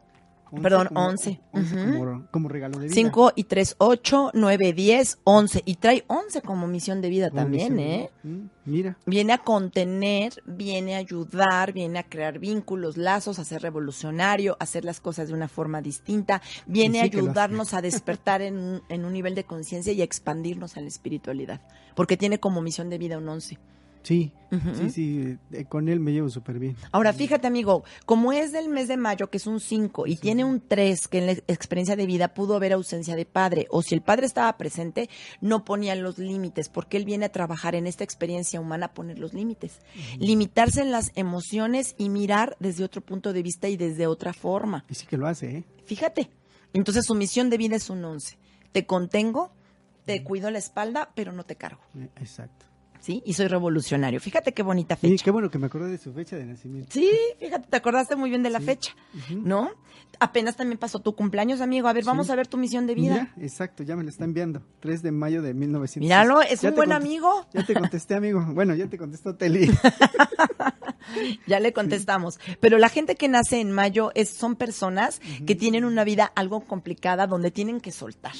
11 0.53 0.63
Perdón, 0.63 0.89
como- 0.89 1.07
11. 1.07 1.41
11 1.53 1.75
Ujú. 1.75 1.99
como, 1.99 2.27
como 2.31 2.49
regalo 2.51 2.79
de 2.79 2.85
vida. 2.85 2.95
5 2.95 3.33
y 3.35 3.45
3, 3.45 3.75
8, 3.79 4.31
9, 4.35 4.73
10, 4.75 5.19
11. 5.25 5.63
Y 5.65 5.77
trae 5.77 6.05
11 6.09 6.43
como 6.43 6.67
misión 6.67 7.01
de 7.01 7.09
vida 7.09 7.31
Como 7.31 7.43
también, 7.43 7.77
de 7.77 7.95
¿eh? 7.95 8.11
Mm, 8.23 8.41
Mira, 8.67 8.97
Viene 9.07 9.33
a 9.33 9.39
contener, 9.39 10.35
viene 10.47 10.95
a 10.95 10.99
ayudar, 10.99 11.73
viene 11.73 11.99
a 11.99 12.03
crear 12.05 12.39
vínculos, 12.39 12.97
lazos, 12.97 13.39
a 13.39 13.45
ser 13.45 13.63
revolucionario, 13.63 14.57
a 14.61 14.65
hacer 14.65 14.85
las 14.85 15.01
cosas 15.01 15.29
de 15.29 15.35
una 15.35 15.49
forma 15.49 15.81
distinta, 15.83 16.43
viene 16.67 17.01
a 17.01 17.05
sí 17.05 17.09
hace. 17.09 17.19
ayudarnos 17.19 17.75
a 17.75 17.81
despertar 17.83 18.43
en 18.43 18.59
un, 18.59 18.83
en 18.89 19.05
un 19.05 19.13
nivel 19.15 19.35
de 19.35 19.45
conciencia 19.45 19.93
y 19.93 20.01
a 20.01 20.05
expandirnos 20.05 20.77
a 20.77 20.81
la 20.81 20.89
espiritualidad, 20.89 21.61
porque 21.97 22.17
tiene 22.17 22.39
como 22.39 22.61
misión 22.63 22.89
de 22.91 22.99
vida 22.99 23.19
un 23.19 23.29
11. 23.29 23.59
Sí, 24.03 24.33
sí, 24.75 24.91
sí, 24.91 25.39
eh, 25.53 25.65
con 25.65 25.89
él 25.89 26.01
me 26.01 26.13
llevo 26.13 26.29
súper 26.29 26.59
bien. 26.59 26.77
Ahora, 26.91 27.13
fíjate, 27.13 27.47
amigo, 27.47 27.85
como 28.05 28.33
es 28.33 28.53
del 28.53 28.69
mes 28.69 28.89
de 28.89 28.97
mayo, 28.97 29.31
que 29.31 29.39
es 29.39 29.47
un 29.47 29.61
5, 29.61 30.07
y 30.07 30.17
tiene 30.17 30.45
un 30.45 30.61
3, 30.61 31.09
que 31.09 31.19
en 31.19 31.27
la 31.27 31.33
experiencia 31.33 31.97
de 31.97 32.07
vida 32.07 32.35
pudo 32.35 32.57
haber 32.57 32.73
ausencia 32.73 33.17
de 33.17 33.25
padre, 33.25 33.67
o 33.71 33.83
si 33.83 33.95
el 33.95 34.03
padre 34.03 34.27
estaba 34.27 34.57
presente, 34.57 35.09
no 35.41 35.65
ponía 35.65 35.95
los 35.95 36.19
límites, 36.19 36.69
porque 36.69 36.97
él 36.97 37.05
viene 37.05 37.27
a 37.27 37.33
trabajar 37.33 37.75
en 37.75 37.87
esta 37.87 38.05
experiencia 38.05 38.61
humana 38.61 38.87
a 38.87 38.95
poner 38.95 39.19
los 39.19 39.33
límites. 39.33 39.81
Limitarse 40.19 40.83
en 40.83 40.91
las 40.91 41.13
emociones 41.15 41.95
y 41.99 42.11
mirar 42.11 42.57
desde 42.61 42.85
otro 42.85 43.01
punto 43.01 43.33
de 43.33 43.43
vista 43.43 43.69
y 43.69 43.77
desde 43.77 44.07
otra 44.07 44.33
forma. 44.33 44.85
Y 44.89 44.95
sí 44.95 45.07
que 45.07 45.17
lo 45.17 45.27
hace, 45.27 45.59
¿eh? 45.59 45.65
Fíjate. 45.87 46.31
Entonces, 46.75 47.05
su 47.07 47.15
misión 47.15 47.51
de 47.51 47.59
vida 47.59 47.77
es 47.77 47.91
un 47.91 48.05
11. 48.05 48.39
Te 48.73 48.87
contengo, 48.87 49.53
te 50.05 50.23
cuido 50.23 50.51
la 50.51 50.59
espalda, 50.59 51.11
pero 51.15 51.33
no 51.33 51.45
te 51.45 51.57
cargo. 51.57 51.83
Eh, 51.99 52.09
Exacto. 52.17 52.72
¿Sí? 53.03 53.21
Y 53.27 53.35
soy 53.35 53.49
revolucionario. 53.49 54.21
Fíjate 54.21 54.55
qué 54.55 54.63
bonita 54.63 54.95
fecha. 54.97 55.25
qué 55.25 55.31
bueno 55.33 55.51
que 55.51 55.59
me 55.59 55.67
acordé 55.67 55.91
de 55.91 55.99
su 55.99 56.13
fecha 56.13 56.37
de 56.37 56.47
nacimiento. 56.47 56.93
Sí, 56.93 57.11
fíjate, 57.41 57.67
te 57.69 57.77
acordaste 57.77 58.15
muy 58.15 58.31
bien 58.31 58.45
de 58.45 58.51
la 58.51 58.61
fecha, 58.61 58.95
¿no? 59.31 59.71
Apenas 60.21 60.57
también 60.57 60.79
pasó 60.79 61.01
tu 61.01 61.17
cumpleaños, 61.17 61.61
amigo. 61.61 61.89
A 61.89 61.93
ver, 61.93 62.05
vamos 62.05 62.31
a 62.31 62.37
ver 62.37 62.47
tu 62.47 62.57
misión 62.59 62.87
de 62.87 62.95
vida. 62.95 63.13
Mira, 63.35 63.35
exacto, 63.45 63.83
ya 63.83 63.97
me 63.97 64.05
lo 64.05 64.09
está 64.09 64.25
enviando. 64.25 64.63
3 64.81 65.03
de 65.03 65.11
mayo 65.11 65.43
de 65.43 65.53
1900. 65.53 66.01
Míralo, 66.01 66.43
es 66.43 66.61
Ya 66.61 66.69
un 66.69 66.77
buen 66.77 66.93
amigo. 66.93 67.45
Ya 67.53 67.67
te 67.67 67.75
contesté, 67.75 68.15
amigo. 68.15 68.45
Bueno, 68.53 68.75
ya 68.75 68.87
te 68.87 68.97
contestó 68.97 69.35
Teli. 69.35 69.69
Ya 71.47 71.61
le 71.61 71.73
contestamos. 71.73 72.39
Pero 72.61 72.79
la 72.79 72.89
gente 72.89 73.17
que 73.17 73.29
nace 73.29 73.61
en 73.61 73.73
mayo 73.73 74.13
es, 74.15 74.31
son 74.31 74.57
personas 74.57 75.21
que 75.47 75.55
tienen 75.55 75.85
una 75.85 76.05
vida 76.05 76.31
algo 76.35 76.61
complicada 76.61 77.27
donde 77.27 77.51
tienen 77.51 77.81
que 77.81 77.93
soltar. 77.93 78.33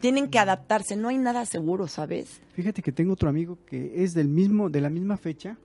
Tienen 0.00 0.28
que 0.28 0.38
adaptarse. 0.38 0.96
No 0.96 1.08
hay 1.08 1.18
nada 1.18 1.44
seguro, 1.46 1.86
¿sabes? 1.88 2.40
Fíjate 2.52 2.82
que 2.82 2.92
tengo 2.92 3.12
otro 3.12 3.28
amigo 3.28 3.58
que 3.66 4.02
es 4.02 4.14
del 4.14 4.28
mismo, 4.28 4.70
de 4.70 4.80
la 4.80 4.90
misma 4.90 5.16
fecha, 5.16 5.58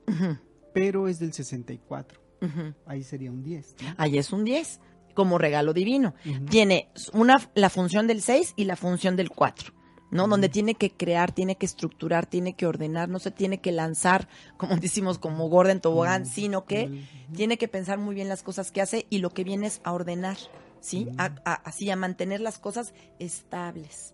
pero 0.74 1.08
es 1.08 1.20
del 1.20 1.34
64. 1.34 2.20
Ujú. 2.42 2.74
Ahí 2.86 3.04
sería 3.04 3.32
un 3.32 3.44
10. 3.44 3.76
¿no? 3.82 3.96
Ahí 3.98 4.18
es 4.18 4.32
un 4.34 4.44
10, 4.44 4.80
como 5.14 5.38
regalo 5.38 5.74
divino. 5.74 6.14
Tiene 6.50 6.90
una, 7.14 7.38
la 7.56 7.70
función 7.70 8.08
del 8.08 8.22
6 8.22 8.54
y 8.58 8.66
la 8.66 8.76
función 8.76 9.16
del 9.16 9.30
4. 9.30 9.74
¿no? 10.12 10.28
Donde 10.28 10.50
tiene 10.50 10.76
que 10.76 10.92
crear, 10.92 11.32
tiene 11.34 11.56
que 11.56 11.66
estructurar, 11.66 12.26
tiene 12.26 12.54
que 12.54 12.66
ordenar, 12.68 13.10
no 13.10 13.20
se 13.20 13.32
tiene 13.32 13.60
que 13.60 13.72
lanzar, 13.72 14.28
como 14.58 14.76
decimos, 14.78 15.18
como 15.18 15.50
gorda 15.50 15.72
en 15.72 15.82
tobogán, 15.82 16.26
sino 16.26 16.66
que 16.66 17.04
tiene 17.34 17.58
que 17.58 17.68
pensar 17.68 17.98
muy 17.98 18.16
bien 18.16 18.30
las 18.30 18.44
cosas 18.44 18.72
que 18.72 18.82
hace 18.82 19.08
y 19.10 19.18
lo 19.18 19.32
que 19.32 19.44
viene 19.44 19.68
es 19.68 19.82
a 19.84 19.92
ordenar, 19.94 20.38
¿sí? 20.80 21.08
A- 21.18 21.36
a- 21.44 21.54
así, 21.56 21.90
a 21.90 21.96
mantener 21.96 22.40
las 22.40 22.60
cosas 22.60 22.94
estables. 23.20 24.14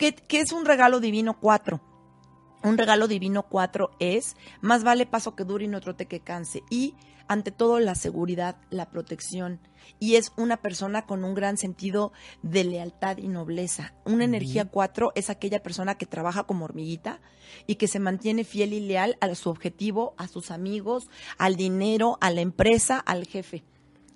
¿Qué, 0.00 0.14
qué 0.14 0.40
es 0.40 0.52
un 0.52 0.64
regalo 0.64 0.98
divino 0.98 1.38
4? 1.38 1.78
Un 2.62 2.78
regalo 2.78 3.06
divino 3.06 3.42
4 3.42 3.90
es, 3.98 4.34
más 4.62 4.82
vale 4.82 5.04
paso 5.04 5.36
que 5.36 5.44
dure 5.44 5.66
y 5.66 5.68
no 5.68 5.82
trote 5.82 6.06
que 6.06 6.20
canse. 6.20 6.62
Y 6.70 6.94
ante 7.28 7.50
todo 7.50 7.80
la 7.80 7.94
seguridad, 7.94 8.56
la 8.70 8.88
protección. 8.88 9.60
Y 9.98 10.14
es 10.14 10.32
una 10.38 10.56
persona 10.56 11.04
con 11.04 11.22
un 11.22 11.34
gran 11.34 11.58
sentido 11.58 12.14
de 12.42 12.64
lealtad 12.64 13.18
y 13.18 13.28
nobleza. 13.28 13.92
Una 14.06 14.24
energía 14.24 14.64
4 14.64 15.12
es 15.16 15.28
aquella 15.28 15.62
persona 15.62 15.96
que 15.96 16.06
trabaja 16.06 16.44
como 16.44 16.64
hormiguita 16.64 17.20
y 17.66 17.74
que 17.74 17.86
se 17.86 18.00
mantiene 18.00 18.44
fiel 18.44 18.72
y 18.72 18.80
leal 18.80 19.18
a 19.20 19.34
su 19.34 19.50
objetivo, 19.50 20.14
a 20.16 20.28
sus 20.28 20.50
amigos, 20.50 21.10
al 21.36 21.56
dinero, 21.56 22.16
a 22.22 22.30
la 22.30 22.40
empresa, 22.40 22.98
al 22.98 23.26
jefe. 23.26 23.64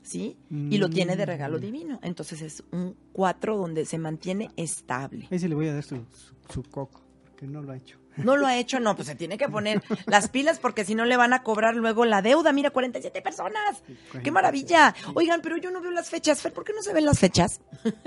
¿Sí? 0.05 0.37
Y 0.51 0.79
lo 0.79 0.89
tiene 0.91 1.17
de 1.17 1.25
regalo 1.27 1.57
Mm. 1.59 1.61
divino. 1.61 1.99
Entonces 2.03 2.41
es 2.43 2.63
un 2.73 2.95
4 3.13 3.57
donde 3.57 3.85
se 3.87 3.99
mantiene 3.99 4.51
estable. 4.57 5.27
Ahí 5.31 5.39
sí 5.41 5.49
le 5.49 5.55
voy 5.57 5.67
a 5.69 5.75
dar 5.75 5.83
su, 5.83 5.97
su, 5.97 6.35
su 6.53 6.63
coco, 6.63 7.01
porque 7.25 7.47
no 7.47 7.63
lo 7.63 7.73
ha 7.73 7.77
hecho. 7.79 7.99
No 8.19 8.37
lo 8.37 8.47
ha 8.47 8.57
hecho, 8.57 8.79
no, 8.79 8.95
pues 8.95 9.09
se 9.09 9.17
tiene 9.17 9.37
que 9.37 9.49
poner 9.49 9.83
las 10.07 10.29
pilas 10.29 10.61
porque 10.61 10.85
si 10.85 10.95
no 10.95 11.05
le 11.05 11.17
van 11.17 11.33
a 11.33 11.43
cobrar 11.43 11.75
luego 11.75 12.05
la 12.05 12.23
deuda. 12.23 12.53
Mira, 12.53 12.71
47 12.71 13.21
personas. 13.23 13.83
¡Qué 14.23 14.31
maravilla! 14.31 14.95
Oigan, 15.15 15.41
pero 15.43 15.57
yo 15.57 15.73
no 15.73 15.81
veo 15.81 15.91
las 15.91 16.11
fechas. 16.11 16.41
Fer, 16.41 16.53
¿por 16.53 16.63
qué 16.65 16.73
no 16.73 16.83
se 16.83 16.93
ven 16.93 17.07
las 17.07 17.19
fechas? 17.19 17.61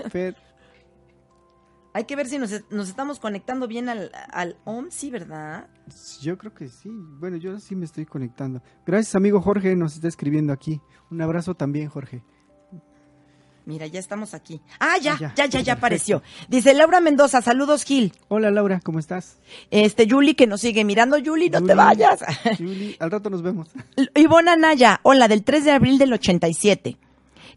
Fer, 0.09 0.37
Hay 1.97 2.03
que 2.03 2.15
ver 2.15 2.27
si 2.27 2.37
nos, 2.37 2.51
nos 2.69 2.89
estamos 2.89 3.17
conectando 3.19 3.67
bien 3.67 3.89
al, 3.89 4.11
al 4.31 4.55
OM, 4.65 4.85
sí, 4.91 5.09
¿verdad? 5.09 5.67
yo 6.21 6.37
creo 6.37 6.53
que 6.53 6.69
sí. 6.69 6.91
Bueno, 6.91 7.37
yo 7.37 7.59
sí 7.59 7.75
me 7.75 7.85
estoy 7.85 8.05
conectando. 8.05 8.61
Gracias, 8.85 9.15
amigo 9.15 9.41
Jorge, 9.41 9.75
nos 9.75 9.95
está 9.95 10.07
escribiendo 10.07 10.53
aquí. 10.53 10.79
Un 11.09 11.23
abrazo 11.23 11.55
también, 11.55 11.89
Jorge. 11.89 12.21
Mira, 13.65 13.87
ya 13.87 13.99
estamos 13.99 14.35
aquí. 14.35 14.61
Ah, 14.79 14.99
ya, 15.01 15.13
Ah, 15.13 15.17
ya. 15.19 15.33
ya, 15.35 15.45
ya, 15.47 15.61
ya 15.61 15.73
apareció. 15.73 16.21
Dice 16.47 16.75
Laura 16.75 16.99
Mendoza, 17.01 17.41
saludos 17.41 17.83
Gil. 17.83 18.13
Hola, 18.27 18.51
Laura, 18.51 18.79
¿cómo 18.83 18.99
estás? 18.99 19.39
Este, 19.71 20.05
Yuli 20.05 20.35
que 20.35 20.45
nos 20.45 20.61
sigue 20.61 20.85
mirando. 20.85 21.17
Yuli, 21.17 21.49
no 21.49 21.63
te 21.63 21.73
vayas. 21.73 22.19
Yuli, 22.59 22.95
al 22.99 23.09
rato 23.09 23.31
nos 23.31 23.41
vemos. 23.41 23.69
Ivona 24.13 24.55
Naya, 24.55 24.99
hola, 25.01 25.27
del 25.27 25.43
3 25.43 25.65
de 25.65 25.71
abril 25.71 25.97
del 25.97 26.13
87. 26.13 26.95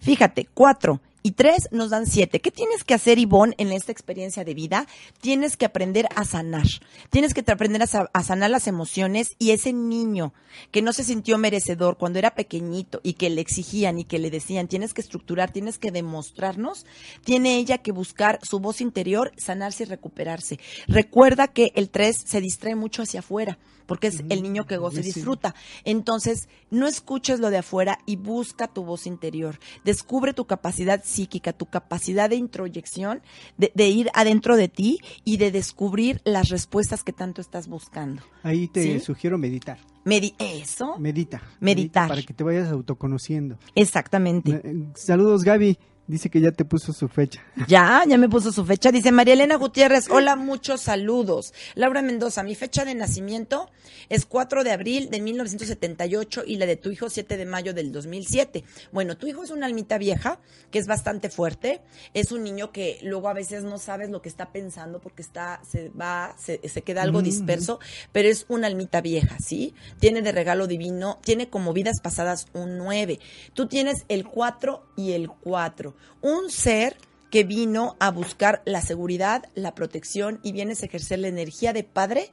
Fíjate, 0.01 0.49
4 0.55 0.99
y 1.23 1.33
3 1.33 1.69
nos 1.73 1.91
dan 1.91 2.07
7. 2.07 2.41
¿Qué 2.41 2.51
tienes 2.51 2.85
que 2.85 2.95
hacer, 2.95 3.19
Ivonne, 3.19 3.55
en 3.59 3.73
esta 3.73 3.93
experiencia 3.93 4.45
de 4.45 4.55
vida? 4.55 4.87
Tienes 5.21 5.57
que 5.57 5.67
aprender 5.67 6.07
a 6.17 6.25
sanar. 6.25 6.67
Tienes 7.11 7.35
que 7.35 7.45
aprender 7.51 7.83
a, 7.83 7.87
sa- 7.87 8.11
a 8.13 8.23
sanar 8.23 8.51
las 8.51 8.67
emociones 8.67 9.37
y 9.39 9.51
ese 9.51 9.73
niño 9.73 10.33
que 10.71 10.83
no 10.83 10.93
se 10.93 11.05
sintió 11.05 11.39
merecedor 11.39 11.97
cuando 11.99 12.19
era 12.19 12.35
pequeñito 12.35 13.01
y 13.03 13.15
que 13.15 13.31
le 13.31 13.41
exigían 13.41 13.99
y 13.99 14.05
que 14.05 14.19
le 14.19 14.31
decían, 14.31 14.67
tienes 14.69 14.95
que 14.95 15.01
estructurar, 15.01 15.53
tienes 15.53 15.79
que 15.79 15.91
demostrarnos, 15.93 16.87
tiene 17.25 17.57
ella 17.57 17.79
que 17.79 17.93
buscar 17.93 18.39
su 18.43 18.59
voz 18.61 18.81
interior, 18.81 19.33
sanarse 19.37 19.85
y 19.85 19.87
recuperarse. 19.87 20.59
Recuerda 20.89 21.49
que 21.49 21.73
el 21.75 21.91
3 21.91 22.17
se 22.27 22.41
distrae 22.41 22.75
mucho 22.75 23.03
hacia 23.03 23.21
afuera 23.21 23.59
porque 23.87 24.07
es 24.07 24.23
el 24.29 24.43
niño 24.45 24.67
que 24.69 24.77
goza 24.77 25.01
y 25.01 25.03
disfruta. 25.03 25.55
Entonces, 25.85 26.49
no 26.71 26.87
escuches 26.87 27.41
lo 27.41 27.51
de 27.51 27.59
afuera 27.59 27.99
y 28.07 28.15
busca 28.15 28.69
tu 28.69 28.85
voz 28.85 29.05
interior. 29.05 29.59
Descubre 29.85 30.33
tu 30.33 30.45
capacidad 30.47 31.03
psíquica, 31.11 31.53
tu 31.53 31.67
capacidad 31.67 32.31
de 32.31 32.37
introyección, 32.37 33.21
de, 33.59 33.73
de 33.75 33.89
ir 33.89 34.11
adentro 34.15 34.57
de 34.57 34.69
ti 34.69 34.99
y 35.25 35.37
de 35.37 35.51
descubrir 35.51 36.21
las 36.25 36.49
respuestas 36.49 37.03
que 37.05 37.13
tanto 37.13 37.41
estás 37.41 37.69
buscando. 37.69 38.23
Ahí 38.43 38.69
te 38.69 38.83
¿Sí? 38.83 39.01
sugiero 39.01 39.37
meditar. 39.39 39.79
Medi- 40.05 40.35
Eso, 40.39 40.97
Medita. 40.99 41.43
Meditar. 41.61 42.09
Para 42.09 42.23
que 42.23 42.33
te 42.33 42.43
vayas 42.45 42.69
autoconociendo. 42.71 43.59
exactamente. 43.75 44.61
Eh, 44.65 44.75
Saludos, 44.95 45.45
Gaby. 45.45 45.79
Dice 46.11 46.29
que 46.29 46.41
ya 46.41 46.51
te 46.51 46.65
puso 46.65 46.93
su 46.93 47.07
fecha. 47.09 47.41
Ya, 47.69 48.03
ya 48.09 48.19
me 48.19 48.29
puso 48.29 48.51
su 48.51 48.65
fecha. 48.65 48.91
Dice 48.91 49.13
María 49.13 49.35
Elena 49.35 49.55
Gutiérrez, 49.57 50.11
hola, 50.11 50.35
muchos 50.35 50.81
saludos. 50.81 51.55
Laura 51.77 52.03
Mendoza, 52.03 52.43
mi 52.43 52.57
fecha 52.57 52.85
de 52.85 52.97
nacimiento 52.97 53.71
es 54.09 54.27
4 54.27 54.65
de 54.65 54.73
abril 54.73 55.09
de 55.09 55.21
1978 55.21 56.43
y 56.47 56.57
la 56.57 56.67
de 56.67 56.77
tu 56.77 56.91
hijo 56.91 57.09
7 57.09 57.37
de 57.37 57.47
mayo 57.47 57.75
del 57.75 57.93
2007. 57.93 58.65
Bueno, 58.91 59.17
tu 59.17 59.29
hijo 59.29 59.45
es 59.45 59.51
una 59.51 59.67
almita 59.67 59.99
vieja, 59.99 60.41
que 60.73 60.81
es 60.81 60.89
bastante 60.89 61.31
fuerte. 61.31 61.81
Es 62.13 62.33
un 62.33 62.43
niño 62.43 62.73
que 62.73 62.99
luego 63.03 63.29
a 63.29 63.33
veces 63.35 63.63
no 63.63 63.79
sabes 63.79 64.11
lo 64.11 64.21
que 64.21 64.29
está 64.29 64.51
pensando 64.51 64.99
porque 65.01 65.23
está, 65.23 65.61
se 65.69 65.91
va, 65.91 66.35
se, 66.39 66.67
se 66.69 66.83
queda 66.83 67.03
algo 67.03 67.21
Mm. 67.21 67.25
disperso, 67.25 67.79
pero 68.11 68.29
es 68.29 68.47
una 68.49 68.67
almita 68.67 69.01
vieja, 69.01 69.37
¿sí? 69.39 69.75
Tiene 70.01 70.23
de 70.23 70.33
regalo 70.33 70.67
divino, 70.67 71.19
tiene 71.23 71.49
como 71.49 71.73
vidas 71.73 72.01
pasadas 72.01 72.47
un 72.53 72.79
9. 72.79 73.21
Tú 73.55 73.69
tienes 73.69 74.05
el 74.09 74.27
4 74.27 74.83
y 74.97 75.13
el 75.13 75.29
4. 75.29 75.95
Un 76.21 76.51
ser 76.51 76.97
que 77.31 77.45
vino 77.45 77.97
a 78.01 78.11
buscar 78.11 78.63
la 78.65 78.83
seguridad, 78.83 79.45
la 79.55 79.75
protección 79.75 80.41
y 80.43 80.53
vienes 80.53 80.83
a 80.83 80.87
ejercer 80.87 81.21
la 81.21 81.29
energía 81.29 81.73
de 81.73 81.85
padre 81.85 82.33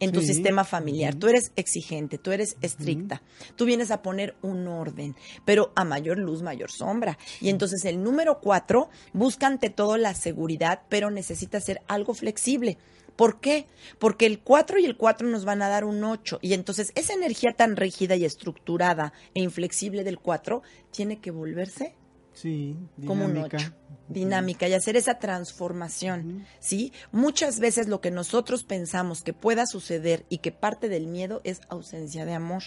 en 0.00 0.12
tu 0.12 0.20
Sí. 0.20 0.28
sistema 0.28 0.64
familiar. 0.64 1.14
Tú 1.14 1.28
eres 1.28 1.52
exigente, 1.56 2.18
tú 2.18 2.30
eres 2.32 2.56
estricta, 2.62 3.22
tú 3.56 3.64
vienes 3.64 3.90
a 3.90 4.02
poner 4.02 4.36
un 4.42 4.66
orden, 4.66 5.16
pero 5.44 5.72
a 5.76 5.84
mayor 5.84 6.18
luz, 6.18 6.42
mayor 6.42 6.70
sombra. 6.70 7.18
Y 7.40 7.48
entonces 7.50 7.84
el 7.84 8.02
número 8.02 8.40
cuatro 8.40 8.88
busca 9.12 9.46
ante 9.46 9.70
todo 9.70 9.96
la 9.96 10.14
seguridad, 10.14 10.82
pero 10.88 11.10
necesita 11.10 11.60
ser 11.60 11.82
algo 11.88 12.14
flexible. 12.14 12.78
¿Por 13.16 13.40
qué? 13.40 13.66
Porque 13.98 14.26
el 14.26 14.38
4 14.38 14.78
y 14.78 14.84
el 14.84 14.96
4 14.96 15.26
nos 15.26 15.44
van 15.44 15.60
a 15.60 15.68
dar 15.68 15.84
un 15.84 16.04
8 16.04 16.38
y 16.40 16.52
entonces 16.54 16.92
esa 16.94 17.14
energía 17.14 17.52
tan 17.52 17.74
rígida 17.74 18.14
y 18.14 18.24
estructurada 18.24 19.12
e 19.34 19.42
inflexible 19.42 20.04
del 20.04 20.20
4 20.20 20.62
tiene 20.92 21.18
que 21.20 21.32
volverse 21.32 21.94
Sí, 22.40 22.76
como 23.04 23.24
un 23.24 23.34
dinámica. 23.34 23.56
8, 23.56 23.72
dinámica 24.08 24.68
y 24.68 24.74
hacer 24.74 24.96
esa 24.96 25.18
transformación, 25.18 26.46
¿sí? 26.60 26.92
Muchas 27.10 27.58
veces 27.58 27.88
lo 27.88 28.00
que 28.00 28.12
nosotros 28.12 28.62
pensamos 28.62 29.22
que 29.22 29.32
pueda 29.32 29.66
suceder 29.66 30.24
y 30.28 30.38
que 30.38 30.52
parte 30.52 30.88
del 30.88 31.08
miedo 31.08 31.40
es 31.42 31.60
ausencia 31.68 32.24
de 32.24 32.34
amor. 32.34 32.62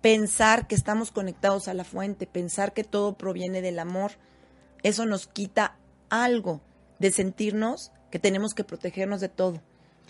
Pensar 0.00 0.66
que 0.66 0.74
estamos 0.74 1.12
conectados 1.12 1.68
a 1.68 1.74
la 1.74 1.84
fuente, 1.84 2.26
pensar 2.26 2.72
que 2.72 2.82
todo 2.82 3.16
proviene 3.16 3.62
del 3.62 3.78
amor, 3.78 4.12
eso 4.82 5.06
nos 5.06 5.28
quita 5.28 5.76
algo 6.08 6.60
de 6.98 7.12
sentirnos 7.12 7.92
que 8.10 8.18
tenemos 8.18 8.52
que 8.52 8.64
protegernos 8.64 9.20
de 9.20 9.28
todo, 9.28 9.62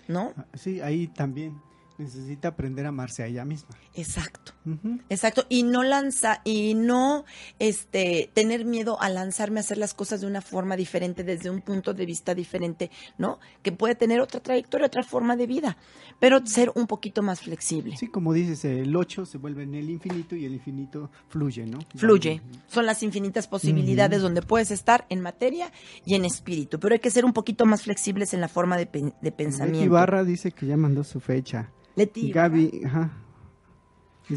¿no? 0.07 0.33
Ah, 0.35 0.45
Sí, 0.55 0.81
ahí 0.81 1.07
también 1.07 1.61
necesita 1.97 2.49
aprender 2.49 2.85
a 2.85 2.89
amarse 2.89 3.23
a 3.23 3.27
ella 3.27 3.45
misma. 3.45 3.75
Exacto. 3.93 4.53
Exacto, 5.09 5.45
y 5.49 5.63
no 5.63 5.83
lanza 5.83 6.41
y 6.45 6.73
no 6.73 7.25
este 7.59 8.29
tener 8.33 8.65
miedo 8.65 9.01
a 9.01 9.09
lanzarme 9.09 9.59
a 9.59 9.61
hacer 9.61 9.77
las 9.77 9.93
cosas 9.93 10.21
de 10.21 10.27
una 10.27 10.41
forma 10.41 10.77
diferente 10.77 11.23
desde 11.23 11.49
un 11.49 11.61
punto 11.61 11.93
de 11.93 12.05
vista 12.05 12.33
diferente, 12.33 12.89
¿no? 13.17 13.39
Que 13.61 13.71
puede 13.71 13.95
tener 13.95 14.21
otra 14.21 14.39
trayectoria, 14.39 14.87
otra 14.87 15.03
forma 15.03 15.35
de 15.35 15.47
vida, 15.47 15.77
pero 16.19 16.45
ser 16.45 16.71
un 16.75 16.87
poquito 16.87 17.21
más 17.21 17.41
flexible. 17.41 17.97
Sí, 17.97 18.07
como 18.07 18.33
dices, 18.33 18.63
el 18.65 18.95
8 18.95 19.25
se 19.25 19.37
vuelve 19.37 19.63
en 19.63 19.75
el 19.75 19.89
infinito 19.89 20.35
y 20.35 20.45
el 20.45 20.53
infinito 20.53 21.11
fluye, 21.27 21.65
¿no? 21.65 21.79
Fluye. 21.95 22.41
Son 22.67 22.85
las 22.85 23.03
infinitas 23.03 23.47
posibilidades 23.47 24.21
donde 24.21 24.41
puedes 24.41 24.71
estar 24.71 25.05
en 25.09 25.21
materia 25.21 25.71
y 26.05 26.15
en 26.15 26.25
espíritu, 26.25 26.79
pero 26.79 26.93
hay 26.93 26.99
que 26.99 27.11
ser 27.11 27.25
un 27.25 27.33
poquito 27.33 27.65
más 27.65 27.83
flexibles 27.83 28.33
en 28.33 28.41
la 28.41 28.47
forma 28.47 28.77
de, 28.77 29.13
de 29.21 29.31
pensamiento. 29.31 29.93
Barra 29.93 30.23
dice 30.23 30.51
que 30.51 30.65
ya 30.65 30.77
mandó 30.77 31.03
su 31.03 31.19
fecha. 31.19 31.69
Leti 31.95 32.31
Gaby, 32.31 32.81
ajá. 32.85 33.11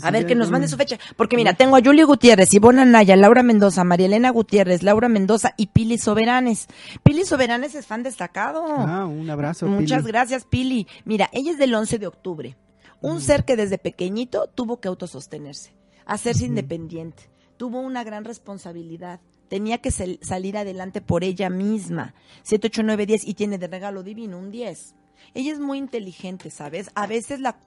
A 0.03 0.11
ver, 0.11 0.27
que 0.27 0.35
nos 0.35 0.51
mande 0.51 0.67
su 0.67 0.77
fecha. 0.77 0.99
Porque 1.17 1.37
mira, 1.37 1.55
tengo 1.55 1.77
a 1.77 1.81
Julie 1.83 2.03
Gutiérrez, 2.05 2.53
Ivonne 2.53 2.83
Anaya, 2.83 3.15
Laura 3.17 3.43
Mendoza, 3.45 3.85
María 3.85 4.07
Elena 4.07 4.31
Gutiérrez, 4.31 4.83
Laura 4.83 5.09
Mendoza 5.09 5.55
y 5.57 5.69
Pili 5.69 5.97
Soberanes. 5.97 6.67
Pili 7.05 7.25
Soberanes 7.25 7.75
es 7.77 7.87
fan 7.87 8.03
destacado. 8.03 8.65
Ah, 8.67 9.07
un 9.07 9.31
abrazo. 9.31 9.67
Muchas 9.69 10.01
Pili. 10.01 10.09
gracias, 10.13 10.45
Pili. 10.45 10.89
Mira, 11.05 11.31
ella 11.33 11.53
es 11.53 11.59
del 11.59 11.73
11 11.73 11.99
de 12.01 12.07
octubre. 12.09 12.57
Un 13.01 13.21
ser 13.21 13.45
que 13.45 13.57
desde 13.57 13.79
pequeñito 13.79 14.49
tuvo 14.55 14.81
que 14.81 14.89
autosostenerse, 14.89 15.73
hacerse 16.05 16.47
independiente. 16.47 17.31
Tuvo 17.57 17.81
una 17.81 18.03
gran 18.03 18.25
responsabilidad. 18.25 19.21
Tenía 19.49 19.79
que 19.79 19.93
sal- 19.93 20.19
salir 20.21 20.57
adelante 20.59 21.01
por 21.01 21.23
ella 21.23 21.49
misma. 21.49 22.15
7, 22.43 22.67
8, 22.67 22.83
9, 22.83 23.07
10 23.07 23.25
y 23.25 23.35
tiene 23.35 23.59
de 23.59 23.69
regalo 23.69 24.03
divino 24.03 24.37
un 24.39 24.51
10. 24.51 24.95
Ella 25.35 25.53
es 25.53 25.59
muy 25.59 25.79
inteligente, 25.79 26.51
¿sabes? 26.51 26.91
A 26.95 27.07
veces 27.07 27.41
la- 27.41 27.59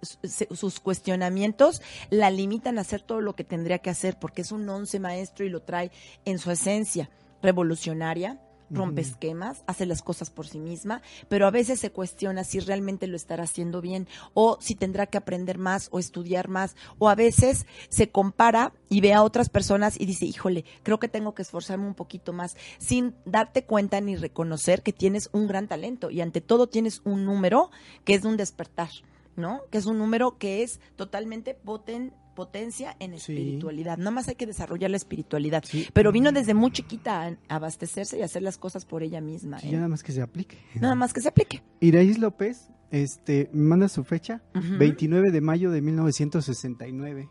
sus 0.52 0.80
cuestionamientos 0.80 1.82
la 2.10 2.30
limitan 2.32 2.78
a 2.78 2.82
hacer 2.82 3.02
todo 3.02 3.22
lo 3.22 3.36
que 3.36 3.44
tendría 3.44 3.80
que 3.80 3.90
hacer 3.90 4.18
porque 4.20 4.42
es 4.42 4.52
un 4.52 4.68
once 4.70 5.00
maestro 5.00 5.46
y 5.46 5.50
lo 5.50 5.62
trae 5.62 5.92
en 6.26 6.40
su 6.40 6.52
esencia 6.52 7.10
revolucionaria, 7.42 8.40
rompe 8.70 9.02
esquemas, 9.02 9.64
hace 9.68 9.86
las 9.86 10.02
cosas 10.02 10.30
por 10.30 10.48
sí 10.48 10.60
misma, 10.60 11.02
pero 11.28 11.48
a 11.48 11.52
veces 11.52 11.80
se 11.80 11.92
cuestiona 11.92 12.44
si 12.44 12.60
realmente 12.60 13.08
lo 13.08 13.16
estará 13.16 13.44
haciendo 13.44 13.82
bien 13.82 14.08
o 14.34 14.58
si 14.62 14.76
tendrá 14.76 15.08
que 15.08 15.18
aprender 15.18 15.58
más 15.58 15.90
o 15.92 16.00
estudiar 16.00 16.48
más 16.50 16.76
o 16.98 17.10
a 17.10 17.16
veces 17.16 17.66
se 17.90 18.10
compara 18.10 18.74
y 18.90 19.02
ve 19.02 19.14
a 19.14 19.24
otras 19.24 19.50
personas 19.50 20.00
y 20.00 20.06
dice, 20.06 20.26
híjole, 20.26 20.66
creo 20.84 21.00
que 21.00 21.08
tengo 21.08 21.34
que 21.34 21.42
esforzarme 21.42 21.88
un 21.88 21.96
poquito 21.96 22.34
más 22.34 22.56
sin 22.78 23.16
darte 23.26 23.64
cuenta 23.66 24.02
ni 24.02 24.16
reconocer 24.16 24.82
que 24.84 24.94
tienes 24.94 25.30
un 25.34 25.48
gran 25.48 25.68
talento 25.68 26.10
y 26.10 26.22
ante 26.22 26.42
todo 26.42 26.68
tienes 26.68 27.02
un 27.04 27.26
número 27.26 27.72
que 28.06 28.14
es 28.14 28.22
de 28.24 28.28
un 28.28 28.38
despertar. 28.38 28.90
¿no? 29.36 29.62
Que 29.72 29.78
es 29.78 29.86
un 29.86 29.98
número 29.98 30.38
que 30.38 30.64
es 30.64 30.82
totalmente 30.98 31.58
poten- 31.64 32.12
potencia 32.40 32.96
en 33.00 33.12
Sí. 33.20 33.34
espiritualidad. 33.34 33.98
Nada 33.98 34.12
más 34.12 34.30
hay 34.30 34.36
que 34.36 34.46
desarrollar 34.46 34.90
la 34.90 34.96
espiritualidad. 34.96 35.62
Sí. 35.68 35.88
Pero 35.92 36.14
vino 36.14 36.32
desde 36.32 36.54
muy 36.54 36.72
chiquita 36.72 37.26
a 37.50 37.56
abastecerse 37.56 38.18
y 38.18 38.22
hacer 38.22 38.44
las 38.44 38.58
cosas 38.58 38.86
por 38.86 39.04
ella 39.04 39.20
misma. 39.20 39.60
Sí, 39.60 39.68
¿eh? 39.68 39.72
ya 39.72 39.78
nada 39.80 39.90
más 39.90 40.04
que 40.04 40.14
se 40.14 40.22
aplique. 40.22 40.58
Nada 40.76 40.96
más 40.96 41.12
que 41.12 41.20
se 41.20 41.28
aplique. 41.28 41.62
Iraís 41.82 42.18
López, 42.18 42.70
este, 42.92 43.50
manda 43.52 43.90
su 43.90 44.06
fecha, 44.06 44.42
Ujú. 44.56 44.78
29 44.78 45.32
de 45.32 45.42
mayo 45.42 45.70
de 45.70 45.82
1969. 45.82 47.28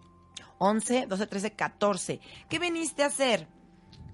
11, 0.59 1.07
12, 1.09 1.27
13, 1.27 1.53
14. 1.53 2.21
¿Qué 2.51 2.59
viniste 2.59 3.03
a 3.03 3.07
hacer? 3.07 3.49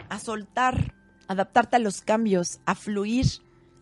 A 0.09 0.21
soltar, 0.21 0.95
adaptarte 1.27 1.75
a 1.77 1.79
los 1.81 2.03
cambios, 2.03 2.61
a 2.67 2.77
fluir. 2.77 3.27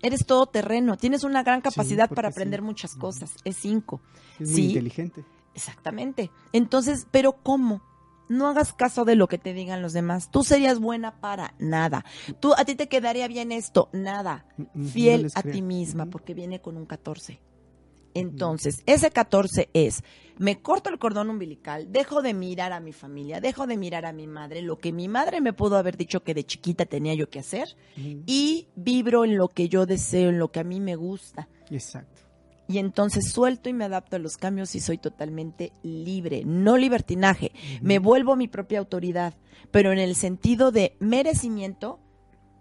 Eres 0.01 0.25
todo 0.25 0.47
terreno, 0.47 0.97
tienes 0.97 1.25
una 1.25 1.43
gran 1.43 1.61
capacidad 1.61 2.09
para 2.09 2.31
sí. 2.31 2.33
aprender 2.35 2.63
muchas 2.63 2.95
cosas. 2.95 3.35
Es 3.45 3.57
5. 3.57 4.01
Es 4.41 4.49
muy 4.49 4.57
Sí. 4.57 4.67
inteligente. 4.69 5.25
Exactamente. 5.55 6.31
Entonces, 6.53 7.07
pero 7.11 7.33
¿cómo? 7.33 7.83
No 8.29 8.49
hagas 8.49 8.73
caso 8.73 9.05
de 9.05 9.17
lo 9.17 9.29
que 9.29 9.39
te 9.39 9.53
digan 9.53 9.83
los 9.83 9.93
demás. 9.93 10.31
Tú 10.31 10.43
serías 10.43 10.79
buena 10.79 11.21
para 11.21 11.55
nada. 11.59 12.05
Tú 12.41 12.55
a 12.57 12.65
ti 12.65 12.75
te 12.75 12.89
quedaría 12.89 13.29
bien 13.29 13.53
esto, 13.53 13.91
nada. 13.93 14.47
No 14.57 14.89
Fiel 14.89 15.31
a 15.35 15.43
ti 15.43 15.61
misma 15.61 16.07
porque 16.07 16.33
viene 16.33 16.61
con 16.61 16.77
un 16.77 16.87
14. 16.87 17.41
Entonces, 18.15 18.83
ese 18.87 19.11
14 19.11 19.71
es, 19.73 20.03
me 20.39 20.61
corto 20.61 20.91
el 20.91 20.99
cordón 20.99 21.31
umbilical, 21.31 21.91
dejo 21.93 22.23
de 22.23 22.35
mirar 22.35 22.73
a 22.73 22.81
mi 22.81 22.93
familia, 22.93 23.41
dejo 23.41 23.67
de 23.67 23.77
mirar 23.77 24.07
a 24.07 24.13
mi 24.13 24.27
madre, 24.27 24.63
lo 24.63 24.79
que 24.79 24.93
mi 24.93 25.09
madre 25.09 25.41
me 25.41 25.53
pudo 25.53 25.77
haber 25.77 25.97
dicho 25.97 26.23
que 26.23 26.35
de 26.35 26.45
chiquita 26.45 26.85
tenía 26.85 27.15
yo 27.15 27.31
que 27.31 27.39
hacer, 27.39 27.77
y 27.97 28.69
vibro 28.75 29.25
en 29.25 29.37
lo 29.37 29.49
que 29.49 29.69
yo 29.69 29.87
deseo, 29.87 30.31
en 30.31 30.39
lo 30.39 30.51
que 30.51 30.61
a 30.61 30.65
mí 30.65 30.81
me 30.81 30.97
gusta. 30.97 31.49
Exacto. 31.71 32.22
Y 32.73 32.79
entonces 32.79 33.31
suelto 33.33 33.69
y 33.69 33.75
me 33.75 33.85
adapto 33.85 34.17
a 34.17 34.19
los 34.19 34.39
cambios 34.39 34.75
y 34.75 34.81
soy 34.81 34.97
totalmente 34.97 35.75
libre, 35.83 36.43
no 36.47 36.79
libertinaje. 36.79 37.53
Me 37.83 37.99
vuelvo 37.99 38.35
mi 38.35 38.49
propia 38.49 38.79
autoridad, 38.79 39.35
pero 39.71 39.93
en 39.93 39.99
el 39.99 40.15
sentido 40.15 40.73
de 40.73 40.97
merecimiento, 40.99 42.01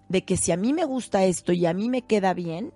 de 0.09 0.25
que 0.25 0.35
si 0.35 0.51
a 0.51 0.57
mí 0.57 0.73
me 0.73 0.83
gusta 0.83 1.23
esto 1.23 1.53
y 1.53 1.65
a 1.65 1.73
mí 1.73 1.89
me 1.89 2.01
queda 2.01 2.33
bien, 2.33 2.73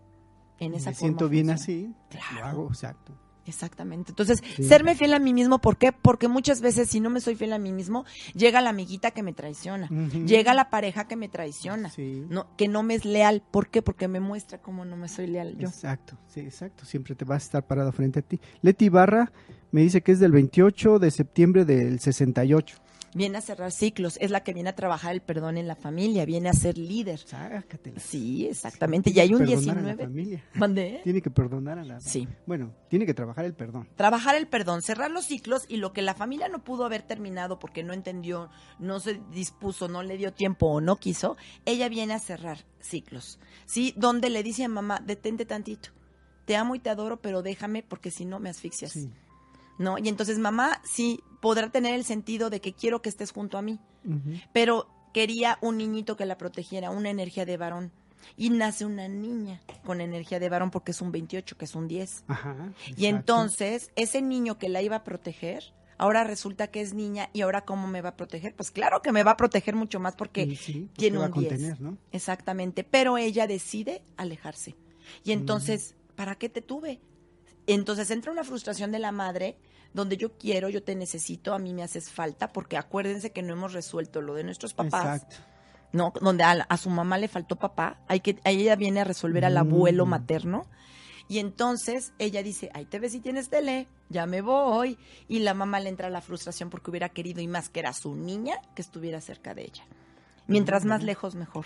en 0.60 0.74
esa 0.76 0.92
me 0.92 0.96
forma 0.96 1.08
siento 1.08 1.28
bien 1.30 1.48
funciona. 1.48 1.90
así, 1.90 1.94
Claro. 2.10 2.36
lo 2.40 2.46
hago, 2.46 2.68
exacto. 2.70 3.14
Exactamente. 3.46 4.12
Entonces, 4.12 4.41
Sí. 4.56 4.64
serme 4.64 4.96
fiel 4.96 5.14
a 5.14 5.20
mí 5.20 5.34
mismo, 5.34 5.60
¿por 5.60 5.78
qué? 5.78 5.91
Porque 5.91 6.28
muchas 6.28 6.62
veces 6.62 6.89
si 6.89 7.00
no 7.00 7.10
me 7.10 7.22
soy 7.22 7.36
fiel 7.36 7.54
a 7.54 7.60
mí 7.60 7.72
mismo, 7.72 8.06
llega 8.34 8.60
la 8.62 8.72
amiguita 8.72 9.12
que 9.12 9.22
me 9.24 9.34
traiciona, 9.34 9.88
llega 10.26 10.54
la 10.54 10.70
pareja 10.70 11.08
que 11.08 11.16
me 11.16 11.30
traiciona, 11.30 11.89
Sí. 11.91 12.26
no, 12.30 12.48
que 12.58 12.68
no 12.68 12.82
me 12.84 12.96
es 12.96 13.06
leal. 13.06 13.43
¿Por 13.52 13.68
qué? 13.70 13.82
Porque 13.82 14.08
me 14.08 14.20
muestra 14.20 14.58
cómo 14.62 14.84
no 14.86 14.98
me 14.98 15.08
soy 15.08 15.28
leal 15.28 15.56
yo. 15.58 15.68
Exacto, 15.68 16.18
sí, 16.28 16.39
exacto. 16.39 16.86
Siempre 16.86 17.14
te 17.16 17.24
vas 17.26 17.43
a 17.43 17.46
estar 17.46 17.68
parado 17.68 17.91
frente 17.91 18.20
a 18.20 18.22
ti. 18.24 18.39
Leti 18.62 18.89
Barra 18.89 19.32
me 19.72 19.82
dice 19.82 20.02
que 20.02 20.12
es 20.12 20.20
del 20.20 20.32
28 20.32 21.00
de 21.00 21.12
septiembre 21.12 21.66
del 21.66 22.00
68. 22.00 22.78
Viene 23.16 23.38
a 23.38 23.41
cerrar 23.41 23.72
ciclos, 23.72 24.18
es 24.20 24.30
la 24.30 24.43
que 24.43 24.53
viene 24.53 24.70
a 24.70 24.76
trabajar 24.76 25.13
el 25.13 25.22
perdón 25.22 25.57
en 25.57 25.70
la 25.70 25.78
familia, 25.78 26.26
viene 26.26 26.49
a 26.49 26.53
ser 26.53 26.78
líder. 26.78 27.18
Sácatela. 27.20 27.97
Sí, 27.97 28.45
exactamente. 28.45 29.09
Y 29.09 29.20
hay 29.22 29.34
un 29.34 29.39
perdonar 29.39 29.78
a 29.78 29.82
la 29.82 29.95
19. 29.95 30.03
familia. 30.03 30.43
¿Mandé? 30.53 30.99
Tiene 31.01 31.22
que 31.22 31.32
perdonar 31.32 31.80
a 31.80 31.86
la 31.86 32.01
Sí. 32.01 32.28
Bueno, 32.45 32.74
tiene 32.89 33.05
que 33.05 33.13
trabajar 33.13 33.45
el 33.45 33.53
perdón. 33.53 33.88
Trabajar 33.95 34.36
el 34.36 34.47
perdón, 34.47 34.82
cerrar 34.82 35.11
los 35.11 35.24
ciclos 35.24 35.63
y 35.70 35.78
lo 35.78 35.93
que 35.93 36.01
la 36.01 36.13
familia 36.13 36.49
no 36.49 36.61
pudo 36.61 36.84
haber 36.84 37.03
terminado 37.03 37.57
porque 37.57 37.84
no 37.84 37.93
entendió, 37.93 38.49
no 38.80 38.99
se 38.99 39.22
dispuso, 39.32 39.88
no 39.88 40.03
le 40.03 40.18
dio 40.18 40.34
tiempo 40.34 40.68
o 40.68 40.82
no 40.82 40.97
quiso, 40.97 41.38
ella 41.63 41.88
viene 41.88 42.16
a 42.16 42.20
cerrar 42.20 42.66
ciclos. 42.82 43.39
¿Sí? 43.66 43.93
Donde 43.95 44.30
le 44.30 44.43
dice 44.43 44.66
a 44.66 44.68
mamá, 44.68 44.99
detente 44.99 45.45
tantito. 45.45 45.91
Te 46.43 46.57
amo 46.57 46.76
y 46.76 46.80
te 46.80 46.89
adoro, 46.89 47.22
pero 47.22 47.41
déjame 47.41 47.82
porque 47.82 48.11
si 48.11 48.26
no 48.26 48.39
me 48.39 48.49
asfixias. 48.49 48.91
Sí. 48.91 49.09
¿No? 49.78 49.98
Y 49.98 50.08
entonces 50.08 50.40
mamá 50.40 50.82
sí 50.84 51.22
podrá 51.42 51.70
tener 51.70 51.94
el 51.96 52.06
sentido 52.06 52.50
de 52.50 52.62
que 52.62 52.74
quiero 52.74 53.02
que 53.02 53.10
estés 53.10 53.32
junto 53.32 53.58
a 53.58 53.62
mí, 53.62 53.80
pero 54.54 54.88
quería 55.14 55.58
un 55.62 55.78
niñito 55.78 56.16
que 56.16 56.26
la 56.26 56.38
protegiera, 56.38 56.90
una 56.92 57.10
energía 57.10 57.46
de 57.46 57.58
varón. 57.58 57.92
Y 58.38 58.50
nace 58.50 58.86
una 58.86 59.08
niña 59.08 59.62
con 59.86 60.02
energía 60.02 60.40
de 60.40 60.50
varón 60.50 60.72
porque 60.72 60.92
es 60.92 61.02
un 61.02 61.12
28, 61.12 61.58
que 61.58 61.66
es 61.66 61.76
un 61.76 61.88
10. 61.88 62.24
Ajá. 62.28 62.74
Y 62.98 63.06
entonces, 63.06 63.92
ese 63.96 64.22
niño 64.24 64.58
que 64.58 64.68
la 64.68 64.82
iba 64.82 64.96
a 64.96 65.04
proteger, 65.04 65.64
ahora 66.00 66.24
resulta 66.24 66.68
que 66.68 66.82
es 66.82 66.94
niña 66.96 67.30
y 67.34 67.42
ahora 67.42 67.66
cómo 67.66 67.86
me 67.88 68.02
va 68.02 68.10
a 68.10 68.16
proteger? 68.18 68.56
Pues 68.56 68.72
claro 68.72 69.02
que 69.04 69.12
me 69.12 69.24
va 69.24 69.32
a 69.32 69.38
proteger 69.38 69.76
mucho 69.76 70.00
más 70.00 70.16
porque 70.16 70.46
Sí, 70.46 70.56
sí, 70.56 70.74
pues 70.88 70.98
tiene 70.98 71.20
un 71.20 71.24
a 71.26 71.28
10. 71.28 71.34
contener, 71.36 71.82
¿no? 71.82 71.98
Exactamente, 72.12 72.84
pero 72.84 73.18
ella 73.20 73.46
decide 73.46 74.02
alejarse. 74.18 74.76
Y 75.24 75.32
entonces, 75.32 75.94
¿para 76.16 76.36
qué 76.36 76.50
te 76.50 76.62
tuve? 76.62 77.00
Entonces 77.68 78.11
entra 78.11 78.32
una 78.32 78.43
frustración 78.43 78.91
de 78.91 78.99
la 78.99 79.11
madre 79.11 79.57
donde 79.93 80.18
yo 80.18 80.34
quiero, 80.38 80.70
yo 80.70 80.84
te 80.84 80.95
necesito, 80.95 81.53
a 81.53 81.59
mí 81.59 81.74
me 81.74 81.82
haces 81.84 82.09
falta, 82.11 82.51
porque 82.51 82.78
acuérdense 82.78 83.32
que 83.32 83.41
no 83.41 83.53
hemos 83.53 83.74
resuelto 83.74 84.22
lo 84.22 84.34
de 84.34 84.43
nuestros 84.43 84.74
papás. 84.74 85.24
Exacto. 85.24 85.36
¿no? 85.93 86.11
Donde 86.22 86.43
a, 86.43 86.51
a 86.51 86.78
su 86.78 86.89
mamá 86.89 87.18
le 87.18 87.30
faltó 87.30 87.55
papá, 87.55 88.01
hay 88.09 88.20
que, 88.20 88.38
a 88.43 88.49
ella 88.51 88.76
viene 88.76 88.99
a 88.99 89.03
resolver 89.05 89.45
al 89.45 89.55
abuelo 89.57 90.05
Mm. 90.05 90.09
materno. 90.09 90.66
Y 91.28 91.39
entonces 91.39 92.13
ella 92.20 92.43
dice, 92.43 92.70
ahí 92.74 92.86
te 92.86 92.99
ves 92.99 93.13
si 93.13 93.20
tienes 93.22 93.49
tele, 93.49 93.88
ya 94.09 94.26
me 94.28 94.41
voy. 94.41 94.97
Y 95.28 95.39
la 95.39 95.53
mamá 95.53 95.80
le 95.80 95.89
entra 95.89 96.09
la 96.09 96.22
frustración 96.22 96.70
porque 96.70 96.91
hubiera 96.91 97.09
querido 97.09 97.41
y 97.41 97.47
más 97.47 97.70
que 97.70 97.80
era 97.80 97.93
su 97.93 98.16
niña 98.16 98.57
que 98.76 98.82
estuviera 98.82 99.22
cerca 99.22 99.55
de 99.55 99.63
ella. 99.63 99.86
Mientras 100.47 100.84
más 100.86 101.01
lejos, 101.01 101.34
mejor. 101.36 101.66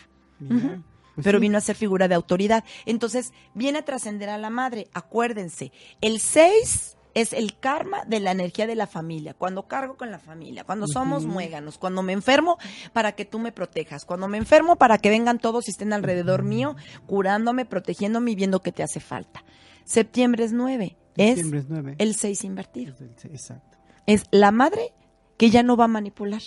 Pero 1.16 1.40
sí. 1.40 1.42
vino 1.42 1.58
a 1.58 1.62
ser 1.62 1.76
figura 1.76 2.08
de 2.08 2.16
autoridad. 2.16 2.64
Entonces, 2.86 3.34
viene 3.54 3.80
a 3.80 3.86
trascender 3.86 4.30
a 4.30 4.38
la 4.38 4.50
madre. 4.50 4.88
Acuérdense, 4.94 5.72
el 6.02 6.20
6 6.20 6.98
es 7.14 7.34
el 7.34 7.58
karma 7.60 8.04
de 8.06 8.20
la 8.20 8.32
energía 8.32 8.68
de 8.68 8.76
la 8.76 8.88
familia. 8.88 9.34
Cuando 9.34 9.68
cargo 9.68 9.98
con 9.98 10.12
la 10.12 10.20
familia, 10.20 10.64
cuando 10.64 10.88
somos 10.88 11.26
muéganos, 11.26 11.78
cuando 11.78 12.04
me 12.04 12.14
enfermo 12.14 12.58
para 12.94 13.14
que 13.14 13.26
tú 13.26 13.40
me 13.40 13.52
protejas, 13.52 14.06
cuando 14.06 14.28
me 14.28 14.38
enfermo 14.38 14.76
para 14.76 14.98
que 14.98 15.10
vengan 15.10 15.40
todos 15.40 15.68
y 15.68 15.72
estén 15.72 15.94
alrededor 15.94 16.44
mío, 16.44 16.76
curándome, 17.08 17.66
protegiéndome 17.66 18.32
y 18.32 18.36
viendo 18.36 18.62
que 18.62 18.72
te 18.72 18.84
hace 18.84 19.00
falta. 19.00 19.44
Septiembre 19.86 20.44
es 20.44 20.54
9, 20.54 20.98
es 21.18 21.28
Septiembre 21.28 21.60
es 21.60 21.66
nueve. 21.68 21.96
el 21.98 22.16
6 22.16 22.44
invertido. 22.44 22.96
Exacto. 23.24 23.78
Es 24.06 24.26
la 24.32 24.52
madre 24.52 24.94
que 25.38 25.50
ya 25.50 25.64
no 25.64 25.78
va 25.78 25.86
a 25.86 25.90
manipular. 25.90 26.42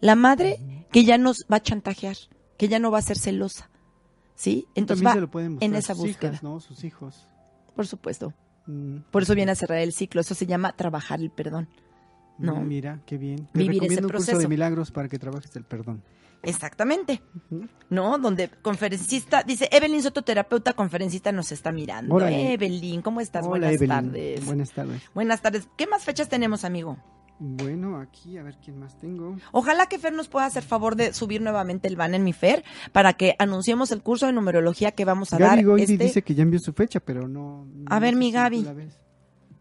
La 0.00 0.14
madre 0.14 0.58
que 0.92 1.04
ya 1.04 1.18
nos 1.18 1.46
va 1.50 1.56
a 1.56 1.62
chantajear, 1.62 2.16
que 2.58 2.68
ya 2.68 2.78
no 2.78 2.90
va 2.90 2.98
a 2.98 3.02
ser 3.02 3.18
celosa. 3.18 3.70
¿Sí? 4.36 4.66
Entonces 4.76 5.02
También 5.02 5.08
va 5.08 5.14
se 5.14 5.20
lo 5.22 5.30
pueden 5.30 5.58
en 5.60 5.74
esa 5.74 5.94
sus 5.94 6.04
búsqueda. 6.06 6.30
hijas, 6.32 6.42
¿no? 6.44 6.60
Sus 6.60 6.84
hijos. 6.84 7.26
Por 7.74 7.86
supuesto. 7.86 8.32
Mm. 8.66 8.98
Por 9.10 9.22
eso 9.22 9.34
viene 9.34 9.52
a 9.52 9.54
cerrar 9.56 9.78
el 9.78 9.92
ciclo. 9.92 10.20
Eso 10.20 10.34
se 10.34 10.46
llama 10.46 10.72
trabajar 10.76 11.20
el 11.20 11.30
perdón. 11.30 11.68
No. 12.38 12.56
Mm, 12.56 12.68
Mira, 12.68 13.00
qué 13.06 13.16
bien. 13.18 13.46
Te 13.52 13.58
Vivir 13.58 13.76
ese 13.76 13.96
recomiendo 13.96 14.06
un 14.08 14.12
curso 14.12 14.26
proceso. 14.26 14.38
de 14.38 14.48
milagros 14.48 14.90
para 14.90 15.08
que 15.08 15.18
trabajes 15.18 15.56
el 15.56 15.64
perdón. 15.64 16.02
Exactamente. 16.42 17.22
¿No? 17.90 18.18
Donde 18.18 18.48
conferencista, 18.50 19.42
dice 19.42 19.68
Evelyn 19.72 20.02
Soto, 20.02 20.22
terapeuta 20.22 20.74
conferencista, 20.74 21.32
nos 21.32 21.50
está 21.50 21.72
mirando. 21.72 22.14
Órale. 22.14 22.52
Evelyn, 22.52 23.00
¿cómo 23.02 23.20
estás? 23.20 23.42
Hola, 23.44 23.50
Buenas 23.68 23.72
Evelyn. 23.72 23.88
tardes. 23.88 24.44
Buenas 24.44 24.70
tardes. 24.72 25.02
Buenas 25.14 25.40
tardes. 25.42 25.68
¿Qué 25.76 25.86
más 25.86 26.04
fechas 26.04 26.28
tenemos, 26.28 26.64
amigo? 26.64 26.98
Bueno, 27.38 27.98
aquí 27.98 28.38
a 28.38 28.42
ver 28.42 28.56
quién 28.64 28.78
más 28.78 28.96
tengo. 28.98 29.36
Ojalá 29.52 29.86
que 29.86 29.98
Fer 29.98 30.12
nos 30.14 30.26
pueda 30.28 30.46
hacer 30.46 30.62
favor 30.62 30.96
de 30.96 31.12
subir 31.12 31.42
nuevamente 31.42 31.86
el 31.86 31.94
banner, 31.96 32.20
mi 32.20 32.32
Fer, 32.32 32.64
para 32.92 33.12
que 33.12 33.36
anunciemos 33.38 33.92
el 33.92 34.02
curso 34.02 34.24
de 34.26 34.32
numerología 34.32 34.92
que 34.92 35.04
vamos 35.04 35.32
a 35.34 35.38
Gaby 35.38 35.56
dar. 35.56 35.64
Goidi 35.66 35.92
este- 35.92 36.04
dice 36.04 36.22
que 36.22 36.34
ya 36.34 36.42
envió 36.42 36.58
su 36.60 36.72
fecha, 36.72 36.98
pero 37.00 37.28
no. 37.28 37.66
A 37.86 37.96
no 37.96 38.00
ver, 38.00 38.14
sé 38.14 38.18
mi 38.18 38.32
Gaby. 38.32 38.66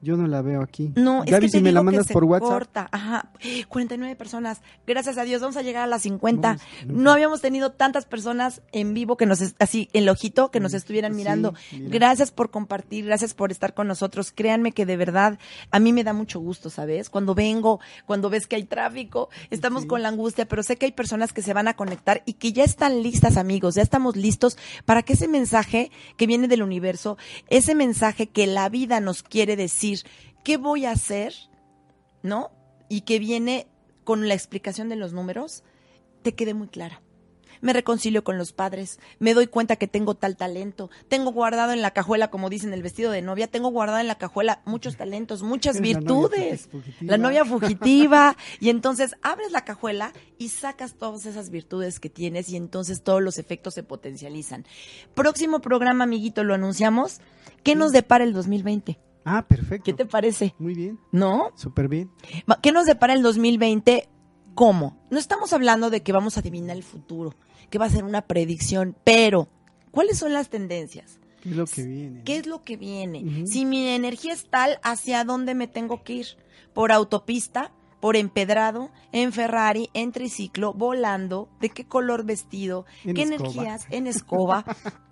Yo 0.02 0.18
no 0.18 0.28
la 0.28 0.42
veo 0.42 0.62
aquí. 0.62 0.92
No, 0.96 1.24
es 1.24 1.32
Gaby, 1.32 1.48
que 1.48 1.52
te 1.52 1.58
si 1.58 1.64
me 1.64 1.72
la 1.72 1.82
mandas 1.82 2.08
por 2.08 2.24
WhatsApp. 2.26 2.50
corta. 2.50 2.90
Ajá. 2.92 3.32
49 3.68 4.16
personas. 4.16 4.62
Gracias 4.86 5.18
a 5.18 5.24
Dios, 5.24 5.42
vamos 5.42 5.58
a 5.58 5.62
llegar 5.62 5.84
a 5.84 5.88
las 5.88 6.04
50. 6.04 6.48
Vamos, 6.48 6.64
no. 6.88 7.12
Habíamos 7.12 7.42
tenido 7.42 7.72
tantas 7.72 8.06
personas 8.06 8.62
en 8.72 8.94
vivo 8.94 9.18
que 9.18 9.26
nos, 9.26 9.42
es- 9.42 9.56
así, 9.60 9.90
el 9.94 10.08
ojito, 10.10 10.52
que 10.52 10.60
nos 10.60 10.74
Mm, 10.74 10.76
estuvieran 10.76 11.12
sí, 11.14 11.18
mirando. 11.18 11.54
mira. 11.72 11.90
Gracias 11.90 12.32
por 12.32 12.52
compartir, 12.52 13.06
gracias 13.06 13.34
por 13.34 13.52
estar 13.52 13.74
con 13.74 13.88
nosotros. 13.88 14.32
Créanme 14.32 14.72
que 14.74 14.86
de 14.86 14.98
verdad, 14.98 15.40
a 15.72 15.80
mí 15.80 15.92
me 15.94 16.04
da 16.04 16.14
mucho 16.14 16.40
gusto, 16.40 16.70
¿sabes? 16.70 17.10
Cuando 17.10 17.34
vengo, 17.34 17.80
cuando 18.06 18.30
ves 18.30 18.48
que 18.48 18.56
hay 18.58 18.64
tráfico, 18.66 19.30
estamos 19.50 19.84
Sí. 19.84 19.88
con 19.88 20.04
la 20.04 20.10
angustia, 20.10 20.46
pero 20.48 20.62
sé 20.64 20.78
que 20.78 20.86
hay 20.86 20.92
personas 20.92 21.34
que 21.34 21.42
se 21.42 21.54
van 21.54 21.68
a 21.68 21.76
conectar 21.76 22.22
y 22.26 22.34
que 22.34 22.54
ya 22.54 22.64
están 22.64 23.02
listas, 23.02 23.38
amigos, 23.38 23.76
ya 23.76 23.82
estamos 23.82 24.16
listos 24.16 24.58
para 24.86 25.02
que 25.04 25.14
ese 25.14 25.28
mensaje 25.28 25.90
que 26.18 26.28
viene 26.28 26.48
del 26.48 26.62
universo, 26.64 27.18
ese 27.50 27.76
mensaje 27.76 28.28
que 28.28 28.46
la 28.48 28.70
vida 28.70 29.00
nos 29.00 29.24
quiere 29.24 29.56
decir, 29.56 29.95
¿qué 30.44 30.58
voy 30.58 30.86
a 30.86 30.92
hacer? 30.92 31.34
¿No? 32.24 32.52
Y 32.90 33.02
que 33.02 33.20
viene 33.20 33.68
con 34.04 34.28
la 34.28 34.34
explicación 34.34 34.90
de 34.90 34.96
los 34.96 35.14
números, 35.14 35.64
te 36.22 36.34
quede 36.36 36.54
muy 36.54 36.68
clara. 36.68 37.02
Me 37.62 37.72
reconcilio 37.74 38.24
con 38.24 38.38
los 38.38 38.52
padres, 38.52 39.00
me 39.18 39.34
doy 39.34 39.48
cuenta 39.48 39.78
que 39.78 39.88
tengo 39.88 40.14
tal 40.14 40.36
talento, 40.36 40.90
tengo 41.08 41.32
guardado 41.32 41.72
en 41.72 41.82
la 41.82 41.92
cajuela, 41.92 42.30
como 42.30 42.50
dicen 42.50 42.74
el 42.74 42.84
vestido 42.84 43.12
de 43.12 43.22
novia, 43.22 43.48
tengo 43.48 43.70
guardado 43.70 44.00
en 44.00 44.08
la 44.08 44.18
cajuela 44.18 44.62
muchos 44.66 44.98
talentos, 44.98 45.42
muchas 45.42 45.78
Eres 45.78 45.94
la 45.94 46.02
novia 46.02 46.28
virtudes. 46.30 46.68
fugitiva. 46.68 47.12
La 47.12 47.18
novia 47.18 47.46
fugitiva. 47.46 48.38
y 48.60 48.70
entonces 48.70 49.16
abres 49.22 49.52
la 49.52 49.64
cajuela 49.64 50.12
y 50.38 50.50
sacas 50.50 50.96
todas 50.96 51.26
esas 51.26 51.50
virtudes 51.50 52.00
que 52.00 52.10
tienes 52.10 52.50
y 52.50 52.58
entonces 52.58 53.02
todos 53.04 53.24
los 53.24 53.38
efectos 53.40 53.74
se 53.74 53.84
potencializan. 53.84 54.66
Próximo 55.16 55.60
programa, 55.60 56.04
amiguito, 56.04 56.44
lo 56.44 56.54
anunciamos. 56.54 57.20
¿Qué 57.64 57.74
nos 57.76 57.94
depara 57.94 58.26
el 58.26 58.34
2020? 58.34 59.00
Ah, 59.26 59.46
perfecto. 59.48 59.84
¿Qué 59.84 59.94
te 59.94 60.06
parece? 60.06 60.54
Muy 60.60 60.76
bien. 60.76 61.00
¿No? 61.12 61.52
Súper 61.56 61.88
bien. 61.90 62.12
¿Qué 62.62 62.72
nos 62.72 62.86
depara 62.86 63.14
el 63.14 63.24
2020? 63.24 64.08
¿Cómo? 64.54 64.98
No 65.10 65.18
estamos 65.18 65.52
hablando 65.52 65.90
de 65.90 66.04
que 66.04 66.14
vamos 66.14 66.38
a 66.38 66.40
adivinar 66.40 66.78
el 66.78 66.84
futuro, 66.84 67.34
que 67.70 67.78
va 67.80 67.86
a 67.86 67.90
ser 67.90 68.04
una 68.06 68.22
predicción, 68.22 68.96
pero 69.04 69.50
¿cuáles 69.92 70.18
son 70.18 70.32
las 70.32 70.50
tendencias? 70.50 71.20
¿Qué 71.42 71.50
es 71.50 71.56
lo 71.58 71.66
que 71.66 71.84
viene? 71.84 72.24
¿Qué 72.24 72.38
es 72.38 72.48
lo 72.48 72.64
que 72.64 72.78
viene? 72.78 73.46
Si 73.46 73.66
mi 73.66 73.88
energía 73.90 74.34
es 74.34 74.50
tal, 74.50 74.80
¿hacia 74.84 75.24
dónde 75.26 75.56
me 75.56 75.68
tengo 75.68 76.04
que 76.04 76.14
ir? 76.14 76.28
¿Por 76.74 76.92
autopista? 76.92 77.72
¿Por 78.00 78.16
empedrado? 78.16 78.92
¿En 79.12 79.34
Ferrari? 79.34 79.90
¿En 79.94 80.12
triciclo? 80.12 80.74
¿Volando? 80.74 81.50
¿De 81.60 81.70
qué 81.70 81.86
color 81.86 82.24
vestido? 82.24 82.86
En 83.04 83.16
¿Qué 83.16 83.24
escoba. 83.24 83.36
energías? 83.50 83.88
¿En 83.90 84.08
escoba? 84.08 84.66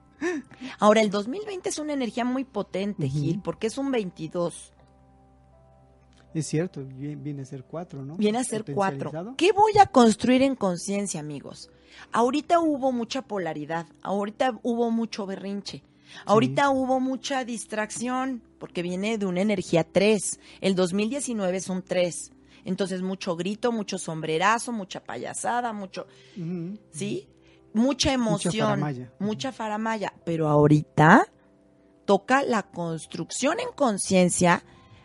Ahora, 0.79 1.01
el 1.01 1.09
2020 1.09 1.69
es 1.69 1.77
una 1.79 1.93
energía 1.93 2.25
muy 2.25 2.43
potente. 2.43 3.07
Gil, 3.09 3.41
porque 3.43 3.67
es 3.67 3.77
un 3.77 3.91
22. 3.91 4.71
Es 6.33 6.47
cierto, 6.47 6.83
vi- 6.83 7.15
viene 7.15 7.43
a 7.43 7.45
ser 7.45 7.63
cuatro, 7.63 8.03
¿no? 8.03 8.15
Viene 8.17 8.39
a 8.39 8.43
ser 8.43 8.63
cuatro. 8.75 9.11
¿Qué 9.37 9.51
voy 9.51 9.73
a 9.79 9.85
construir 9.85 10.41
en 10.41 10.55
conciencia, 10.55 11.19
amigos? 11.19 11.69
Ahorita 12.11 12.59
hubo 12.59 12.91
mucha 12.91 13.21
polaridad, 13.21 13.85
ahorita 14.01 14.59
hubo 14.63 14.89
mucho 14.89 15.27
berrinche, 15.27 15.83
ahorita 16.25 16.71
hubo 16.71 16.99
mucha 16.99 17.45
distracción, 17.45 18.41
porque 18.57 18.81
viene 18.81 19.19
de 19.19 19.27
una 19.27 19.41
energía 19.41 19.83
3. 19.83 20.39
El 20.59 20.73
2019 20.73 21.57
es 21.57 21.69
un 21.69 21.83
3. 21.83 22.31
Entonces, 22.65 23.01
mucho 23.03 23.35
grito, 23.35 23.71
mucho 23.71 23.99
sombrerazo, 23.99 24.71
mucha 24.71 25.03
payasada, 25.03 25.71
mucho. 25.71 26.07
¿sí? 26.91 27.27
Mucha 27.73 28.13
emoción, 28.13 28.53
faramalla. 28.53 29.11
mucha 29.19 29.51
faramaya. 29.51 30.13
Pero 30.25 30.47
ahorita 30.47 31.27
toca 32.05 32.43
la 32.43 32.63
construcción 32.63 33.59
en 33.59 33.71
conciencia 33.75 34.63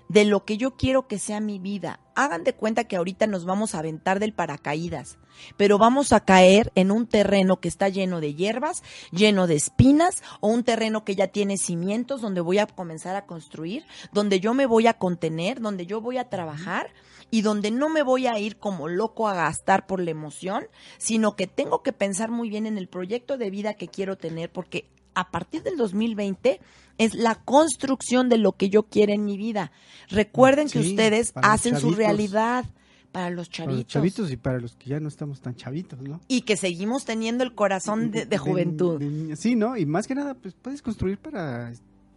de 0.09 0.25
lo 0.25 0.45
que 0.45 0.57
yo 0.57 0.77
quiero 0.77 1.07
que 1.07 1.19
sea 1.19 1.41
mi 1.41 1.59
vida. 1.59 2.01
Hagan 2.15 2.45
de 2.45 2.55
cuenta 2.55 2.85
que 2.85 2.97
ahorita 2.97 3.27
nos 3.27 3.45
vamos 3.45 3.75
a 3.75 3.81
aventar 3.81 4.21
del 4.21 4.33
paracaídas, 4.33 5.19
pero 5.57 5.79
vamos 5.79 6.13
a 6.13 6.21
caer 6.21 6.73
en 6.75 6.91
un 6.91 7.07
terreno 7.07 7.61
que 7.61 7.69
está 7.69 7.89
lleno 7.89 8.21
de 8.21 8.35
hierbas, 8.35 8.83
lleno 9.11 9.47
de 9.47 9.57
espinas, 9.57 10.23
o 10.41 10.49
un 10.49 10.65
terreno 10.65 11.05
que 11.05 11.15
ya 11.15 11.29
tiene 11.29 11.57
cimientos 11.57 12.21
donde 12.21 12.41
voy 12.41 12.59
a 12.59 12.67
comenzar 12.67 13.17
a 13.17 13.27
construir, 13.27 13.85
donde 14.13 14.41
yo 14.41 14.55
me 14.55 14.67
voy 14.67 14.87
a 14.87 14.95
contener, 14.95 15.61
donde 15.61 15.87
yo 15.87 16.01
voy 16.01 16.19
a 16.19 16.29
trabajar 16.29 16.91
y 17.31 17.43
donde 17.43 17.71
no 17.71 17.89
me 17.89 18.03
voy 18.03 18.27
a 18.27 18.39
ir 18.39 18.57
como 18.57 18.89
loco 18.89 19.29
a 19.29 19.35
gastar 19.35 19.87
por 19.87 20.01
la 20.01 20.11
emoción, 20.11 20.67
sino 20.97 21.37
que 21.37 21.47
tengo 21.47 21.83
que 21.83 21.93
pensar 21.93 22.31
muy 22.31 22.49
bien 22.49 22.67
en 22.67 22.79
el 22.79 22.89
proyecto 22.89 23.37
de 23.37 23.51
vida 23.51 23.75
que 23.75 23.89
quiero 23.89 24.17
tener, 24.17 24.51
porque 24.51 24.89
a 25.15 25.31
partir 25.31 25.63
del 25.63 25.77
2020 25.77 26.61
es 26.97 27.15
la 27.15 27.35
construcción 27.37 28.29
de 28.29 28.39
lo 28.39 28.53
que 28.53 28.71
yo 28.71 28.85
quiero 28.85 29.13
en 29.13 29.25
mi 29.25 29.37
vida. 29.37 29.73
Recuerden 30.09 30.69
que 30.69 30.81
ustedes 30.81 31.33
hacen 31.35 31.79
su 31.79 31.93
realidad 31.93 32.65
para 33.13 33.31
los 33.31 33.49
Para 33.49 33.57
chavitos. 33.59 33.77
los 33.79 33.87
chavitos 33.87 34.33
y 34.33 34.37
para 34.37 34.61
los 34.61 34.77
que 34.77 34.91
ya 34.91 35.01
no 35.01 35.09
estamos 35.09 35.41
tan 35.41 35.55
chavitos, 35.55 36.01
¿no? 36.03 36.21
Y 36.29 36.43
que 36.43 36.57
seguimos 36.57 37.05
teniendo 37.05 37.45
el 37.45 37.55
corazón 37.55 38.11
de, 38.11 38.27
de 38.27 38.39
juventud. 38.39 38.99
de 39.01 39.37
sí, 39.37 39.57
¿no? 39.57 39.77
Y 39.77 39.87
más 39.87 40.07
que 40.07 40.15
nada, 40.15 40.35
pues 40.35 40.55
puedes 40.55 40.83
construir 40.83 41.19
para 41.19 41.73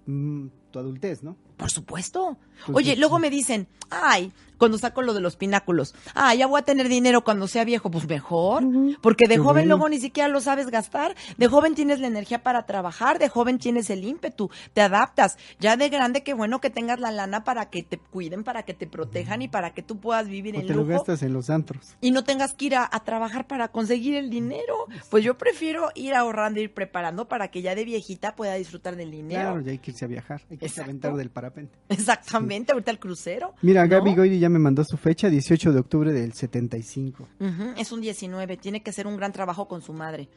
mm, 0.05 0.47
tu 0.71 0.79
adultez, 0.79 1.23
¿no? 1.23 1.35
Por 1.61 1.69
supuesto. 1.69 2.37
Pues, 2.65 2.75
Oye, 2.77 2.95
luego 2.95 3.19
me 3.19 3.29
dicen, 3.29 3.67
ay, 3.91 4.31
cuando 4.57 4.77
saco 4.77 5.01
lo 5.01 5.15
de 5.15 5.21
los 5.21 5.35
pináculos, 5.35 5.95
ah, 6.13 6.35
ya 6.35 6.45
voy 6.45 6.59
a 6.59 6.63
tener 6.63 6.87
dinero 6.87 7.23
cuando 7.23 7.47
sea 7.47 7.63
viejo, 7.63 7.89
pues 7.89 8.07
mejor, 8.07 8.63
porque 9.01 9.27
de 9.27 9.35
Qué 9.35 9.39
joven 9.39 9.53
bueno. 9.63 9.69
luego 9.77 9.89
ni 9.89 9.99
siquiera 9.99 10.27
lo 10.29 10.39
sabes 10.39 10.67
gastar, 10.69 11.15
de 11.37 11.47
joven 11.47 11.73
tienes 11.73 11.99
la 11.99 12.05
energía 12.05 12.43
para 12.43 12.67
trabajar, 12.67 13.17
de 13.17 13.27
joven 13.29 13.57
tienes 13.57 13.89
el 13.89 14.03
ímpetu, 14.03 14.51
te 14.73 14.81
adaptas, 14.81 15.37
ya 15.59 15.77
de 15.77 15.89
grande 15.89 16.21
qué 16.21 16.35
bueno 16.35 16.61
que 16.61 16.69
tengas 16.69 16.99
la 16.99 17.09
lana 17.09 17.43
para 17.43 17.71
que 17.71 17.81
te 17.81 17.97
cuiden, 17.97 18.43
para 18.43 18.61
que 18.61 18.75
te 18.75 18.85
protejan 18.85 19.41
y 19.41 19.47
para 19.47 19.73
que 19.73 19.81
tú 19.81 19.99
puedas 19.99 20.27
vivir 20.27 20.55
O 20.55 20.59
en 20.59 20.67
te 20.67 20.73
lo 20.75 20.81
lujo 20.83 20.91
gastas 20.99 21.23
en 21.23 21.33
los 21.33 21.49
antros. 21.49 21.95
y 21.99 22.11
no 22.11 22.23
tengas 22.23 22.53
que 22.53 22.65
ir 22.65 22.75
a, 22.75 22.87
a 22.91 23.03
trabajar 23.03 23.47
para 23.47 23.69
conseguir 23.69 24.13
el 24.15 24.29
dinero. 24.29 24.85
Pues 25.09 25.23
yo 25.23 25.35
prefiero 25.39 25.89
ir 25.95 26.13
ahorrando, 26.13 26.59
ir 26.59 26.71
preparando 26.71 27.27
para 27.27 27.47
que 27.49 27.63
ya 27.63 27.73
de 27.73 27.83
viejita 27.85 28.35
pueda 28.35 28.53
disfrutar 28.53 28.95
del 28.95 29.09
dinero. 29.09 29.41
Claro, 29.41 29.61
ya 29.61 29.71
hay 29.71 29.79
que 29.79 29.89
irse 29.89 30.05
a 30.05 30.07
viajar, 30.07 30.41
hay 30.51 30.57
que 30.57 30.65
irse 30.65 30.81
a 30.81 30.83
Exacto. 30.83 30.89
aventar 31.07 31.15
del 31.15 31.29
parapente. 31.31 31.50
Exactamente, 31.89 32.71
ahorita 32.71 32.91
el 32.91 32.99
crucero. 32.99 33.53
Mira, 33.61 33.85
¿no? 33.85 33.89
Gaby 33.89 34.39
ya 34.39 34.49
me 34.49 34.59
mandó 34.59 34.83
su 34.83 34.97
fecha, 34.97 35.29
18 35.29 35.73
de 35.73 35.79
octubre 35.79 36.11
del 36.11 36.33
75. 36.33 37.27
Ujú, 37.39 37.63
es 37.77 37.91
un 37.91 38.01
19, 38.01 38.57
tiene 38.57 38.81
que 38.83 38.89
hacer 38.89 39.07
un 39.07 39.17
gran 39.17 39.31
trabajo 39.31 39.67
con 39.67 39.81
su 39.81 39.93
madre. 39.93 40.29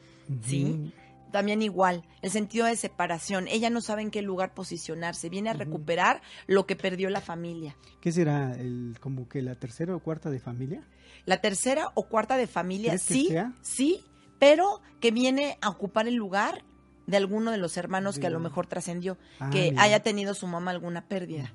¿Sí? 0.43 0.91
También 1.31 1.61
igual, 1.61 2.03
el 2.21 2.31
sentido 2.31 2.65
de 2.65 2.77
separación. 2.77 3.47
Ella 3.49 3.69
no 3.69 3.81
sabe 3.81 4.01
en 4.01 4.11
qué 4.11 4.21
lugar 4.21 4.53
posicionarse, 4.53 5.27
viene 5.27 5.49
a 5.49 5.53
recuperar 5.53 6.21
lo 6.47 6.65
que 6.65 6.75
perdió 6.75 7.09
la 7.09 7.19
familia. 7.19 7.75
¿Qué 7.99 8.11
será? 8.11 8.53
El, 8.53 8.97
¿Como 9.01 9.27
que 9.27 9.41
la 9.41 9.55
tercera 9.55 9.95
o 9.95 9.99
cuarta 9.99 10.29
de 10.29 10.39
familia? 10.39 10.83
La 11.25 11.41
tercera 11.41 11.91
o 11.95 12.07
cuarta 12.07 12.37
de 12.37 12.47
familia, 12.47 12.91
¿Crees 12.91 13.07
que 13.07 13.13
sí, 13.13 13.27
sea? 13.27 13.53
sí, 13.61 14.05
pero 14.39 14.81
que 15.01 15.11
viene 15.11 15.57
a 15.61 15.69
ocupar 15.69 16.07
el 16.07 16.15
lugar 16.15 16.63
de 17.07 17.17
alguno 17.17 17.51
de 17.51 17.57
los 17.57 17.77
hermanos 17.77 18.17
que 18.19 18.27
a 18.27 18.29
lo 18.29 18.39
mejor 18.39 18.67
trascendió, 18.67 19.17
Ah, 19.39 19.49
que 19.51 19.71
mira. 19.71 19.83
haya 19.83 20.01
tenido 20.01 20.33
su 20.33 20.47
mamá 20.47 20.71
alguna 20.71 21.07
pérdida. 21.07 21.51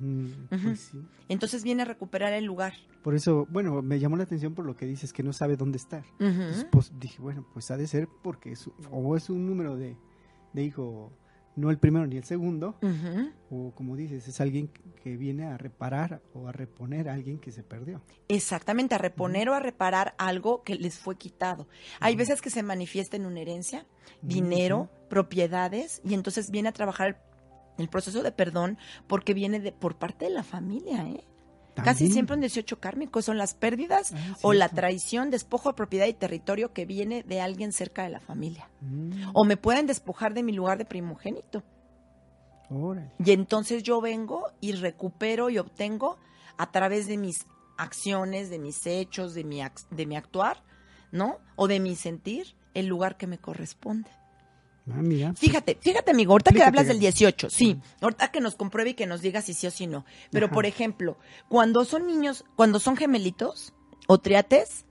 Pues 0.49 0.81
sí. 0.93 0.99
Entonces 1.29 1.63
viene 1.65 1.83
a 1.83 1.85
recuperar 1.85 2.33
el 2.33 2.45
lugar. 2.45 2.73
Por 3.03 3.15
eso, 3.15 3.47
bueno, 3.51 3.83
me 3.83 3.99
llamó 3.99 4.17
la 4.17 4.25
atención 4.25 4.55
por 4.55 4.65
lo 4.67 4.77
que 4.77 4.87
dices, 4.87 5.13
que 5.13 5.23
no 5.23 5.33
sabe 5.33 5.57
dónde 5.57 5.79
estar. 5.79 6.05
Entonces, 6.19 6.67
pues 6.71 6.93
dije, 6.99 7.21
bueno, 7.21 7.47
pues 7.53 7.71
ha 7.71 7.77
de 7.77 7.87
ser 7.87 8.09
porque 8.23 8.53
es, 8.53 8.69
o 8.91 9.17
es 9.17 9.31
un 9.31 9.47
número 9.47 9.77
de, 9.77 9.97
de 10.53 10.63
hijo, 10.63 11.13
no 11.57 11.71
el 11.71 11.79
primero 11.79 12.07
ni 12.07 12.17
el 12.17 12.25
segundo, 12.25 12.77
o 13.51 13.73
como 13.75 13.97
dices, 13.97 14.29
es 14.29 14.41
alguien 14.41 14.71
que 15.03 15.17
viene 15.17 15.47
a 15.47 15.57
reparar 15.59 16.21
o 16.35 16.47
a 16.47 16.53
reponer 16.53 17.09
a 17.09 17.15
alguien 17.15 17.39
que 17.39 17.53
se 17.53 17.63
perdió. 17.63 18.03
Exactamente, 18.29 18.95
a 18.95 18.99
reponer 18.99 19.49
o 19.49 19.55
a 19.55 19.61
reparar 19.61 20.15
algo 20.19 20.63
que 20.63 20.75
les 20.77 20.99
fue 20.99 21.17
quitado. 21.17 21.67
Hay 22.01 22.17
veces 22.17 22.41
que 22.43 22.51
se 22.51 22.63
manifiesta 22.63 23.17
en 23.17 23.27
una 23.27 23.41
herencia, 23.41 23.87
dinero, 24.23 24.91
propiedades, 25.11 26.01
y 26.05 26.15
entonces 26.15 26.51
viene 26.51 26.71
a 26.71 26.73
trabajar 26.73 27.21
el, 27.77 27.89
proceso 27.89 28.23
de 28.23 28.33
perdón 28.33 28.79
porque 29.07 29.35
viene 29.35 29.61
de, 29.61 29.73
por 29.73 29.97
parte 29.97 30.25
de 30.25 30.31
la 30.31 30.43
familia, 30.43 31.07
¿eh? 31.07 31.25
Casi 31.85 32.11
siempre 32.11 32.35
un 32.35 32.41
18 32.41 32.79
kármico 32.79 33.23
son 33.23 33.39
las 33.39 33.55
pérdidas 33.55 34.13
Ah, 34.13 34.37
o 34.43 34.53
la 34.53 34.69
traición, 34.69 35.31
despojo 35.31 35.71
de 35.71 35.77
propiedad 35.77 36.07
y 36.07 36.13
territorio 36.13 36.73
que 36.73 36.85
viene 36.85 37.23
de 37.23 37.41
alguien 37.41 37.73
cerca 37.73 38.03
de 38.03 38.11
la 38.11 38.21
familia. 38.21 38.69
Mm, 38.81 39.31
O 39.35 39.45
me 39.45 39.57
pueden 39.57 39.87
despojar 39.87 40.35
de 40.35 40.43
mi 40.43 40.53
lugar 40.53 40.79
de 40.79 40.85
primogénito. 40.85 41.63
órale. 42.69 43.13
Y 43.25 43.33
entonces 43.33 43.83
yo 43.83 44.01
vengo 44.01 44.51
y 44.61 44.73
recupero 44.73 45.49
y 45.49 45.59
obtengo 45.59 46.19
a 46.59 46.71
través 46.71 47.07
de 47.07 47.17
mis 47.17 47.47
acciones, 47.79 48.51
de 48.51 48.59
mis 48.59 48.87
hechos, 48.87 49.33
de 49.33 49.45
mi, 49.45 49.63
de 49.91 50.07
mi 50.07 50.17
actuar, 50.17 50.63
¿no? 51.13 51.39
O 51.57 51.67
de 51.67 51.81
mi 51.81 51.97
sentir, 51.97 52.55
el 52.75 52.87
lugar 52.87 53.17
que 53.17 53.27
me 53.27 53.39
corresponde. 53.39 54.11
Ah, 54.93 55.03
mira. 55.03 55.33
Fíjate, 55.35 55.79
fíjate, 55.81 56.11
amigo, 56.11 56.33
ahorita 56.33 56.53
que 56.53 56.63
hablas 56.63 56.87
del 56.87 56.97
Gaby. 56.97 57.07
18, 57.07 57.51
sí, 57.51 57.79
ahorita 58.01 58.29
que 58.31 58.41
nos 58.41 58.55
compruebe 58.55 58.91
y 58.91 58.95
que 58.95 59.07
nos 59.07 59.21
diga 59.21 59.43
si 59.43 59.55
sí 59.55 59.67
o 59.67 59.71
si 59.71 59.87
no. 59.87 60.05
Pero, 60.31 60.47
Ajá. 60.47 60.55
por 60.55 60.67
ejemplo, 60.67 61.19
cuando 61.49 61.85
son 61.85 62.07
niños, 62.07 62.45
cuando 62.57 62.79
son 62.79 62.97
gemelitos 62.97 63.73
o 64.07 64.19
triates, 64.19 64.85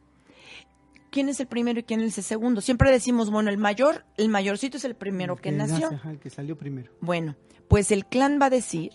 ¿quién 1.11 1.29
es 1.29 1.39
el 1.39 1.47
primero 1.47 1.79
y 1.79 1.83
quién 1.83 2.01
es 2.01 2.17
el 2.17 2.23
segundo? 2.23 2.61
Siempre 2.61 2.91
decimos, 2.91 3.29
bueno, 3.29 3.49
el 3.49 3.57
mayor, 3.57 4.05
el 4.17 4.29
mayorcito 4.29 4.77
es 4.77 4.85
el 4.85 4.95
primero 4.95 5.33
El 5.35 5.41
que 5.41 5.51
nació. 5.51 5.87
ajá, 5.93 6.11
el 6.11 6.19
que 6.19 6.29
salió 6.29 6.57
primero. 6.57 6.91
Bueno, 7.01 7.35
pues 7.67 7.91
el 7.91 8.05
clan 8.05 8.39
va 8.41 8.47
a 8.47 8.49
decir 8.49 8.91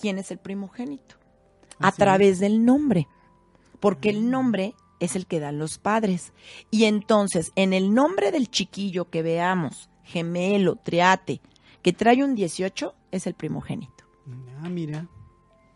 quién 0.00 0.18
es 0.18 0.30
el 0.30 0.38
primogénito 0.38 1.16
a 1.78 1.92
través 1.92 2.38
del 2.38 2.64
nombre, 2.64 3.06
porque 3.80 4.08
el 4.10 4.30
nombre 4.30 4.74
es 5.00 5.14
el 5.14 5.26
que 5.26 5.40
dan 5.40 5.58
los 5.58 5.76
padres. 5.78 6.32
Y 6.70 6.84
entonces, 6.84 7.52
en 7.54 7.72
el 7.74 7.92
nombre 7.92 8.32
del 8.32 8.50
chiquillo 8.50 9.10
que 9.10 9.22
veamos, 9.22 9.90
gemelo, 10.06 10.76
triate, 10.76 11.40
que 11.82 11.92
trae 11.92 12.24
un 12.24 12.34
18, 12.34 12.94
es 13.10 13.26
el 13.26 13.34
primogénito, 13.34 14.04
Ah, 14.62 14.68
mira. 14.68 15.06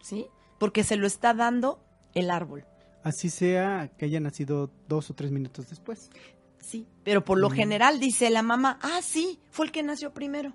¿sí? 0.00 0.26
Porque 0.58 0.82
se 0.84 0.96
lo 0.96 1.06
está 1.06 1.34
dando 1.34 1.78
el 2.14 2.30
árbol. 2.30 2.64
Así 3.02 3.30
sea 3.30 3.90
que 3.96 4.04
haya 4.06 4.20
nacido 4.20 4.70
dos 4.88 5.10
o 5.10 5.14
tres 5.14 5.30
minutos 5.30 5.68
después. 5.70 6.10
Sí, 6.58 6.86
pero 7.04 7.24
por 7.24 7.38
lo 7.38 7.48
Mm. 7.48 7.52
general 7.52 8.00
dice 8.00 8.28
la 8.30 8.42
mamá, 8.42 8.78
ah, 8.82 9.00
sí, 9.02 9.38
fue 9.50 9.66
el 9.66 9.72
que 9.72 9.82
nació 9.82 10.12
primero. 10.12 10.52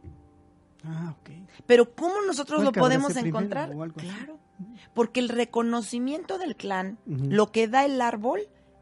Ah, 0.83 1.15
ok. 1.19 1.29
Pero 1.65 1.95
¿cómo 1.95 2.15
nosotros 2.27 2.63
lo 2.63 2.71
podemos 2.71 3.15
encontrar? 3.15 3.71
Claro, 3.95 4.39
porque 4.93 5.19
el 5.19 5.29
reconocimiento 5.29 6.37
del 6.37 6.55
clan, 6.55 6.99
lo 7.07 7.51
que 7.51 7.67
da 7.67 7.85
el 7.85 7.99
árbol, 8.01 8.41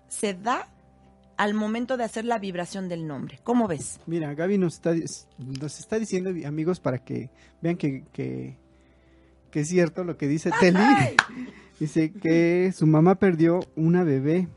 se 0.09 0.33
da 0.33 0.67
al 1.43 1.53
momento 1.53 1.97
de 1.97 2.05
hacer 2.05 2.23
la 2.23 2.39
vibración 2.39 2.87
del 2.87 3.05
nombre. 3.05 3.37
¿Cómo 3.43 3.67
ves? 3.67 3.99
Mira, 4.05 4.33
Gaby 4.33 4.57
nos 4.57 4.75
está, 4.75 4.93
nos 5.37 5.77
está 5.77 5.99
diciendo, 5.99 6.29
amigos, 6.47 6.79
para 6.79 6.99
que 7.03 7.31
vean 7.61 7.75
que, 7.75 8.05
que, 8.13 8.55
que 9.51 9.59
es 9.59 9.67
cierto 9.67 10.05
lo 10.05 10.15
que 10.15 10.29
dice 10.29 10.51
Teli. 10.61 10.79
dice 11.81 12.13
que 12.13 12.71
su 12.73 12.87
mamá 12.87 13.15
perdió 13.15 13.59
una 13.75 14.05
bebé. 14.05 14.47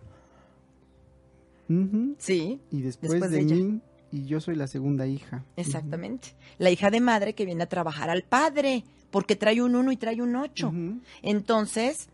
Sí, 2.19 2.61
Y 2.71 2.83
después, 2.83 3.11
Después 3.11 3.33
de, 3.33 3.45
de 3.45 3.55
mí, 3.55 3.81
y 4.13 4.27
yo 4.27 4.41
soy 4.41 4.55
la 4.55 4.69
segunda 4.69 5.09
hija. 5.09 5.45
exactamente. 5.57 6.29
La 6.59 6.71
hija 6.71 6.91
de 6.93 7.01
madre 7.01 7.35
que 7.35 7.45
viene 7.45 7.65
a 7.65 7.69
trabajar 7.69 8.11
al 8.11 8.23
padre, 8.23 8.85
porque 9.11 9.35
trae 9.35 9.61
un 9.61 9.75
uno 9.75 9.91
y 9.91 9.97
trae 9.97 10.23
un 10.23 10.37
ocho. 10.37 10.69
Ujú. 10.69 11.01
Entonces, 11.23 12.09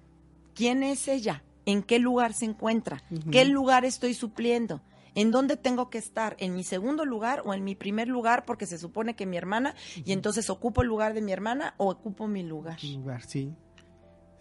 ¿quién 0.54 0.82
es 0.82 1.08
ella? 1.08 1.42
¿En 1.66 1.82
qué 1.82 1.98
lugar 1.98 2.32
se 2.34 2.44
encuentra? 2.44 3.02
¿Qué 3.30 3.44
lugar 3.44 3.84
estoy 3.84 4.14
supliendo? 4.14 4.80
¿En 5.14 5.30
dónde 5.30 5.56
tengo 5.56 5.90
que 5.90 5.98
estar? 5.98 6.36
¿En 6.38 6.54
mi 6.54 6.64
segundo 6.64 7.04
lugar 7.04 7.42
o 7.44 7.52
en 7.54 7.62
mi 7.64 7.74
primer 7.74 8.08
lugar? 8.08 8.44
Porque 8.44 8.66
se 8.66 8.78
supone 8.78 9.14
que 9.14 9.26
mi 9.26 9.36
hermana, 9.36 9.74
y 10.04 10.12
entonces 10.12 10.48
ocupo 10.50 10.82
el 10.82 10.88
lugar 10.88 11.12
de 11.14 11.20
mi 11.20 11.32
hermana 11.32 11.74
o 11.76 11.90
ocupo 11.90 12.26
mi 12.28 12.42
lugar. 12.42 12.78
Lugar, 12.82 13.22
sí. 13.22 13.52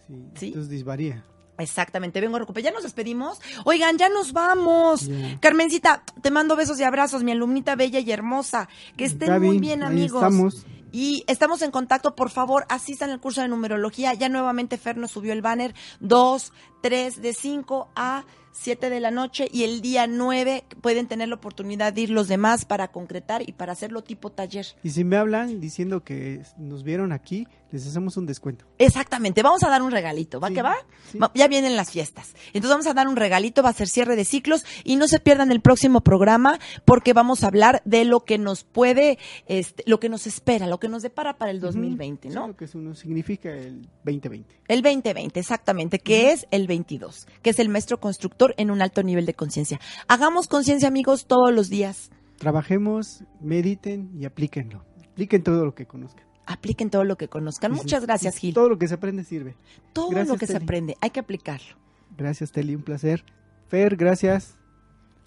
Sí, 0.08 0.14
Sí. 0.34 0.46
entonces 0.48 0.70
disvaría. 0.70 1.24
Exactamente, 1.58 2.20
vengo 2.20 2.36
a 2.36 2.38
recuperar. 2.40 2.64
Ya 2.64 2.74
nos 2.74 2.82
despedimos. 2.82 3.38
Oigan, 3.64 3.98
ya 3.98 4.08
nos 4.08 4.32
vamos. 4.32 5.08
Carmencita, 5.40 6.02
te 6.22 6.30
mando 6.30 6.56
besos 6.56 6.80
y 6.80 6.82
abrazos, 6.82 7.22
mi 7.22 7.30
alumnita 7.32 7.76
bella 7.76 8.00
y 8.00 8.10
hermosa. 8.10 8.68
Que 8.96 9.04
estén 9.04 9.28
Gaby, 9.28 9.46
muy 9.46 9.58
bien, 9.58 9.82
ahí 9.82 9.88
amigos. 9.90 10.22
estamos. 10.22 10.66
Y 10.92 11.24
estamos 11.26 11.62
en 11.62 11.70
contacto, 11.70 12.14
por 12.14 12.30
favor, 12.30 12.66
asistan 12.68 13.10
al 13.10 13.20
curso 13.20 13.40
de 13.40 13.48
numerología. 13.48 14.12
Ya 14.14 14.28
nuevamente 14.28 14.76
Fer 14.76 14.98
nos 14.98 15.10
subió 15.10 15.32
el 15.32 15.42
banner 15.42 15.74
2, 16.00 16.52
3, 16.82 17.22
de 17.22 17.32
5 17.32 17.88
a 17.96 18.24
7 18.52 18.90
de 18.90 19.00
la 19.00 19.10
noche 19.10 19.48
y 19.52 19.64
el 19.64 19.80
día 19.80 20.06
9 20.06 20.64
pueden 20.80 21.06
tener 21.08 21.28
la 21.28 21.34
oportunidad 21.36 21.92
de 21.92 22.02
ir 22.02 22.10
los 22.10 22.28
demás 22.28 22.64
para 22.64 22.88
concretar 22.88 23.42
y 23.48 23.52
para 23.52 23.72
hacerlo 23.72 24.02
tipo 24.02 24.30
taller. 24.30 24.66
Y 24.82 24.90
si 24.90 25.04
me 25.04 25.16
hablan 25.16 25.60
diciendo 25.60 26.04
que 26.04 26.42
nos 26.58 26.82
vieron 26.84 27.12
aquí, 27.12 27.46
les 27.70 27.86
hacemos 27.86 28.16
un 28.18 28.26
descuento. 28.26 28.66
Exactamente, 28.78 29.42
vamos 29.42 29.62
a 29.62 29.70
dar 29.70 29.80
un 29.82 29.90
regalito, 29.90 30.38
¿va 30.40 30.48
Sí, 30.48 30.54
que 30.54 30.62
va? 30.62 30.76
sí. 31.10 31.18
Ya 31.34 31.48
vienen 31.48 31.74
las 31.76 31.90
fiestas. 31.90 32.34
Entonces 32.48 32.70
vamos 32.70 32.86
a 32.86 32.92
dar 32.94 33.08
un 33.08 33.16
regalito, 33.16 33.62
va 33.62 33.70
a 33.70 33.72
ser 33.72 33.88
cierre 33.88 34.14
de 34.16 34.24
ciclos 34.26 34.64
y 34.84 34.96
no 34.96 35.08
se 35.08 35.18
pierdan 35.20 35.50
el 35.50 35.60
próximo 35.62 36.02
programa 36.02 36.58
porque 36.84 37.14
vamos 37.14 37.44
a 37.44 37.46
hablar 37.46 37.80
de 37.86 38.04
lo 38.04 38.20
que 38.24 38.36
nos 38.36 38.64
puede, 38.64 39.18
este, 39.46 39.82
lo 39.86 39.98
que 40.00 40.10
nos 40.10 40.26
espera, 40.26 40.66
lo 40.66 40.78
que 40.78 40.88
nos 40.88 41.02
depara 41.02 41.38
para 41.38 41.50
el 41.50 41.60
2020, 41.60 42.28
Sí, 42.28 42.34
¿no? 42.34 42.48
lo 42.48 42.56
que 42.56 42.66
eso 42.66 42.78
nos 42.78 42.98
significa 42.98 43.50
el 43.50 43.88
2020. 44.04 44.60
El 44.68 44.82
2020, 44.82 45.40
exactamente, 45.40 45.98
que 45.98 46.32
es 46.32 46.46
el 46.50 46.66
22, 46.66 47.26
que 47.42 47.50
es 47.50 47.58
el 47.58 47.68
maestro 47.70 47.98
constructor 48.00 48.41
en 48.56 48.70
un 48.70 48.82
alto 48.82 49.02
nivel 49.02 49.26
de 49.26 49.34
conciencia. 49.34 49.80
Hagamos 50.08 50.48
conciencia, 50.48 50.88
amigos, 50.88 51.26
todos 51.26 51.52
los 51.52 51.68
días. 51.68 52.10
Trabajemos, 52.38 53.24
mediten 53.40 54.10
y 54.18 54.24
aplíquenlo. 54.24 54.84
Apliquen 55.12 55.42
todo 55.42 55.64
lo 55.64 55.74
que 55.74 55.86
conozcan. 55.86 56.24
Apliquen 56.46 56.90
todo 56.90 57.04
lo 57.04 57.16
que 57.16 57.28
conozcan. 57.28 57.72
Sí, 57.72 57.78
sí. 57.78 57.82
Muchas 57.84 58.06
gracias, 58.06 58.36
Gil. 58.36 58.54
Todo 58.54 58.68
lo 58.68 58.78
que 58.78 58.88
se 58.88 58.94
aprende 58.94 59.24
sirve. 59.24 59.56
Todo 59.92 60.08
gracias, 60.08 60.28
lo 60.28 60.36
que 60.36 60.46
se 60.46 60.56
aprende, 60.56 60.96
hay 61.00 61.10
que 61.10 61.20
aplicarlo. 61.20 61.76
Gracias, 62.16 62.52
Teli, 62.52 62.74
un 62.74 62.82
placer. 62.82 63.24
Fer, 63.68 63.96
gracias. 63.96 64.56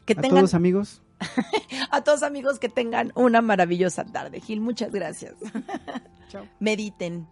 Que 0.05 0.13
a 0.13 0.21
tengan, 0.21 0.39
todos 0.39 0.53
amigos. 0.53 1.01
a 1.91 2.03
todos 2.03 2.23
amigos, 2.23 2.59
que 2.59 2.69
tengan 2.69 3.11
una 3.15 3.41
maravillosa 3.41 4.03
tarde. 4.05 4.41
Gil, 4.41 4.61
muchas 4.61 4.91
gracias. 4.91 5.35
Chao. 6.29 6.45
Mediten. 6.59 7.27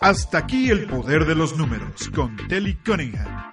Hasta 0.00 0.38
aquí 0.38 0.70
el 0.70 0.86
poder 0.86 1.24
de 1.24 1.34
los 1.34 1.56
números 1.56 2.10
con 2.14 2.36
Telly 2.48 2.76
Cunningham. 2.84 3.52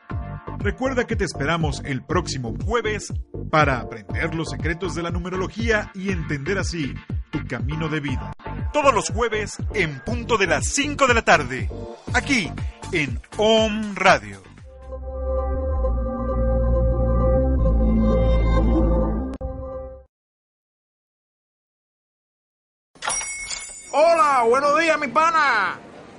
Recuerda 0.59 1.07
que 1.07 1.15
te 1.15 1.23
esperamos 1.23 1.81
el 1.85 2.03
próximo 2.03 2.53
jueves 2.65 3.13
para 3.49 3.79
aprender 3.79 4.35
los 4.35 4.49
secretos 4.49 4.93
de 4.93 5.03
la 5.03 5.09
numerología 5.09 5.91
y 5.95 6.11
entender 6.11 6.57
así 6.59 6.93
tu 7.31 7.45
camino 7.47 7.89
de 7.89 7.99
vida. 7.99 8.33
Todos 8.73 8.93
los 8.93 9.09
jueves 9.09 9.57
en 9.73 9.99
punto 10.01 10.37
de 10.37 10.47
las 10.47 10.67
5 10.67 11.07
de 11.07 11.13
la 11.13 11.23
tarde, 11.23 11.69
aquí 12.13 12.51
en 12.91 13.19
OM 13.37 13.95
Radio. 13.95 14.41
Hola, 23.93 24.43
buenos 24.47 24.79
días, 24.79 24.99
mi 24.99 25.07
pana. 25.07 25.90